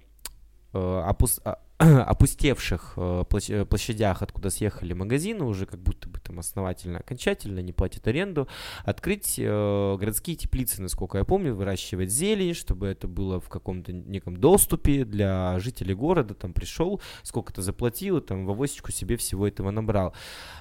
э, 0.72 0.78
опус- 0.78 1.40
а, 1.44 1.58
опустевших 1.78 2.94
э, 2.96 3.24
э, 3.48 3.64
площадях, 3.66 4.22
откуда 4.22 4.48
съехали 4.48 4.94
магазины, 4.94 5.44
уже 5.44 5.66
как 5.66 5.78
будто 5.78 6.08
бы 6.08 6.18
там 6.20 6.38
основательно, 6.38 7.00
окончательно 7.00 7.60
не 7.60 7.74
платят 7.74 8.06
аренду, 8.06 8.48
открыть 8.84 9.34
э, 9.38 9.96
городские 10.00 10.36
теплицы, 10.36 10.80
насколько 10.80 11.18
я 11.18 11.24
помню, 11.24 11.54
выращивать 11.54 12.10
зелень, 12.10 12.54
чтобы 12.54 12.86
это 12.86 13.06
было 13.08 13.40
в 13.40 13.50
каком-то 13.50 13.92
неком 13.92 14.38
доступе 14.38 15.04
для 15.04 15.58
жителей 15.58 15.94
города, 15.94 16.32
там 16.32 16.54
пришел, 16.54 17.02
сколько-то 17.22 17.60
заплатил, 17.60 18.22
там 18.22 18.46
в 18.46 18.50
авосечку 18.50 18.90
себе 18.90 19.18
всего 19.18 19.46
этого 19.46 19.70
набрал. 19.70 20.14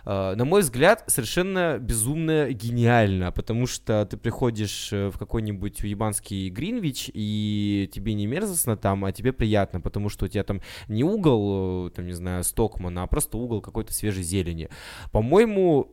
На 0.06 0.44
мой 0.44 0.62
взгляд, 0.62 1.04
совершенно 1.08 1.78
безумно 1.80 2.52
гениально, 2.52 3.32
потому 3.32 3.68
что 3.68 4.06
ты 4.06 4.18
приходишь 4.18 4.90
в 4.92 5.18
какой-нибудь 5.18 5.84
уебанский 5.84 6.50
Гринвич, 6.50 7.10
и 7.14 7.90
тебе 7.94 8.14
не 8.14 8.28
мерзостно 8.28 8.76
там, 8.76 9.06
а 9.06 9.12
тебе 9.12 9.32
приятно, 9.32 9.80
потому 9.80 10.10
что 10.10 10.26
у 10.26 10.28
тебя 10.28 10.44
там 10.44 10.62
не 10.88 11.05
угол, 11.06 11.88
э, 11.88 11.92
там, 11.92 12.06
не 12.06 12.14
знаю, 12.14 12.44
Стокмана, 12.44 13.04
а 13.04 13.08
просто 13.08 13.38
угол 13.38 13.62
какой-то 13.62 13.94
свежей 13.94 14.24
зелени. 14.24 14.70
По-моему, 15.12 15.92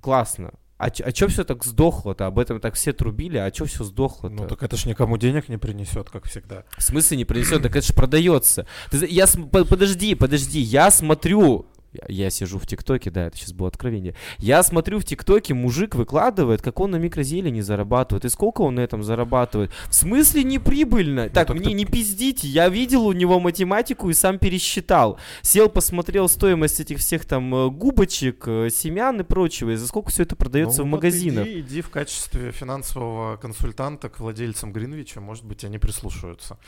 классно. 0.00 0.52
А, 0.78 0.86
а 0.86 1.12
чё 1.12 1.28
все 1.28 1.44
так 1.44 1.64
сдохло-то? 1.64 2.26
Об 2.26 2.38
этом 2.38 2.60
так 2.60 2.74
все 2.74 2.92
трубили, 2.92 3.38
а 3.38 3.50
чё 3.50 3.64
все 3.64 3.82
сдохло-то? 3.82 4.34
Ну 4.34 4.46
так 4.46 4.62
это 4.62 4.76
ж 4.76 4.84
никому 4.84 5.16
денег 5.16 5.48
не 5.48 5.56
принесет, 5.56 6.10
как 6.10 6.26
всегда. 6.26 6.64
В 6.76 6.82
смысле 6.82 7.16
не 7.16 7.24
принесет? 7.24 7.62
Так 7.62 7.74
это 7.74 7.86
же 7.86 7.94
продается. 7.94 8.66
Ты 8.90 9.06
я 9.06 9.26
подожди, 9.50 10.14
подожди, 10.14 10.60
я 10.60 10.90
смотрю. 10.90 11.66
Я, 12.08 12.30
сижу 12.30 12.58
в 12.58 12.66
ТикТоке, 12.66 13.10
да, 13.10 13.26
это 13.26 13.36
сейчас 13.36 13.52
было 13.52 13.68
откровение. 13.68 14.14
Я 14.38 14.62
смотрю 14.62 14.98
в 14.98 15.04
ТикТоке, 15.04 15.54
мужик 15.54 15.94
выкладывает, 15.94 16.62
как 16.62 16.80
он 16.80 16.90
на 16.92 16.96
микрозелени 16.96 17.60
зарабатывает. 17.60 18.24
И 18.24 18.28
сколько 18.28 18.62
он 18.62 18.76
на 18.76 18.80
этом 18.80 19.02
зарабатывает? 19.02 19.70
В 19.88 19.94
смысле 19.94 20.44
не 20.44 20.58
прибыльно? 20.58 21.24
так, 21.28 21.48
так 21.48 21.56
мне 21.56 21.66
ты- 21.66 21.72
не 21.72 21.84
пиздите. 21.84 22.48
Я 22.48 22.68
видел 22.68 23.06
у 23.06 23.12
него 23.12 23.40
математику 23.40 24.10
и 24.10 24.14
сам 24.14 24.38
пересчитал. 24.38 25.18
Сел, 25.42 25.68
посмотрел 25.68 26.28
стоимость 26.28 26.80
этих 26.80 26.98
всех 26.98 27.24
там 27.24 27.54
э, 27.54 27.70
губочек, 27.70 28.44
э, 28.46 28.68
семян 28.70 29.20
и 29.20 29.24
прочего. 29.24 29.70
И 29.70 29.76
за 29.76 29.86
сколько 29.86 30.10
все 30.10 30.22
это 30.22 30.36
продается 30.36 30.82
Ну 30.82 30.88
в 30.88 30.90
вот 30.90 30.96
магазинах? 30.96 31.46
Иди, 31.46 31.60
иди 31.60 31.80
в 31.80 31.90
качестве 31.90 32.52
финансового 32.52 33.36
консультанта 33.36 34.08
к 34.08 34.20
владельцам 34.20 34.72
Гринвича, 34.72 35.20
может 35.20 35.44
быть, 35.44 35.64
они 35.64 35.78
прислушаются. 35.78 36.58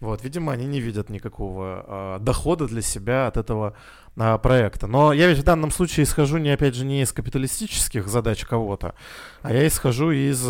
Вот, 0.00 0.22
видимо, 0.24 0.52
они 0.52 0.66
не 0.66 0.80
видят 0.80 1.10
никакого 1.10 1.84
а, 1.86 2.18
дохода 2.18 2.66
для 2.66 2.82
себя 2.82 3.26
от 3.26 3.36
этого 3.36 3.74
а, 4.16 4.38
проекта. 4.38 4.86
Но 4.86 5.12
я 5.12 5.28
ведь 5.28 5.38
в 5.38 5.44
данном 5.44 5.70
случае 5.70 6.04
исхожу 6.04 6.38
не, 6.38 6.50
опять 6.50 6.74
же, 6.74 6.84
не 6.84 7.02
из 7.02 7.12
капиталистических 7.12 8.08
задач 8.08 8.44
кого-то, 8.44 8.94
а 9.42 9.52
я 9.52 9.66
исхожу 9.66 10.10
из 10.10 10.44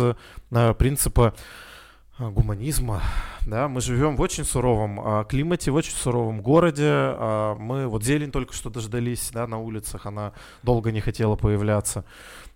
а, 0.51 0.73
принципа 0.73 1.33
а, 2.17 2.29
гуманизма, 2.29 3.01
да, 3.47 3.67
мы 3.67 3.81
живем 3.81 4.15
в 4.15 4.21
очень 4.21 4.45
суровом 4.45 4.99
а, 4.99 5.23
климате, 5.23 5.71
в 5.71 5.75
очень 5.75 5.95
суровом 5.95 6.41
городе, 6.41 6.85
а, 6.87 7.55
мы 7.55 7.87
вот 7.87 8.03
зелень 8.03 8.31
только 8.31 8.53
что 8.53 8.69
дождались, 8.69 9.31
да, 9.33 9.47
на 9.47 9.59
улицах, 9.59 10.05
она 10.05 10.33
долго 10.61 10.91
не 10.91 11.01
хотела 11.01 11.35
появляться, 11.35 12.05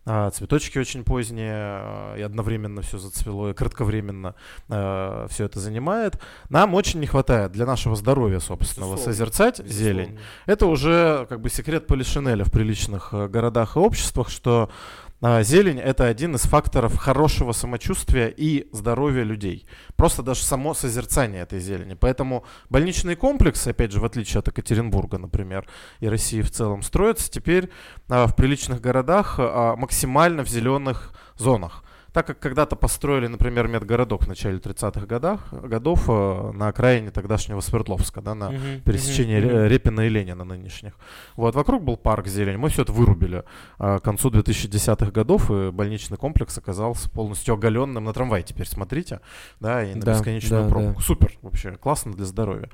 А, 0.08 0.30
цветочки 0.30 0.78
очень 0.78 1.03
поздние, 1.03 1.53
а, 1.53 2.16
и 2.16 2.22
одновременно 2.22 2.82
все 2.82 2.97
зацвело, 2.97 3.49
и 3.49 3.53
кратковременно 3.53 4.36
все 4.68 5.45
это 5.45 5.60
занимает. 5.60 6.20
Нам 6.49 6.74
очень 6.74 6.99
не 6.99 7.08
хватает 7.08 7.51
для 7.51 7.66
нашего 7.66 7.95
здоровья, 7.95 8.39
собственного, 8.39 8.93
Безусловно. 8.93 9.14
созерцать 9.14 9.58
зелень. 9.66 10.20
Это 10.45 10.68
уже 10.68 11.26
как 11.30 11.41
бы 11.41 11.49
секрет 11.49 11.88
Полишинеля 11.88 12.43
в 12.43 12.51
приличных 12.51 13.10
э, 13.14 13.28
городах 13.28 13.76
и 13.76 13.80
обществах, 13.80 14.30
что 14.30 14.70
а, 14.70 15.05
зелень 15.43 15.80
это 15.80 16.05
один 16.05 16.36
из 16.36 16.41
факторов 16.41 16.97
хорошего 16.97 17.51
самочувствия 17.53 18.28
и 18.28 18.67
здоровья 18.73 19.23
людей. 19.23 19.65
Просто 19.95 20.23
даже 20.23 20.41
само 20.41 20.73
созерцание 20.73 21.41
этой 21.41 21.59
зелени. 21.59 21.93
Поэтому 21.93 22.43
больничные 22.69 23.15
комплексы, 23.15 23.69
опять 23.69 23.91
же, 23.91 23.99
в 23.99 24.05
отличие 24.05 24.39
от 24.39 24.47
Екатеринбурга, 24.47 25.17
например, 25.17 25.67
и 26.01 26.09
России 26.09 26.41
в 26.41 26.51
целом, 26.51 26.82
строятся 26.82 27.32
теперь 27.32 27.69
а, 28.09 28.28
в 28.28 28.36
приличных 28.36 28.82
городах 28.82 29.36
а, 29.39 29.76
максимально 29.78 30.43
в 30.43 30.49
зеленых 30.49 31.13
зонах. 31.38 31.84
Так 32.16 32.28
как 32.28 32.39
когда-то 32.39 32.78
построили, 32.78 33.28
например, 33.28 33.68
медгородок 33.68 34.24
в 34.24 34.28
начале 34.30 34.57
30-х 34.57 35.05
годах, 35.05 35.51
годов 35.51 36.05
э, 36.07 36.51
на 36.53 36.70
окраине 36.70 37.11
тогдашнего 37.11 37.59
Свердловска, 37.59 38.22
да, 38.22 38.34
на 38.34 38.51
Мгм, 38.51 38.80
пересечении 38.86 39.38
мгм. 39.38 39.66
Репина 39.66 39.99
и 39.99 40.09
Ленина 40.09 40.45
нынешних. 40.45 40.93
Вот, 41.36 41.55
вокруг 41.55 41.84
был 41.84 41.97
парк 41.97 42.28
зелень, 42.28 42.55
мы 42.55 42.70
все 42.70 42.84
это 42.84 42.93
вырубили. 42.93 43.43
А 43.80 43.99
к 43.99 44.03
концу 44.03 44.30
2010-х 44.30 45.11
годов 45.11 45.51
и 45.51 45.72
больничный 45.72 46.16
комплекс 46.16 46.57
оказался 46.57 47.09
полностью 47.09 47.55
оголенным. 47.55 48.05
На 48.05 48.13
трамвай 48.13 48.43
теперь 48.43 48.68
смотрите, 48.68 49.20
да, 49.59 49.84
и 49.84 49.93
на 49.93 49.99
Да, 49.99 50.13
бесконечную 50.13 50.63
да, 50.63 50.70
пробку. 50.70 51.01
Супер, 51.01 51.34
вообще, 51.41 51.72
классно 51.72 52.13
для 52.13 52.24
здоровья. 52.26 52.70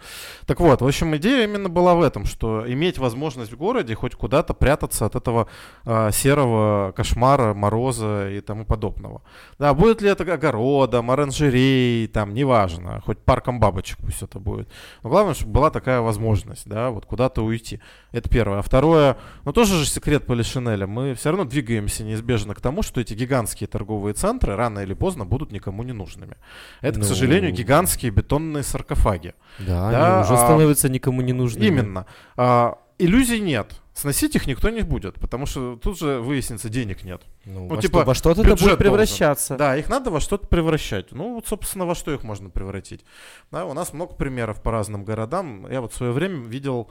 Так 0.46 0.60
вот, 0.60 0.82
в 0.82 0.86
общем, 0.86 1.16
идея 1.16 1.46
именно 1.48 1.68
была 1.68 1.96
в 1.96 2.04
этом, 2.04 2.26
что 2.26 2.72
иметь 2.72 3.00
возможность 3.00 3.52
в 3.52 3.58
городе 3.58 3.96
хоть 3.96 4.14
куда-то 4.14 4.54
прятаться 4.54 5.08
от 5.08 5.16
этого 5.16 5.48
а, 5.84 6.12
серого 6.12 6.94
кошмара, 6.96 7.56
мороза 7.56 8.30
и 8.30 8.40
тому 8.42 8.66
подобного. 8.66 9.24
Да, 9.60 9.74
будет 9.74 10.02
ли 10.02 10.10
это 10.10 10.24
огородом, 10.32 11.12
оранжерей, 11.12 12.08
там, 12.08 12.34
неважно, 12.34 13.02
хоть 13.06 13.20
парком 13.20 13.60
бабочек 13.60 13.98
пусть 14.00 14.22
это 14.22 14.40
будет. 14.40 14.70
Но 15.04 15.10
главное, 15.10 15.34
чтобы 15.34 15.52
была 15.54 15.70
такая 15.70 16.02
возможность, 16.02 16.68
да, 16.68 16.90
вот 16.90 17.06
куда-то 17.06 17.44
уйти. 17.44 17.80
Это 18.12 18.30
первое. 18.30 18.60
А 18.60 18.62
второе, 18.62 19.18
ну 19.46 19.54
тоже 19.54 19.76
же 19.78 19.86
секрет 19.86 20.26
Полишинеля, 20.26 20.88
мы 20.88 21.14
все 21.16 21.30
равно 21.30 21.46
двигаемся 21.46 22.04
неизбежно 22.04 22.54
к 22.56 22.62
тому, 22.62 22.82
что 22.84 23.02
эти 23.02 23.14
гигантские 23.14 23.68
торговые 23.68 24.14
центры 24.14 24.56
рано 24.56 24.80
или 24.80 24.94
поздно 24.94 25.26
будут 25.26 25.52
никому 25.52 25.84
не 25.84 25.94
нужными. 25.94 26.38
Это, 26.82 26.96
к 27.00 27.04
Ну. 27.04 27.08
сожалению, 27.08 27.52
гигантские 27.52 28.12
бетонные 28.12 28.64
саркофаги. 28.64 29.34
Да, 29.60 29.92
Да, 29.92 30.14
они 30.18 30.24
уже 30.26 30.34
а- 30.34 30.38
становятся 30.46 30.90
никому 30.90 31.22
не 31.22 31.34
нужными. 31.34 31.66
Именно. 31.68 32.06
А, 32.38 32.78
иллюзий 32.98 33.40
нет. 33.40 33.81
Сносить 33.94 34.36
их 34.36 34.48
никто 34.48 34.70
не 34.70 34.82
будет, 34.84 35.20
потому 35.20 35.46
что 35.46 35.76
тут 35.76 36.00
же 36.00 36.20
выяснится, 36.20 36.70
денег 36.70 37.04
нет. 37.04 37.22
Ну, 37.46 37.62
Ну, 37.68 37.76
во, 37.76 37.82
типа, 37.82 38.00
что, 38.00 38.06
во 38.08 38.16
что-то 38.16 38.42
это 38.42 38.50
будет 38.52 38.60
должен. 38.62 38.78
превращаться. 38.78 39.58
Да, 39.58 39.76
их 39.76 39.90
надо 39.90 40.12
во 40.12 40.20
что-то 40.22 40.48
превращать. 40.48 41.12
Ну, 41.12 41.36
вот, 41.36 41.48
собственно, 41.48 41.86
во 41.86 41.94
что 41.94 42.14
их 42.14 42.24
можно 42.24 42.50
превратить. 42.50 43.04
Да, 43.52 43.66
у 43.66 43.74
нас 43.74 43.92
много 43.92 44.14
примеров 44.16 44.62
по 44.62 44.72
разным 44.72 45.04
городам. 45.04 45.68
Я 45.70 45.82
вот 45.82 45.92
в 45.92 45.96
свое 45.98 46.14
время 46.14 46.42
видел 46.48 46.90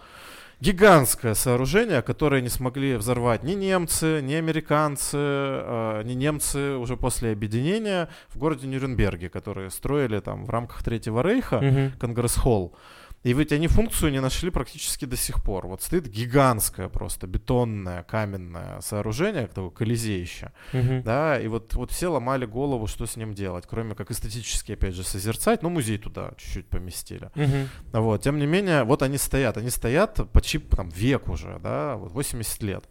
гигантское 0.61 1.32
сооружение, 1.32 2.03
которое 2.03 2.42
не 2.42 2.51
смогли 2.51 2.96
взорвать 2.96 3.42
ни 3.44 3.53
немцы, 3.55 4.20
ни 4.22 4.34
американцы, 4.34 5.16
э, 5.16 6.03
ни 6.05 6.12
немцы 6.12 6.76
уже 6.76 6.98
после 6.98 7.32
объединения 7.32 8.11
в 8.28 8.36
городе 8.38 8.66
Нюрнберге, 8.66 9.30
которые 9.30 9.70
строили 9.70 10.20
там 10.20 10.44
в 10.44 10.51
рамках 10.51 10.82
Третьего 10.82 11.22
Рейха 11.22 11.61
Мгм. 11.61 11.92
Конгресс-холл. 11.98 12.74
И 13.22 13.34
ведь 13.34 13.52
они 13.52 13.68
функцию 13.68 14.12
не 14.12 14.20
нашли 14.20 14.50
практически 14.50 15.04
до 15.04 15.16
сих 15.16 15.42
пор. 15.42 15.66
Вот 15.66 15.82
стоит 15.82 16.08
гигантское 16.08 16.88
просто 16.88 17.26
бетонное 17.26 18.02
каменное 18.02 18.80
сооружение, 18.80 19.46
такое 19.46 19.70
колизеище. 19.70 20.52
Мгм. 20.72 21.02
Да, 21.02 21.38
и 21.38 21.46
вот, 21.48 21.74
вот 21.74 21.90
все 21.90 22.08
ломали 22.08 22.46
голову, 22.46 22.86
что 22.86 23.04
с 23.04 23.16
ним 23.16 23.34
делать, 23.34 23.66
кроме 23.68 23.94
как 23.94 24.10
эстетически, 24.10 24.72
опять 24.72 24.94
же, 24.94 25.04
созерцать. 25.04 25.62
Ну, 25.62 25.68
музей 25.68 25.98
туда 25.98 26.32
чуть-чуть 26.38 26.66
поместили. 26.68 27.30
Мгм. 27.34 27.68
Вот, 27.92 28.22
тем 28.22 28.38
не 28.38 28.46
менее, 28.46 28.84
вот 28.84 29.02
они 29.02 29.18
стоят. 29.18 29.58
Они 29.58 29.68
стоят 29.68 30.30
почти 30.32 30.58
там 30.58 30.88
век 30.88 31.28
уже, 31.28 31.58
да, 31.62 31.96
вот 31.96 32.12
80 32.12 32.62
лет. 32.62 32.88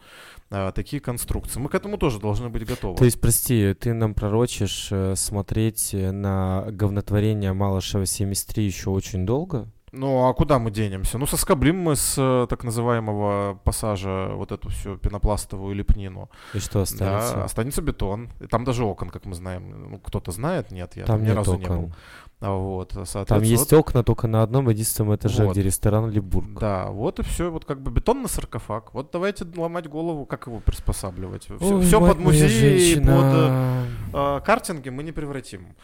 А, 0.51 0.71
такие 0.71 0.99
конструкции. 0.99 1.59
Мы 1.59 1.69
к 1.69 1.75
этому 1.75 1.97
тоже 1.97 2.19
должны 2.19 2.49
быть 2.49 2.65
готовы. 2.65 2.97
То 2.97 3.05
есть, 3.05 3.21
прости, 3.21 3.75
ты 3.79 3.93
нам 3.93 4.15
пророчишь 4.15 4.87
э, 4.91 5.15
смотреть 5.15 5.93
э, 5.93 6.11
на 6.11 6.65
говнотворение 6.71 7.53
Малышева 7.53 8.07
73 8.07 8.65
еще 8.65 8.89
очень 8.89 9.27
долго? 9.27 9.67
Ну, 9.91 10.27
а 10.27 10.33
куда 10.33 10.59
мы 10.59 10.71
денемся? 10.71 11.17
Ну, 11.17 11.25
соскоблим 11.25 11.77
мы 11.79 11.95
с 11.95 12.15
э, 12.17 12.47
так 12.49 12.63
называемого 12.63 13.59
пассажа 13.63 14.29
вот 14.33 14.51
эту 14.51 14.69
всю 14.69 14.97
пенопластовую 14.97 15.75
лепнину. 15.75 16.29
И 16.53 16.59
что 16.59 16.81
останется? 16.81 17.35
Да, 17.35 17.43
останется 17.45 17.81
бетон. 17.81 18.29
И 18.39 18.47
там 18.47 18.63
даже 18.65 18.83
окон, 18.83 19.09
как 19.09 19.25
мы 19.25 19.35
знаем. 19.35 19.91
Ну, 19.91 19.99
кто-то 19.99 20.31
знает, 20.31 20.71
нет, 20.71 20.95
я 20.95 21.05
Там 21.05 21.19
там 21.19 21.27
ни 21.27 21.31
разу 21.31 21.55
не 21.57 21.65
окон. 21.65 21.79
был. 21.81 21.91
А 22.41 22.53
вот, 22.53 22.89
Там 22.93 23.25
вот- 23.39 23.43
есть 23.43 23.73
окна 23.73 24.01
только 24.01 24.27
на 24.27 24.43
одном 24.43 24.69
единственном 24.69 25.13
этаже, 25.15 25.43
Вот. 25.43 25.51
где 25.53 25.61
ресторан 25.61 26.09
Либург. 26.09 26.57
Да, 26.57 26.85
вот 26.87 27.19
и 27.19 27.23
все, 27.23 27.51
вот 27.51 27.65
как 27.65 27.81
бы 27.81 27.91
бетонный 27.91 28.29
саркофаг. 28.29 28.93
Вот 28.93 29.09
давайте 29.11 29.45
ломать 29.57 29.89
голову, 29.89 30.25
как 30.25 30.47
его 30.47 30.59
приспосабливать. 30.59 31.43
Все, 31.43 31.55
Ой, 31.59 32.07
под 32.07 32.19
музей, 32.19 32.95
под 32.95 33.07
э, 33.09 33.85
э, 34.13 34.41
картинги 34.45 34.87
мы 34.87 35.03
не 35.03 35.11
превратим. 35.11 35.75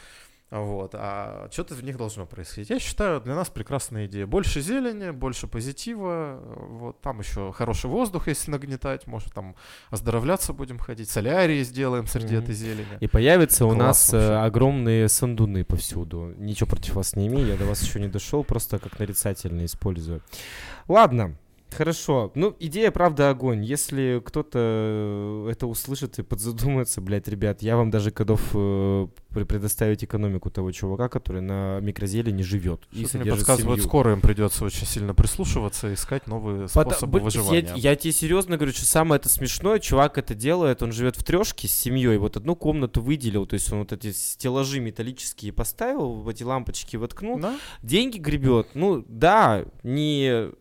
Вот, 0.57 0.91
а 0.93 1.49
что-то 1.51 1.73
в 1.75 1.83
них 1.83 1.97
должно 1.97 2.25
происходить. 2.25 2.69
Я 2.69 2.79
считаю, 2.79 3.19
для 3.19 3.35
нас 3.35 3.49
прекрасная 3.49 4.05
идея. 4.05 4.25
Больше 4.25 4.61
зелени, 4.61 5.11
больше 5.11 5.47
позитива. 5.47 6.39
э, 6.41 6.55
Вот 6.69 7.01
там 7.01 7.19
еще 7.19 7.51
хороший 7.51 7.89
воздух, 7.89 8.27
если 8.27 8.51
нагнетать. 8.51 9.05
Может, 9.07 9.33
там 9.33 9.55
оздоровляться 9.89 10.53
будем 10.53 10.77
ходить. 10.79 11.09
Солярии 11.09 11.63
сделаем 11.63 12.07
среди 12.07 12.35
Мгм. 12.35 12.43
этой 12.43 12.55
зелени. 12.55 12.97
И 13.01 13.07
появятся 13.07 13.65
у 13.65 13.69
Класс 13.75 13.77
нас 13.79 14.13
э, 14.13 14.17
вообще. 14.17 14.33
огромные 14.45 15.09
сандуны 15.09 15.65
повсюду. 15.65 16.33
Ничего 16.37 16.67
против 16.69 16.93
вас 16.95 17.15
не 17.15 17.27
имею, 17.27 17.47
я 17.47 17.57
до 17.57 17.65
вас 17.65 17.81
еще 17.81 17.99
не 17.99 18.07
дошел, 18.07 18.43
просто 18.43 18.79
как 18.79 18.97
нарицательно 18.99 19.65
использую. 19.65 20.21
Ладно, 20.87 21.35
хорошо. 21.71 22.31
Ну, 22.35 22.55
идея, 22.59 22.91
правда, 22.91 23.29
огонь. 23.29 23.63
Если 23.63 24.21
кто-то 24.25 24.59
э, 24.61 25.49
это 25.51 25.67
услышит 25.67 26.19
и 26.19 26.23
подзадумается, 26.23 27.01
блядь, 27.01 27.27
ребят, 27.27 27.61
я 27.61 27.75
вам 27.75 27.89
даже 27.91 28.11
пре- 28.11 29.09
предоставить 29.43 30.03
экономику 30.03 30.49
того 30.49 30.71
чувака, 30.71 31.09
который 31.09 31.41
на 31.41 31.79
микрозелени 31.81 32.41
живет 32.43 32.81
и 32.93 32.99
мне 32.99 33.07
содержит 33.07 33.33
подсказывает, 33.39 33.79
семью. 33.79 33.87
скоро 33.89 34.13
им 34.13 34.21
придется 34.21 34.63
очень 34.63 34.87
сильно 34.87 35.13
прислушиваться, 35.13 35.93
искать 35.93 36.27
новые 36.27 36.69
способы 36.69 37.19
б- 37.19 37.23
выживания. 37.25 37.73
Я, 37.75 37.91
я 37.91 37.95
тебе 37.97 38.13
серьезно 38.13 38.55
говорю, 38.55 38.71
что 38.71 38.85
самое 38.85 39.19
это 39.19 39.27
смешное, 39.27 39.79
чувак 39.79 40.17
это 40.17 40.33
делает, 40.35 40.81
он 40.81 40.93
живет 40.93 41.17
в 41.17 41.23
трешке 41.25 41.67
с 41.67 41.71
семьей, 41.73 42.17
вот 42.17 42.37
одну 42.37 42.55
комнату 42.55 43.01
выделил, 43.01 43.45
то 43.45 43.55
есть 43.55 43.71
он 43.73 43.79
вот 43.79 43.91
эти 43.91 44.11
стеллажи 44.11 44.79
металлические 44.79 45.51
поставил, 45.51 46.13
в 46.13 46.29
эти 46.29 46.43
лампочки 46.43 46.95
воткнул, 46.95 47.39
Да? 47.39 47.57
деньги 47.81 48.17
гребет, 48.19 48.67
ну 48.75 49.03
да, 49.09 49.65
не 49.83 50.51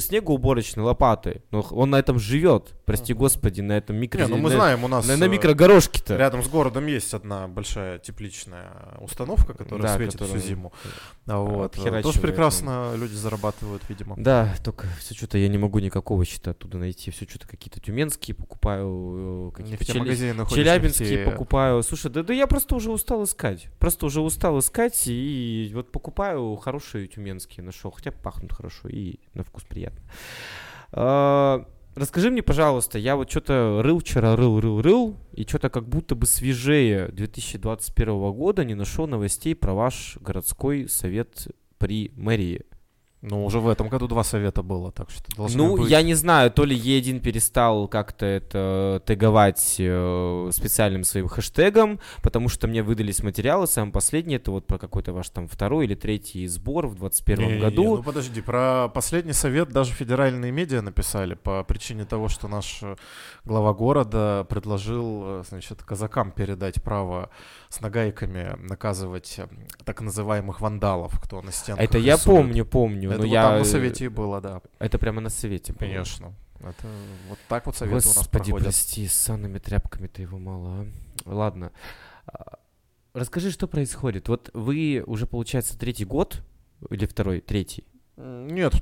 снегоуборочной 0.00 0.82
лопатой, 0.84 1.42
но 1.50 1.60
он 1.70 1.90
на 1.90 1.98
этом 1.98 2.18
живет, 2.18 2.72
прости 2.84 3.12
Мгм. 3.12 3.20
господи, 3.20 3.60
на 3.60 3.72
этом 3.76 3.96
микро... 3.96 4.18
Не, 4.20 4.26
ну 4.28 4.36
мы 4.36 4.50
на, 4.50 4.56
знаем, 4.56 4.84
у 4.84 4.88
нас 4.88 5.06
на, 5.06 5.16
на 5.16 5.24
э, 5.24 5.28
микрогорошке-то. 5.28 6.16
рядом 6.16 6.42
с 6.42 6.48
городом 6.48 6.86
есть 6.86 7.12
одна 7.14 7.48
большая 7.48 7.98
тепличная 7.98 8.70
установка, 9.00 9.54
которая 9.54 9.88
Да, 9.88 9.96
светит 9.96 10.12
которая, 10.18 10.38
всю 10.38 10.48
зиму. 10.48 10.72
А 11.26 11.38
вот, 11.38 11.78
э, 11.78 12.02
тоже 12.02 12.20
прекрасно 12.20 12.94
люди 12.96 13.14
зарабатывают, 13.14 13.82
видимо. 13.88 14.16
Да, 14.18 14.54
только 14.62 14.86
все 14.98 15.14
что-то 15.14 15.38
я 15.38 15.48
не 15.48 15.58
могу 15.58 15.78
никакого 15.78 16.24
счета 16.24 16.50
оттуда 16.52 16.78
найти, 16.78 17.10
все 17.10 17.26
что-то 17.26 17.48
какие-то 17.48 17.80
тюменские 17.80 18.34
покупаю, 18.34 19.52
э, 19.54 19.56
какие-то 19.56 19.84
челя- 19.84 20.46
Челябинские 20.46 21.18
нефте- 21.18 21.30
покупаю. 21.30 21.82
Слушай, 21.82 22.10
да, 22.10 22.22
да 22.22 22.34
я 22.34 22.46
просто 22.46 22.74
уже 22.74 22.90
устал 22.90 23.24
искать. 23.24 23.68
Просто 23.78 24.06
уже 24.06 24.20
устал 24.20 24.58
искать 24.58 25.02
и 25.06 25.70
вот 25.74 25.90
покупаю 25.92 26.54
хорошие 26.56 27.06
тюменские 27.08 27.64
нашел. 27.64 27.90
Хотя 27.90 28.12
пахнут 28.12 28.52
хорошо 28.52 28.88
и 28.88 29.16
на 29.34 29.42
вкус 29.44 29.64
приятно. 29.64 30.00
А, 30.92 31.66
Расскажи 31.94 32.30
мне, 32.30 32.42
пожалуйста, 32.42 32.98
я 32.98 33.14
вот 33.14 33.30
что-то 33.30 33.80
рыл 33.82 34.00
вчера, 34.00 34.34
рыл, 34.34 34.58
рыл, 34.58 34.82
рыл, 34.82 35.16
и 35.32 35.44
что-то 35.44 35.70
как 35.70 35.88
будто 35.88 36.16
бы 36.16 36.26
свежее 36.26 37.06
2021 37.08 38.32
года 38.32 38.64
не 38.64 38.74
нашел 38.74 39.06
новостей 39.06 39.54
про 39.54 39.74
ваш 39.74 40.18
городской 40.20 40.88
совет 40.88 41.46
при 41.78 42.10
мэрии. 42.16 42.64
Ну, 43.26 43.44
уже 43.46 43.58
в 43.58 43.68
этом 43.68 43.88
году 43.88 44.06
два 44.06 44.22
совета 44.22 44.62
было, 44.62 44.92
так 44.92 45.08
что 45.10 45.34
должны 45.34 45.56
Ну, 45.56 45.76
быть. 45.78 45.90
я 45.90 46.02
не 46.02 46.12
знаю, 46.14 46.50
то 46.50 46.64
ли 46.66 46.76
Е1 46.76 47.20
перестал 47.20 47.88
как-то 47.88 48.26
это 48.26 49.02
теговать 49.06 49.76
э, 49.78 50.50
специальным 50.52 51.04
своим 51.04 51.28
хэштегом, 51.28 52.00
потому 52.22 52.50
что 52.50 52.68
мне 52.68 52.82
выдались 52.82 53.22
материалы, 53.22 53.66
самый 53.66 53.92
последний, 53.92 54.34
это 54.36 54.50
вот 54.50 54.66
про 54.66 54.76
какой-то 54.78 55.12
ваш 55.14 55.30
там 55.30 55.48
второй 55.48 55.86
или 55.86 55.94
третий 55.94 56.46
сбор 56.46 56.86
в 56.86 56.96
21 56.96 57.38
Не-не-не, 57.38 57.60
году. 57.60 57.96
Ну, 57.96 58.02
подожди, 58.02 58.42
про 58.42 58.88
последний 58.88 59.32
совет 59.32 59.70
даже 59.70 59.92
федеральные 59.94 60.52
медиа 60.52 60.82
написали 60.82 61.32
по 61.34 61.64
причине 61.64 62.04
того, 62.04 62.28
что 62.28 62.46
наш 62.46 62.80
э, 62.82 62.96
глава 63.46 63.72
города 63.72 64.44
предложил, 64.50 65.22
э, 65.40 65.42
значит, 65.48 65.82
казакам 65.82 66.30
передать 66.30 66.82
право 66.82 67.30
с 67.70 67.80
нагайками 67.80 68.54
наказывать 68.58 69.34
э, 69.38 69.48
так 69.84 70.02
называемых 70.02 70.60
вандалов, 70.60 71.18
кто 71.22 71.40
на 71.40 71.52
стенках 71.52 71.82
это 71.84 71.96
я 71.98 72.14
рисует. 72.16 72.24
помню, 72.36 72.66
помню, 72.66 73.13
Это 73.14 73.22
но 73.22 73.28
вот 73.28 73.32
я... 73.34 73.42
там 73.42 73.58
на 73.58 73.64
совете 73.64 74.08
было, 74.10 74.40
да, 74.40 74.62
Это 74.78 74.98
прямо 74.98 75.20
на 75.20 75.30
совете 75.30 75.72
было. 75.72 75.78
конечно. 75.78 76.34
Это 76.60 76.86
вот 77.28 77.38
так 77.48 77.66
вот 77.66 77.76
советы 77.76 77.94
у 77.94 78.08
нас 78.08 78.16
Господи, 78.16 78.44
проходят. 78.44 78.66
прости, 78.66 79.06
с 79.06 79.12
санными 79.14 79.58
тряпками-то 79.58 80.22
его 80.22 80.38
мало, 80.38 80.68
а. 80.70 80.86
Ладно. 81.26 81.72
А, 82.26 82.58
Расскажи, 83.12 83.52
что 83.52 83.68
происходит. 83.68 84.28
Вот 84.28 84.50
вы 84.54 85.02
уже, 85.06 85.26
получается, 85.26 85.78
третий 85.78 86.04
год, 86.04 86.42
или 86.90 87.06
второй, 87.06 87.40
третий, 87.40 87.84
Нет, 88.16 88.74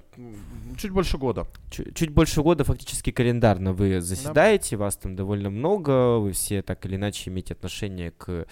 чуть 0.76 0.90
больше 0.90 1.16
года. 1.16 1.46
Чу- 1.70 1.90
Чуть 1.94 2.10
больше 2.10 2.42
года 2.42 2.64
фактически 2.64 3.10
календарно 3.10 3.72
вы 3.72 4.00
заседаете, 4.02 4.76
вас 4.76 4.96
там 4.96 5.16
довольно 5.16 5.48
много, 5.48 6.18
вы 6.18 6.32
все 6.32 6.60
так 6.60 6.84
или 6.84 6.96
иначе 6.96 7.30
имеете 7.30 7.54
отношение 7.54 8.10
к 8.10 8.28
э, 8.28 8.44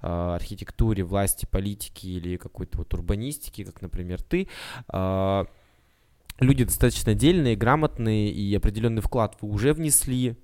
архитектуре, 0.00 1.02
власти, 1.02 1.46
политике 1.50 2.08
или 2.08 2.36
какой-то 2.36 2.78
вот 2.78 2.94
урбанистике, 2.94 3.64
как, 3.64 3.82
например, 3.82 4.22
ты. 4.22 4.48
А, 4.88 5.46
люди 6.38 6.64
достаточно 6.64 7.14
дельные, 7.14 7.56
грамотные, 7.56 8.30
и 8.30 8.54
определенный 8.54 9.02
вклад 9.02 9.36
вы 9.40 9.48
уже 9.48 9.72
внесли. 9.72 10.36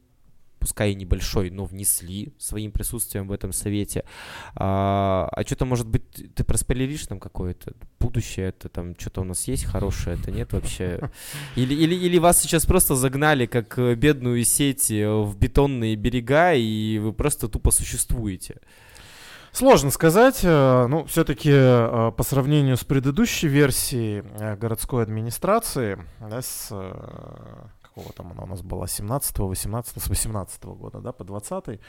Пускай 0.64 0.92
и 0.92 0.94
небольшой, 0.94 1.50
но 1.50 1.66
внесли 1.66 2.32
своим 2.38 2.72
присутствием 2.72 3.28
в 3.28 3.32
этом 3.32 3.52
совете. 3.52 4.04
А, 4.54 5.28
а 5.30 5.42
что-то, 5.44 5.66
может 5.66 5.86
быть, 5.86 6.34
ты 6.34 6.42
проспойлеришь 6.42 7.10
нам 7.10 7.20
какое-то 7.20 7.74
будущее, 8.00 8.48
это 8.48 8.70
там 8.70 8.94
что-то 8.98 9.20
у 9.20 9.24
нас 9.24 9.46
есть 9.46 9.66
хорошее, 9.66 10.16
это 10.18 10.30
нет 10.30 10.54
вообще? 10.54 11.10
Или, 11.56 11.74
или, 11.74 11.94
или 11.94 12.18
вас 12.18 12.40
сейчас 12.40 12.64
просто 12.64 12.94
загнали, 12.94 13.44
как 13.44 13.78
э, 13.78 13.94
бедную 13.94 14.42
сеть, 14.44 14.90
э, 14.90 15.06
в 15.06 15.36
бетонные 15.36 15.96
берега, 15.96 16.54
и 16.54 16.98
вы 16.98 17.12
просто 17.12 17.48
тупо 17.48 17.70
существуете? 17.70 18.60
Сложно 19.52 19.90
сказать. 19.90 20.40
Э, 20.44 20.86
ну, 20.88 21.04
все-таки 21.04 21.50
по 21.50 22.22
сравнению 22.22 22.78
с 22.78 22.84
предыдущей 22.84 23.48
версией 23.48 24.22
городской 24.56 25.02
администрации, 25.02 25.98
да, 26.20 26.40
с 26.40 26.72
какого 27.94 28.12
там 28.12 28.32
она 28.32 28.42
у 28.42 28.46
нас 28.46 28.62
была, 28.62 28.86
17 28.86 29.38
18 29.38 30.02
с 30.02 30.08
18 30.08 30.64
года, 30.64 31.00
да, 31.00 31.12
по 31.12 31.24
20 31.24 31.80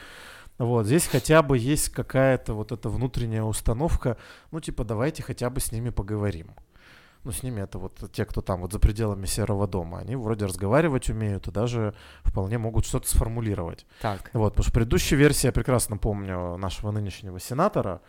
вот, 0.58 0.86
здесь 0.86 1.06
хотя 1.06 1.42
бы 1.42 1.58
есть 1.58 1.90
какая-то 1.90 2.54
вот 2.54 2.72
эта 2.72 2.88
внутренняя 2.88 3.42
установка, 3.42 4.16
ну, 4.52 4.60
типа, 4.60 4.84
давайте 4.84 5.22
хотя 5.22 5.50
бы 5.50 5.60
с 5.60 5.70
ними 5.70 5.90
поговорим. 5.90 6.54
Ну, 7.24 7.32
с 7.32 7.42
ними 7.42 7.60
это 7.60 7.78
вот 7.78 8.10
те, 8.12 8.24
кто 8.24 8.40
там 8.40 8.60
вот 8.60 8.72
за 8.72 8.78
пределами 8.78 9.26
Серого 9.26 9.66
дома, 9.66 9.98
они 9.98 10.16
вроде 10.16 10.46
разговаривать 10.46 11.10
умеют 11.10 11.48
и 11.48 11.50
даже 11.50 11.94
вполне 12.22 12.56
могут 12.56 12.86
что-то 12.86 13.08
сформулировать. 13.08 13.84
Так. 14.00 14.30
Вот, 14.32 14.54
потому 14.54 14.62
что 14.64 14.72
предыдущая 14.72 15.18
версия, 15.18 15.48
я 15.48 15.52
прекрасно 15.52 15.98
помню 15.98 16.56
нашего 16.56 16.90
нынешнего 16.90 17.38
сенатора, 17.40 18.00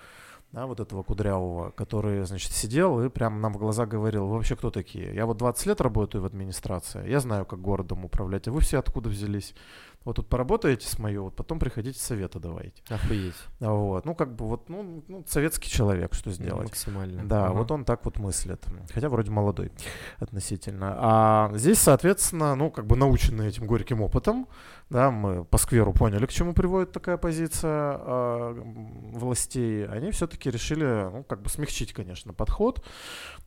да, 0.52 0.66
вот 0.66 0.80
этого 0.80 1.04
кудрявого, 1.04 1.72
который, 1.72 2.26
значит, 2.26 2.52
сидел 2.52 3.02
и 3.02 3.10
прямо 3.10 3.38
нам 3.38 3.54
в 3.54 3.58
глаза 3.58 3.86
говорил, 3.86 4.28
вы 4.28 4.36
вообще 4.36 4.56
кто 4.56 4.72
такие? 4.72 5.14
Я 5.14 5.26
вот 5.26 5.38
20 5.38 5.66
лет 5.66 5.82
работаю 5.82 6.22
в 6.22 6.26
администрации, 6.26 7.10
я 7.10 7.20
знаю, 7.20 7.46
как 7.46 7.62
городом 7.62 8.06
управлять, 8.06 8.48
а 8.48 8.52
вы 8.52 8.62
все 8.62 8.80
откуда 8.80 9.10
взялись? 9.10 9.54
Вот 10.08 10.16
тут 10.16 10.30
поработаете 10.30 10.88
с 10.88 10.98
моей, 11.00 11.18
вот 11.18 11.36
потом 11.36 11.60
приходите 11.60 12.00
советы 12.00 12.40
давайте. 12.40 12.82
Охуеть. 12.88 13.36
Вот, 13.60 14.06
ну 14.06 14.16
как 14.16 14.38
бы 14.38 14.46
вот, 14.46 14.70
ну, 14.70 15.04
ну 15.10 15.26
советский 15.28 15.70
человек, 15.70 16.14
что 16.14 16.32
сделать. 16.32 16.70
Максимально. 16.70 17.26
Да, 17.26 17.48
ага. 17.48 17.56
вот 17.56 17.72
он 17.72 17.84
так 17.84 18.06
вот 18.06 18.18
мыслит, 18.18 18.66
хотя 18.94 19.10
вроде 19.10 19.32
молодой 19.32 19.70
относительно. 20.18 20.96
А 20.98 21.52
здесь, 21.56 21.80
соответственно, 21.80 22.56
ну 22.56 22.72
как 22.72 22.88
бы 22.88 22.96
наученные 22.96 23.50
этим 23.50 23.68
горьким 23.68 24.02
опытом, 24.02 24.48
да, 24.90 25.12
мы 25.12 25.44
по 25.44 25.58
скверу 25.58 25.92
поняли, 25.92 26.26
к 26.26 26.32
чему 26.32 26.54
приводит 26.54 26.94
такая 26.94 27.18
позиция 27.18 28.00
э, 28.00 28.62
властей, 29.12 29.86
они 29.88 30.12
все-таки 30.12 30.50
решили, 30.50 31.10
ну, 31.12 31.26
как 31.26 31.42
бы 31.42 31.50
смягчить, 31.50 31.92
конечно, 31.92 32.32
подход, 32.32 32.82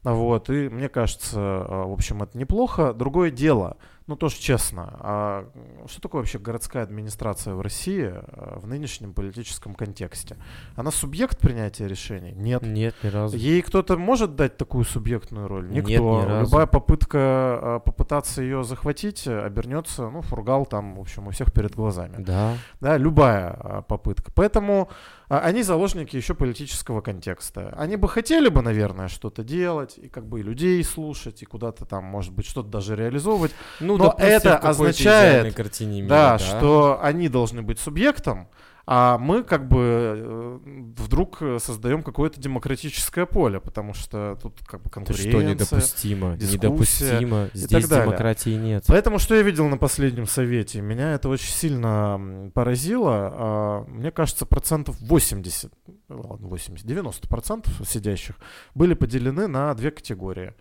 вот, 0.02 0.50
и 0.50 0.68
мне 0.68 0.90
кажется, 0.90 1.40
э, 1.40 1.84
в 1.86 1.92
общем, 1.92 2.22
это 2.22 2.36
неплохо. 2.36 2.92
Другое 2.92 3.30
дело, 3.30 3.78
ну, 4.10 4.16
тоже 4.16 4.38
честно, 4.38 4.90
а 4.98 5.48
что 5.86 6.00
такое 6.02 6.22
вообще 6.22 6.40
городская 6.40 6.82
администрация 6.82 7.54
в 7.54 7.60
России 7.60 8.12
э, 8.12 8.58
в 8.58 8.66
нынешнем 8.66 9.14
политическом 9.14 9.74
контексте? 9.74 10.36
Она 10.74 10.90
субъект 10.90 11.38
принятия 11.38 11.86
решений? 11.86 12.32
Нет. 12.32 12.62
Нет, 12.62 12.96
ни 13.04 13.08
разу. 13.08 13.36
Ей 13.36 13.62
кто-то 13.62 13.96
может 13.96 14.34
дать 14.34 14.56
такую 14.56 14.84
субъектную 14.84 15.46
роль? 15.46 15.68
Никто. 15.70 15.88
Нет, 15.88 16.00
ни 16.00 16.28
разу. 16.28 16.50
Любая 16.50 16.66
попытка 16.66 17.18
э, 17.62 17.80
попытаться 17.84 18.42
ее 18.42 18.64
захватить 18.64 19.28
обернется, 19.28 20.10
ну, 20.10 20.22
фургал 20.22 20.66
там, 20.66 20.96
в 20.96 21.00
общем, 21.00 21.28
у 21.28 21.30
всех 21.30 21.52
перед 21.52 21.76
глазами. 21.76 22.16
Да. 22.18 22.56
Да, 22.80 22.96
любая 22.96 23.50
а, 23.50 23.82
попытка. 23.82 24.32
Поэтому 24.34 24.88
а, 24.90 24.94
они 25.38 25.62
заложники 25.62 26.16
еще 26.16 26.34
политического 26.34 27.00
контекста. 27.00 27.72
Они 27.76 27.94
бы 27.94 28.08
хотели 28.08 28.48
бы, 28.48 28.62
наверное, 28.62 29.06
что-то 29.06 29.44
делать, 29.44 29.96
и 29.96 30.08
как 30.08 30.26
бы 30.26 30.40
и 30.40 30.42
людей 30.42 30.82
слушать, 30.82 31.42
и 31.42 31.46
куда-то 31.46 31.84
там, 31.84 32.02
может 32.02 32.32
быть, 32.32 32.46
что-то 32.46 32.68
даже 32.68 32.96
реализовывать. 32.96 33.52
Ну, 33.78 33.96
Но 33.96 34.12
это 34.18 34.58
означает, 34.58 35.56
мира, 35.56 36.08
да, 36.08 36.32
да, 36.32 36.38
что 36.38 36.98
они 37.00 37.28
должны 37.28 37.62
быть 37.62 37.78
субъектом, 37.78 38.48
а 38.86 39.18
мы 39.18 39.42
как 39.42 39.68
бы 39.68 39.78
э, 39.82 40.58
вдруг 40.96 41.42
создаем 41.58 42.02
какое-то 42.02 42.40
демократическое 42.40 43.26
поле, 43.26 43.60
потому 43.60 43.94
что 43.94 44.38
тут 44.42 44.60
как 44.66 44.82
бы 44.82 44.90
конкуренция, 44.90 45.30
что 45.30 45.42
недопустимо, 45.42 46.36
недопустимо, 46.36 47.50
здесь 47.54 47.88
демократии 47.88 48.50
нет. 48.50 48.84
Поэтому 48.86 49.18
что 49.18 49.34
я 49.34 49.42
видел 49.42 49.68
на 49.68 49.76
последнем 49.76 50.26
совете, 50.26 50.80
меня 50.80 51.14
это 51.14 51.28
очень 51.28 51.52
сильно 51.52 52.50
поразило. 52.54 53.32
А, 53.32 53.84
мне 53.86 54.10
кажется, 54.10 54.46
процентов 54.46 54.96
80, 55.00 55.72
ладно, 56.08 56.48
80, 56.48 56.86
90 56.86 57.28
процентов 57.28 57.72
сидящих 57.86 58.36
были 58.74 58.94
поделены 58.94 59.46
на 59.46 59.72
две 59.74 59.90
категории. 59.90 60.54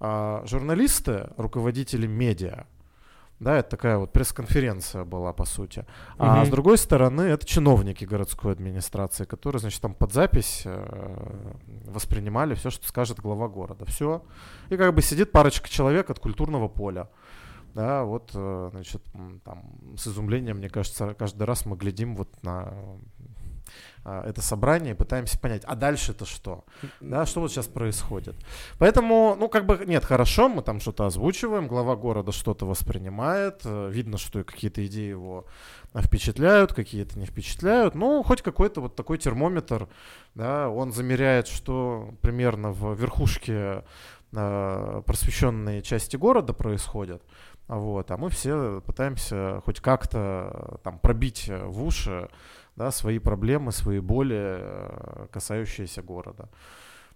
А, 0.00 0.44
журналисты, 0.46 1.28
руководители 1.36 2.06
медиа, 2.06 2.66
да, 3.40 3.58
это 3.58 3.70
такая 3.70 3.98
вот 3.98 4.12
пресс-конференция 4.12 5.04
была, 5.04 5.32
по 5.32 5.44
сути. 5.44 5.86
А 6.16 6.38
угу. 6.38 6.46
с 6.46 6.48
другой 6.48 6.76
стороны, 6.76 7.22
это 7.22 7.46
чиновники 7.46 8.04
городской 8.04 8.52
администрации, 8.52 9.24
которые, 9.24 9.60
значит, 9.60 9.80
там 9.80 9.94
под 9.94 10.12
запись 10.12 10.62
э, 10.64 11.52
воспринимали 11.84 12.54
все, 12.54 12.70
что 12.70 12.86
скажет 12.88 13.20
глава 13.20 13.48
города. 13.48 13.84
Все. 13.84 14.22
И 14.70 14.76
как 14.76 14.92
бы 14.92 15.02
сидит 15.02 15.30
парочка 15.30 15.68
человек 15.68 16.10
от 16.10 16.18
культурного 16.18 16.68
поля. 16.68 17.08
Да, 17.74 18.02
вот, 18.02 18.32
э, 18.34 18.70
значит, 18.72 19.02
там, 19.44 19.62
с 19.96 20.08
изумлением, 20.08 20.56
мне 20.56 20.68
кажется, 20.68 21.14
каждый 21.14 21.44
раз 21.44 21.64
мы 21.64 21.76
глядим 21.76 22.16
вот 22.16 22.42
на 22.42 22.74
это 24.04 24.42
собрание, 24.42 24.94
пытаемся 24.94 25.38
понять, 25.38 25.64
а 25.64 25.74
дальше-то 25.74 26.24
что? 26.24 26.64
Да, 27.00 27.26
что 27.26 27.40
вот 27.40 27.50
сейчас 27.50 27.66
происходит? 27.66 28.36
Поэтому, 28.78 29.36
ну, 29.38 29.48
как 29.48 29.66
бы, 29.66 29.84
нет, 29.86 30.04
хорошо, 30.04 30.48
мы 30.48 30.62
там 30.62 30.80
что-то 30.80 31.06
озвучиваем, 31.06 31.66
глава 31.68 31.96
города 31.96 32.32
что-то 32.32 32.66
воспринимает, 32.66 33.62
э, 33.64 33.90
видно, 33.90 34.18
что 34.18 34.44
какие-то 34.44 34.84
идеи 34.86 35.08
его 35.08 35.46
впечатляют, 35.94 36.72
какие-то 36.72 37.18
не 37.18 37.26
впечатляют, 37.26 37.94
ну, 37.94 38.22
хоть 38.22 38.42
какой-то 38.42 38.80
вот 38.80 38.96
такой 38.96 39.18
термометр, 39.18 39.88
да, 40.34 40.68
он 40.68 40.92
замеряет, 40.92 41.48
что 41.48 42.14
примерно 42.20 42.72
в 42.72 42.94
верхушке 42.94 43.84
э, 44.32 45.02
просвещенной 45.04 45.82
части 45.82 46.16
города 46.16 46.52
происходит, 46.52 47.22
вот, 47.68 48.10
а 48.10 48.16
мы 48.16 48.30
все 48.30 48.80
пытаемся 48.86 49.60
хоть 49.64 49.80
как-то 49.80 50.80
там 50.82 50.98
пробить 50.98 51.48
в 51.48 51.84
уши 51.84 52.28
да, 52.78 52.90
свои 52.90 53.18
проблемы, 53.18 53.72
свои 53.72 54.00
боли, 54.00 54.38
э, 54.38 55.26
касающиеся 55.30 56.02
города. 56.02 56.48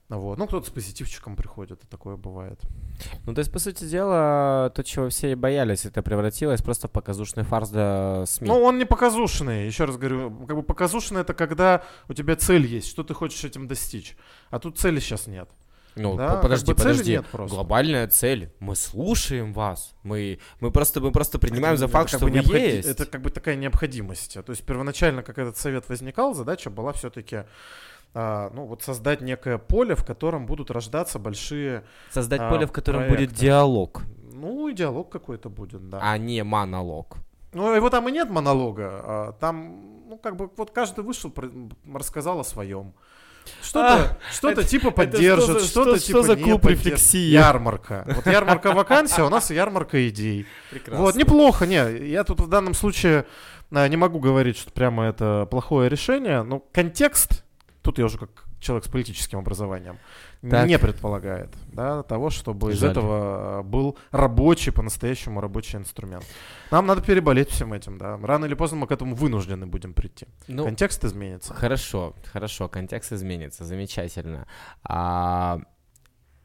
Вот. 0.09 0.37
Ну, 0.37 0.47
кто-то 0.47 0.67
с 0.67 0.71
позитивчиком 0.71 1.37
приходит, 1.37 1.85
и 1.85 1.87
такое 1.87 2.17
бывает. 2.17 2.61
Ну, 3.25 3.33
то 3.33 3.39
есть, 3.39 3.51
по 3.51 3.59
сути 3.59 3.85
дела, 3.85 4.71
то, 4.75 4.85
чего 4.85 5.09
все 5.09 5.33
и 5.33 5.35
боялись, 5.35 5.87
это 5.87 6.03
превратилось 6.03 6.61
просто 6.61 6.89
в 6.89 6.91
показушный 6.91 7.45
фарс 7.45 7.71
для 7.71 8.25
СМИ. 8.27 8.49
Ну, 8.49 8.63
он 8.63 8.79
не 8.79 8.85
показушный, 8.85 9.67
еще 9.67 9.87
раз 9.87 9.97
говорю. 9.97 10.31
Как 10.47 10.57
бы 10.57 10.63
показушный 10.63 11.23
это 11.23 11.33
когда 11.33 11.83
у 12.09 12.15
тебя 12.15 12.37
цель 12.37 12.67
есть, 12.67 12.89
что 12.89 13.05
ты 13.05 13.15
хочешь 13.15 13.45
этим 13.45 13.69
достичь. 13.69 14.17
А 14.51 14.59
тут 14.59 14.79
цели 14.79 15.01
сейчас 15.01 15.27
нет. 15.27 15.49
Ну, 15.95 16.17
да, 16.17 16.37
подожди, 16.37 16.67
как 16.67 16.77
бы 16.77 16.83
подожди. 16.83 17.13
Нет 17.13 17.27
просто. 17.27 17.55
Глобальная 17.55 18.09
цель. 18.09 18.53
Мы 18.61 18.77
слушаем 18.77 19.53
вас. 19.53 19.95
Мы, 20.03 20.39
мы, 20.61 20.71
просто, 20.71 21.01
мы 21.01 21.13
просто 21.13 21.39
принимаем 21.39 21.75
это, 21.75 21.81
за 21.81 21.89
факт, 21.89 22.09
что 22.09 22.21
вы 22.21 22.31
необход... 22.31 22.55
есть. 22.55 22.89
Это 22.89 23.07
как 23.07 23.21
бы 23.23 23.31
такая 23.31 23.57
необходимость. 23.57 24.35
То 24.35 24.51
есть 24.51 24.65
первоначально, 24.65 25.23
как 25.23 25.39
этот 25.39 25.57
совет 25.57 25.89
возникал, 25.89 26.35
задача 26.35 26.71
была 26.71 26.93
все-таки 26.93 27.45
а, 28.15 28.51
ну, 28.55 28.67
вот 28.67 28.83
создать 28.83 29.21
некое 29.21 29.59
поле, 29.59 29.95
в 29.95 30.05
котором 30.05 30.47
будут 30.47 30.71
рождаться 30.71 31.19
большие 31.19 31.85
Создать 32.11 32.41
а, 32.41 32.51
поле, 32.51 32.67
в 32.67 32.73
котором 32.73 33.01
проекты. 33.01 33.27
будет 33.27 33.39
диалог. 33.39 34.03
Ну, 34.33 34.71
диалог 34.71 35.11
какой-то 35.11 35.49
будет, 35.49 35.89
да. 35.89 35.99
А 36.03 36.19
не 36.19 36.43
монолог. 36.43 37.17
Ну, 37.53 37.75
его 37.75 37.91
там 37.91 38.09
и 38.09 38.13
нет 38.13 38.31
монолога. 38.31 38.91
А, 38.93 39.33
там, 39.41 40.09
ну, 40.09 40.19
как 40.19 40.37
бы, 40.37 40.51
вот 40.57 40.71
каждый 40.71 41.05
вышел, 41.05 41.33
рассказал 41.93 42.41
о 42.41 42.45
своем. 42.45 42.95
Что-то 43.63 43.95
а, 43.95 44.19
что 44.33 44.63
типа 44.63 44.91
поддержит, 44.91 45.63
что-то 45.63 45.97
что, 45.97 45.99
типа 45.99 46.19
что 46.19 46.23
за 46.23 46.37
клуб 46.37 46.67
рефлексии? 46.67 47.31
Ярмарка. 47.31 48.05
Вот 48.15 48.27
ярмарка 48.27 48.73
вакансий, 48.75 49.23
а 49.23 49.27
у 49.27 49.29
нас 49.31 49.51
ярмарка 49.51 50.09
идей. 50.09 50.47
Прекрасно. 50.71 51.03
Вот, 51.03 51.15
неплохо, 51.15 51.67
не, 51.67 52.09
я 52.09 52.25
тут 52.25 52.41
в 52.41 52.49
данном 52.49 52.75
случае 52.75 53.27
а, 53.71 53.89
не 53.89 53.97
могу 53.97 54.19
говорить, 54.21 54.59
что 54.59 54.71
прямо 54.71 55.05
это 55.05 55.47
плохое 55.51 55.89
решение, 55.89 56.43
но 56.43 56.61
контекст, 56.73 57.45
тут 57.83 57.99
я 57.99 58.05
уже 58.05 58.19
как 58.19 58.45
человек 58.61 58.85
с 58.85 58.89
политическим 58.89 59.39
образованием, 59.39 59.99
так. 60.51 60.69
не 60.69 60.79
предполагает 60.79 61.55
да, 61.73 62.03
того, 62.03 62.31
чтобы 62.31 62.73
Жаль. 62.73 62.79
из 62.79 62.83
этого 62.83 63.59
а, 63.59 63.63
был 63.63 63.97
рабочий, 64.11 64.73
по-настоящему 64.73 65.41
рабочий 65.41 65.79
инструмент. 65.79 66.25
Нам 66.71 66.87
надо 66.87 67.03
переболеть 67.03 67.51
всем 67.51 67.73
этим, 67.73 67.99
да. 67.99 68.19
Рано 68.23 68.47
или 68.47 68.55
поздно 68.55 68.79
мы 68.79 68.87
к 68.87 68.93
этому 68.93 69.15
вынуждены 69.15 69.67
будем 69.67 69.95
прийти. 69.95 70.27
Ну, 70.49 70.65
контекст 70.65 71.05
изменится. 71.05 71.55
Хорошо, 71.55 72.15
хорошо, 72.33 72.69
контекст 72.69 73.13
изменится, 73.13 73.65
замечательно. 73.65 74.47
А 74.83 75.61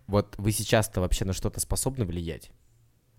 вот 0.08 0.36
вы 0.38 0.52
сейчас-то 0.52 1.02
вообще 1.02 1.26
на 1.26 1.34
что-то 1.34 1.60
способны 1.60 2.06
влиять? 2.06 2.52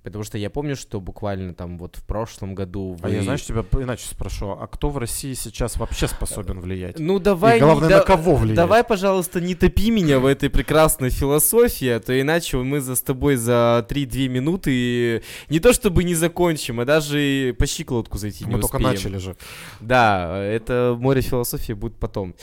Потому 0.04 0.22
что 0.24 0.38
я 0.38 0.48
помню, 0.48 0.76
что 0.76 1.00
буквально 1.00 1.54
там 1.54 1.76
вот 1.76 1.96
в 1.96 2.04
прошлом 2.04 2.54
году 2.54 2.96
вы... 3.00 3.08
А 3.08 3.10
я, 3.10 3.22
знаешь, 3.22 3.44
тебя 3.44 3.64
иначе 3.82 4.06
спрошу, 4.06 4.50
а 4.50 4.66
кто 4.66 4.90
в 4.90 4.98
России 4.98 5.34
сейчас 5.34 5.76
вообще 5.76 6.06
способен 6.06 6.60
влиять? 6.60 6.98
Ну 6.98 7.18
давай... 7.18 7.58
И 7.58 7.60
главное, 7.60 7.88
не, 7.88 7.94
на 7.96 8.00
кого 8.02 8.36
влиять? 8.36 8.56
Давай, 8.56 8.84
пожалуйста, 8.84 9.40
не 9.40 9.54
топи 9.54 9.90
меня 9.90 10.20
в 10.20 10.26
этой 10.26 10.50
прекрасной 10.50 11.10
философии, 11.10 11.88
а 11.88 12.00
то 12.00 12.18
иначе 12.18 12.58
мы 12.58 12.80
за 12.80 12.94
с 12.94 13.02
тобой 13.02 13.36
за 13.36 13.84
3-2 13.88 14.28
минуты 14.28 15.22
не 15.48 15.60
то 15.60 15.72
чтобы 15.72 16.04
не 16.04 16.14
закончим, 16.14 16.78
а 16.80 16.84
даже 16.84 17.54
по 17.58 17.66
щиколотку 17.66 18.18
зайти 18.18 18.44
мы 18.44 18.50
не 18.50 18.56
Мы 18.56 18.62
только 18.62 18.78
начали 18.78 19.18
же. 19.18 19.36
Да, 19.80 20.38
это 20.38 20.96
море 20.98 21.22
философии 21.22 21.72
будет 21.72 21.96
потом. 21.96 22.34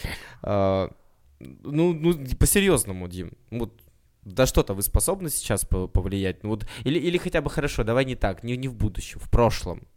А, 0.43 0.91
ну, 1.39 1.93
ну, 1.93 2.15
по-серьезному, 2.37 3.07
Дим. 3.07 3.31
Вот 3.49 3.71
да 4.25 4.45
что-то 4.45 4.73
вы 4.73 4.81
способны 4.81 5.29
сейчас 5.29 5.65
повлиять? 5.65 6.43
Ну 6.43 6.49
вот, 6.49 6.67
или, 6.83 6.99
или 6.99 7.17
хотя 7.17 7.41
бы 7.41 7.49
хорошо, 7.49 7.83
давай 7.83 8.05
не 8.05 8.15
так, 8.15 8.43
не, 8.43 8.57
не 8.57 8.67
в 8.67 8.75
будущем, 8.75 9.19
в 9.19 9.29
прошлом 9.29 9.87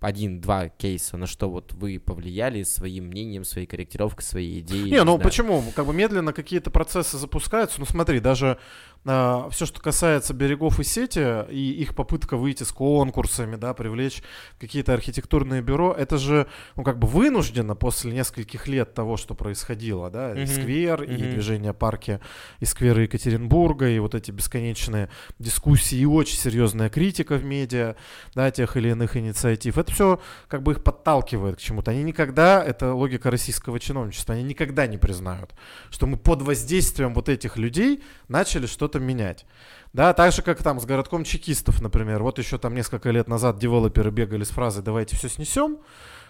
один-два 0.00 0.68
кейса, 0.68 1.16
на 1.16 1.26
что 1.26 1.50
вот 1.50 1.72
вы 1.72 1.98
повлияли 1.98 2.62
своим 2.62 3.06
мнением, 3.06 3.44
своей 3.44 3.66
корректировкой, 3.66 4.24
своей 4.24 4.60
идеей. 4.60 4.84
Не, 4.84 4.90
не 4.90 4.98
ну 4.98 5.16
знаю. 5.16 5.20
почему? 5.20 5.62
Как 5.74 5.86
бы 5.86 5.92
медленно 5.92 6.32
какие-то 6.32 6.70
процессы 6.70 7.18
запускаются. 7.18 7.80
Ну 7.80 7.86
смотри, 7.86 8.20
даже 8.20 8.58
э, 9.04 9.48
все, 9.50 9.66
что 9.66 9.80
касается 9.80 10.32
берегов 10.32 10.78
и 10.78 10.84
сети, 10.84 11.50
и 11.50 11.72
их 11.72 11.96
попытка 11.96 12.36
выйти 12.36 12.62
с 12.62 12.70
конкурсами, 12.70 13.56
да, 13.56 13.74
привлечь 13.74 14.22
какие-то 14.60 14.94
архитектурные 14.94 15.60
бюро, 15.60 15.92
это 15.92 16.16
же, 16.16 16.46
ну 16.76 16.84
как 16.84 17.00
бы 17.00 17.08
вынуждено 17.08 17.74
после 17.74 18.12
нескольких 18.12 18.68
лет 18.68 18.94
того, 18.94 19.16
что 19.16 19.34
происходило, 19.34 20.10
да, 20.10 20.32
mm-hmm. 20.32 20.42
и 20.42 20.46
сквер, 20.46 21.02
mm-hmm. 21.02 21.14
и 21.14 21.32
движение 21.32 21.74
парки, 21.74 22.20
и 22.60 22.64
скверы 22.64 23.02
Екатеринбурга, 23.02 23.88
и 23.88 23.98
вот 23.98 24.14
эти 24.14 24.30
бесконечные 24.30 25.10
дискуссии, 25.40 25.98
и 25.98 26.06
очень 26.06 26.38
серьезная 26.38 26.88
критика 26.88 27.34
в 27.34 27.44
медиа, 27.44 27.96
да, 28.34 28.50
тех 28.52 28.76
или 28.76 28.90
иных 28.90 29.16
инициатив. 29.16 29.76
Это 29.76 29.88
это 29.88 29.94
все 29.94 30.20
как 30.48 30.62
бы 30.62 30.72
их 30.72 30.82
подталкивает 30.82 31.56
к 31.56 31.60
чему-то. 31.60 31.90
Они 31.90 32.02
никогда, 32.02 32.64
это 32.64 32.92
логика 32.92 33.30
российского 33.30 33.80
чиновничества, 33.80 34.34
они 34.34 34.44
никогда 34.44 34.86
не 34.86 34.98
признают, 34.98 35.54
что 35.90 36.06
мы 36.06 36.16
под 36.16 36.42
воздействием 36.42 37.14
вот 37.14 37.28
этих 37.28 37.56
людей 37.56 38.02
начали 38.28 38.66
что-то 38.66 38.87
менять. 38.94 39.46
Да, 39.92 40.12
так 40.12 40.32
же, 40.32 40.42
как 40.42 40.62
там 40.62 40.80
с 40.80 40.84
городком 40.84 41.24
чекистов, 41.24 41.80
например. 41.80 42.22
Вот 42.22 42.38
еще 42.38 42.58
там 42.58 42.74
несколько 42.74 43.10
лет 43.10 43.28
назад 43.28 43.58
девелоперы 43.58 44.10
бегали 44.10 44.44
с 44.44 44.50
фразой 44.50 44.82
«давайте 44.82 45.16
все 45.16 45.28
снесем», 45.28 45.78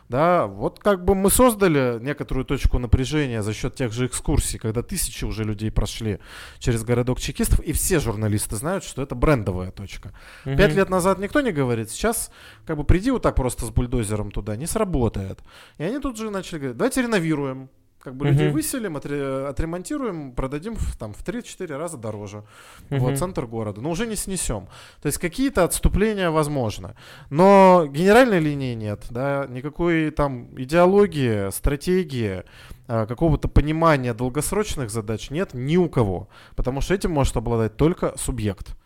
да, 0.08 0.46
вот 0.46 0.78
как 0.78 1.04
бы 1.04 1.14
мы 1.14 1.30
создали 1.30 1.98
некоторую 2.00 2.46
точку 2.46 2.78
напряжения 2.78 3.42
за 3.42 3.52
счет 3.52 3.74
тех 3.74 3.92
же 3.92 4.06
экскурсий, 4.06 4.58
когда 4.58 4.82
тысячи 4.82 5.24
уже 5.26 5.44
людей 5.44 5.70
прошли 5.70 6.18
через 6.58 6.82
городок 6.82 7.20
чекистов, 7.20 7.60
и 7.60 7.72
все 7.72 8.00
журналисты 8.00 8.56
знают, 8.56 8.84
что 8.84 9.02
это 9.02 9.14
брендовая 9.14 9.70
точка. 9.70 10.14
Угу. 10.46 10.56
Пять 10.56 10.74
лет 10.74 10.88
назад 10.88 11.18
никто 11.18 11.42
не 11.42 11.52
говорит, 11.52 11.90
сейчас 11.90 12.30
как 12.66 12.78
бы 12.78 12.84
приди 12.84 13.10
вот 13.10 13.22
так 13.22 13.34
просто 13.34 13.66
с 13.66 13.70
бульдозером 13.70 14.30
туда, 14.30 14.56
не 14.56 14.66
сработает. 14.66 15.40
И 15.76 15.82
они 15.82 15.98
тут 15.98 16.16
же 16.16 16.30
начали 16.30 16.58
говорить, 16.58 16.78
давайте 16.78 17.02
реновируем, 17.02 17.68
как 18.02 18.16
бы 18.16 18.26
людей 18.26 18.48
выселим, 18.50 18.96
отре- 18.96 19.46
отремонтируем, 19.46 20.32
продадим 20.32 20.76
в, 20.76 20.96
там 20.96 21.12
в 21.12 21.24
3-4 21.24 21.76
раза 21.76 21.96
дороже. 21.96 22.44
Вот, 22.90 23.18
центр 23.18 23.46
города. 23.46 23.80
Но 23.80 23.90
уже 23.90 24.06
не 24.06 24.16
снесем. 24.16 24.68
То 25.02 25.06
есть 25.06 25.18
какие-то 25.18 25.64
отступления 25.64 26.30
возможны. 26.30 26.94
Но 27.30 27.86
генеральной 27.88 28.38
линии 28.38 28.74
нет, 28.74 29.04
да, 29.10 29.46
никакой 29.48 30.10
там 30.10 30.48
идеологии, 30.56 31.50
стратегии, 31.50 32.44
а, 32.86 33.06
какого-то 33.06 33.48
понимания 33.48 34.14
долгосрочных 34.14 34.90
задач 34.90 35.30
нет 35.30 35.50
ни 35.52 35.76
у 35.76 35.88
кого. 35.88 36.28
Потому 36.54 36.80
что 36.80 36.94
этим 36.94 37.10
может 37.10 37.36
обладать 37.36 37.76
только 37.76 38.16
субъект. 38.16 38.76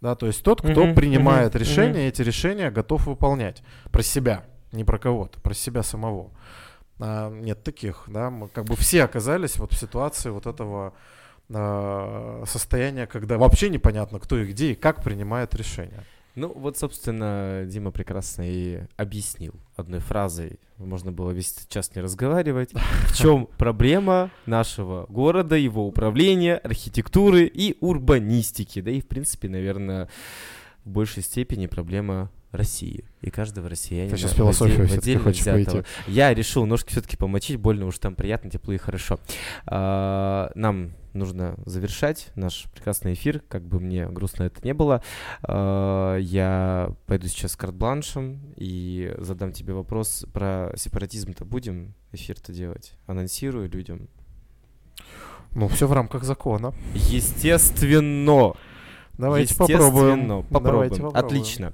Да, 0.00 0.14
то 0.14 0.26
есть 0.26 0.44
тот, 0.44 0.60
кто 0.60 0.84
uh-huh, 0.84 0.94
принимает 0.94 1.54
uh-huh, 1.54 1.58
решения, 1.58 2.06
uh-huh. 2.06 2.08
эти 2.08 2.22
решения 2.22 2.70
готов 2.70 3.06
выполнять. 3.06 3.62
Про 3.90 4.02
себя, 4.02 4.44
не 4.70 4.84
про 4.84 4.98
кого-то, 4.98 5.40
про 5.40 5.54
себя 5.54 5.82
самого 5.82 6.30
а, 6.98 7.30
нет 7.30 7.62
таких, 7.62 8.04
да, 8.08 8.30
мы 8.30 8.48
как 8.48 8.64
бы 8.64 8.76
все 8.76 9.04
оказались 9.04 9.56
вот 9.58 9.72
в 9.72 9.78
ситуации 9.78 10.30
вот 10.30 10.46
этого 10.46 10.94
а, 11.50 12.42
состояния, 12.46 13.06
когда 13.06 13.38
вообще 13.38 13.70
непонятно, 13.70 14.18
кто 14.18 14.38
и 14.38 14.46
где 14.46 14.72
и 14.72 14.74
как 14.74 15.02
принимает 15.02 15.54
решения. 15.54 16.04
Ну, 16.34 16.52
вот, 16.54 16.78
собственно, 16.78 17.64
Дима 17.66 17.90
прекрасно 17.90 18.42
и 18.46 18.82
объяснил 18.96 19.54
одной 19.74 19.98
фразой. 19.98 20.60
Можно 20.76 21.10
было 21.10 21.32
весь 21.32 21.52
час 21.68 21.92
не 21.96 22.00
разговаривать. 22.00 22.70
В 22.74 23.16
чем 23.16 23.48
проблема 23.58 24.30
нашего 24.46 25.06
города, 25.08 25.56
его 25.56 25.84
управления, 25.84 26.56
архитектуры 26.58 27.44
и 27.46 27.76
урбанистики. 27.80 28.80
Да 28.80 28.92
и, 28.92 29.00
в 29.00 29.08
принципе, 29.08 29.48
наверное, 29.48 30.08
в 30.84 30.90
большей 30.90 31.24
степени 31.24 31.66
проблема 31.66 32.30
России 32.50 33.04
и 33.20 33.30
каждого 33.30 33.68
россиянина. 33.68 34.10
Ты 34.10 34.16
сейчас 34.16 34.32
философию 34.32 34.88
в 34.88 34.92
отдель, 34.92 35.18
хочешь 35.18 35.42
взятого. 35.42 35.84
Я 36.06 36.32
решил 36.32 36.64
ножки 36.66 36.90
все-таки 36.90 37.16
помочить, 37.16 37.56
больно 37.58 37.86
уж 37.86 37.98
там 37.98 38.14
приятно, 38.14 38.50
тепло 38.50 38.72
и 38.72 38.78
хорошо. 38.78 39.20
А, 39.66 40.50
нам 40.54 40.92
нужно 41.12 41.56
завершать 41.66 42.28
наш 42.36 42.64
прекрасный 42.72 43.12
эфир, 43.14 43.42
как 43.48 43.66
бы 43.66 43.80
мне 43.80 44.06
грустно 44.08 44.44
это 44.44 44.64
не 44.64 44.72
было. 44.72 45.02
А, 45.42 46.16
я 46.16 46.94
пойду 47.06 47.26
сейчас 47.26 47.52
с 47.52 47.56
карт-бланшем 47.56 48.54
и 48.56 49.14
задам 49.18 49.52
тебе 49.52 49.74
вопрос 49.74 50.24
про 50.32 50.72
сепаратизм-то 50.76 51.44
будем 51.44 51.94
эфир-то 52.12 52.52
делать? 52.52 52.94
Анонсирую 53.06 53.68
людям. 53.68 54.08
Ну, 55.52 55.68
все 55.68 55.86
в 55.86 55.92
рамках 55.92 56.24
закона. 56.24 56.74
Естественно. 56.94 58.54
Давайте 59.18 59.54
попробуем. 59.56 60.44
Попробуем. 60.44 60.48
Давайте 60.50 61.02
попробуем. 61.02 61.26
Отлично. 61.26 61.72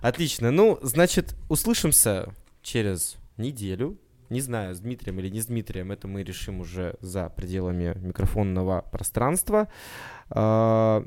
Отлично. 0.00 0.50
Ну, 0.50 0.78
значит, 0.82 1.36
услышимся 1.48 2.32
через 2.62 3.16
неделю. 3.36 3.98
Не 4.30 4.40
знаю, 4.40 4.74
с 4.74 4.80
Дмитрием 4.80 5.18
или 5.18 5.28
не 5.28 5.40
с 5.40 5.46
Дмитрием, 5.46 5.90
это 5.90 6.06
мы 6.06 6.22
решим 6.22 6.60
уже 6.60 6.96
за 7.00 7.28
пределами 7.30 7.98
микрофонного 7.98 8.82
пространства. 8.92 9.68
А, 10.28 11.04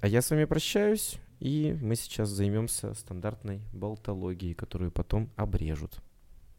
а 0.00 0.08
я 0.08 0.20
с 0.20 0.30
вами 0.30 0.46
прощаюсь, 0.46 1.18
и 1.38 1.78
мы 1.80 1.94
сейчас 1.94 2.28
займемся 2.28 2.92
стандартной 2.94 3.62
болтологией, 3.72 4.54
которую 4.54 4.90
потом 4.90 5.30
обрежут. 5.36 6.00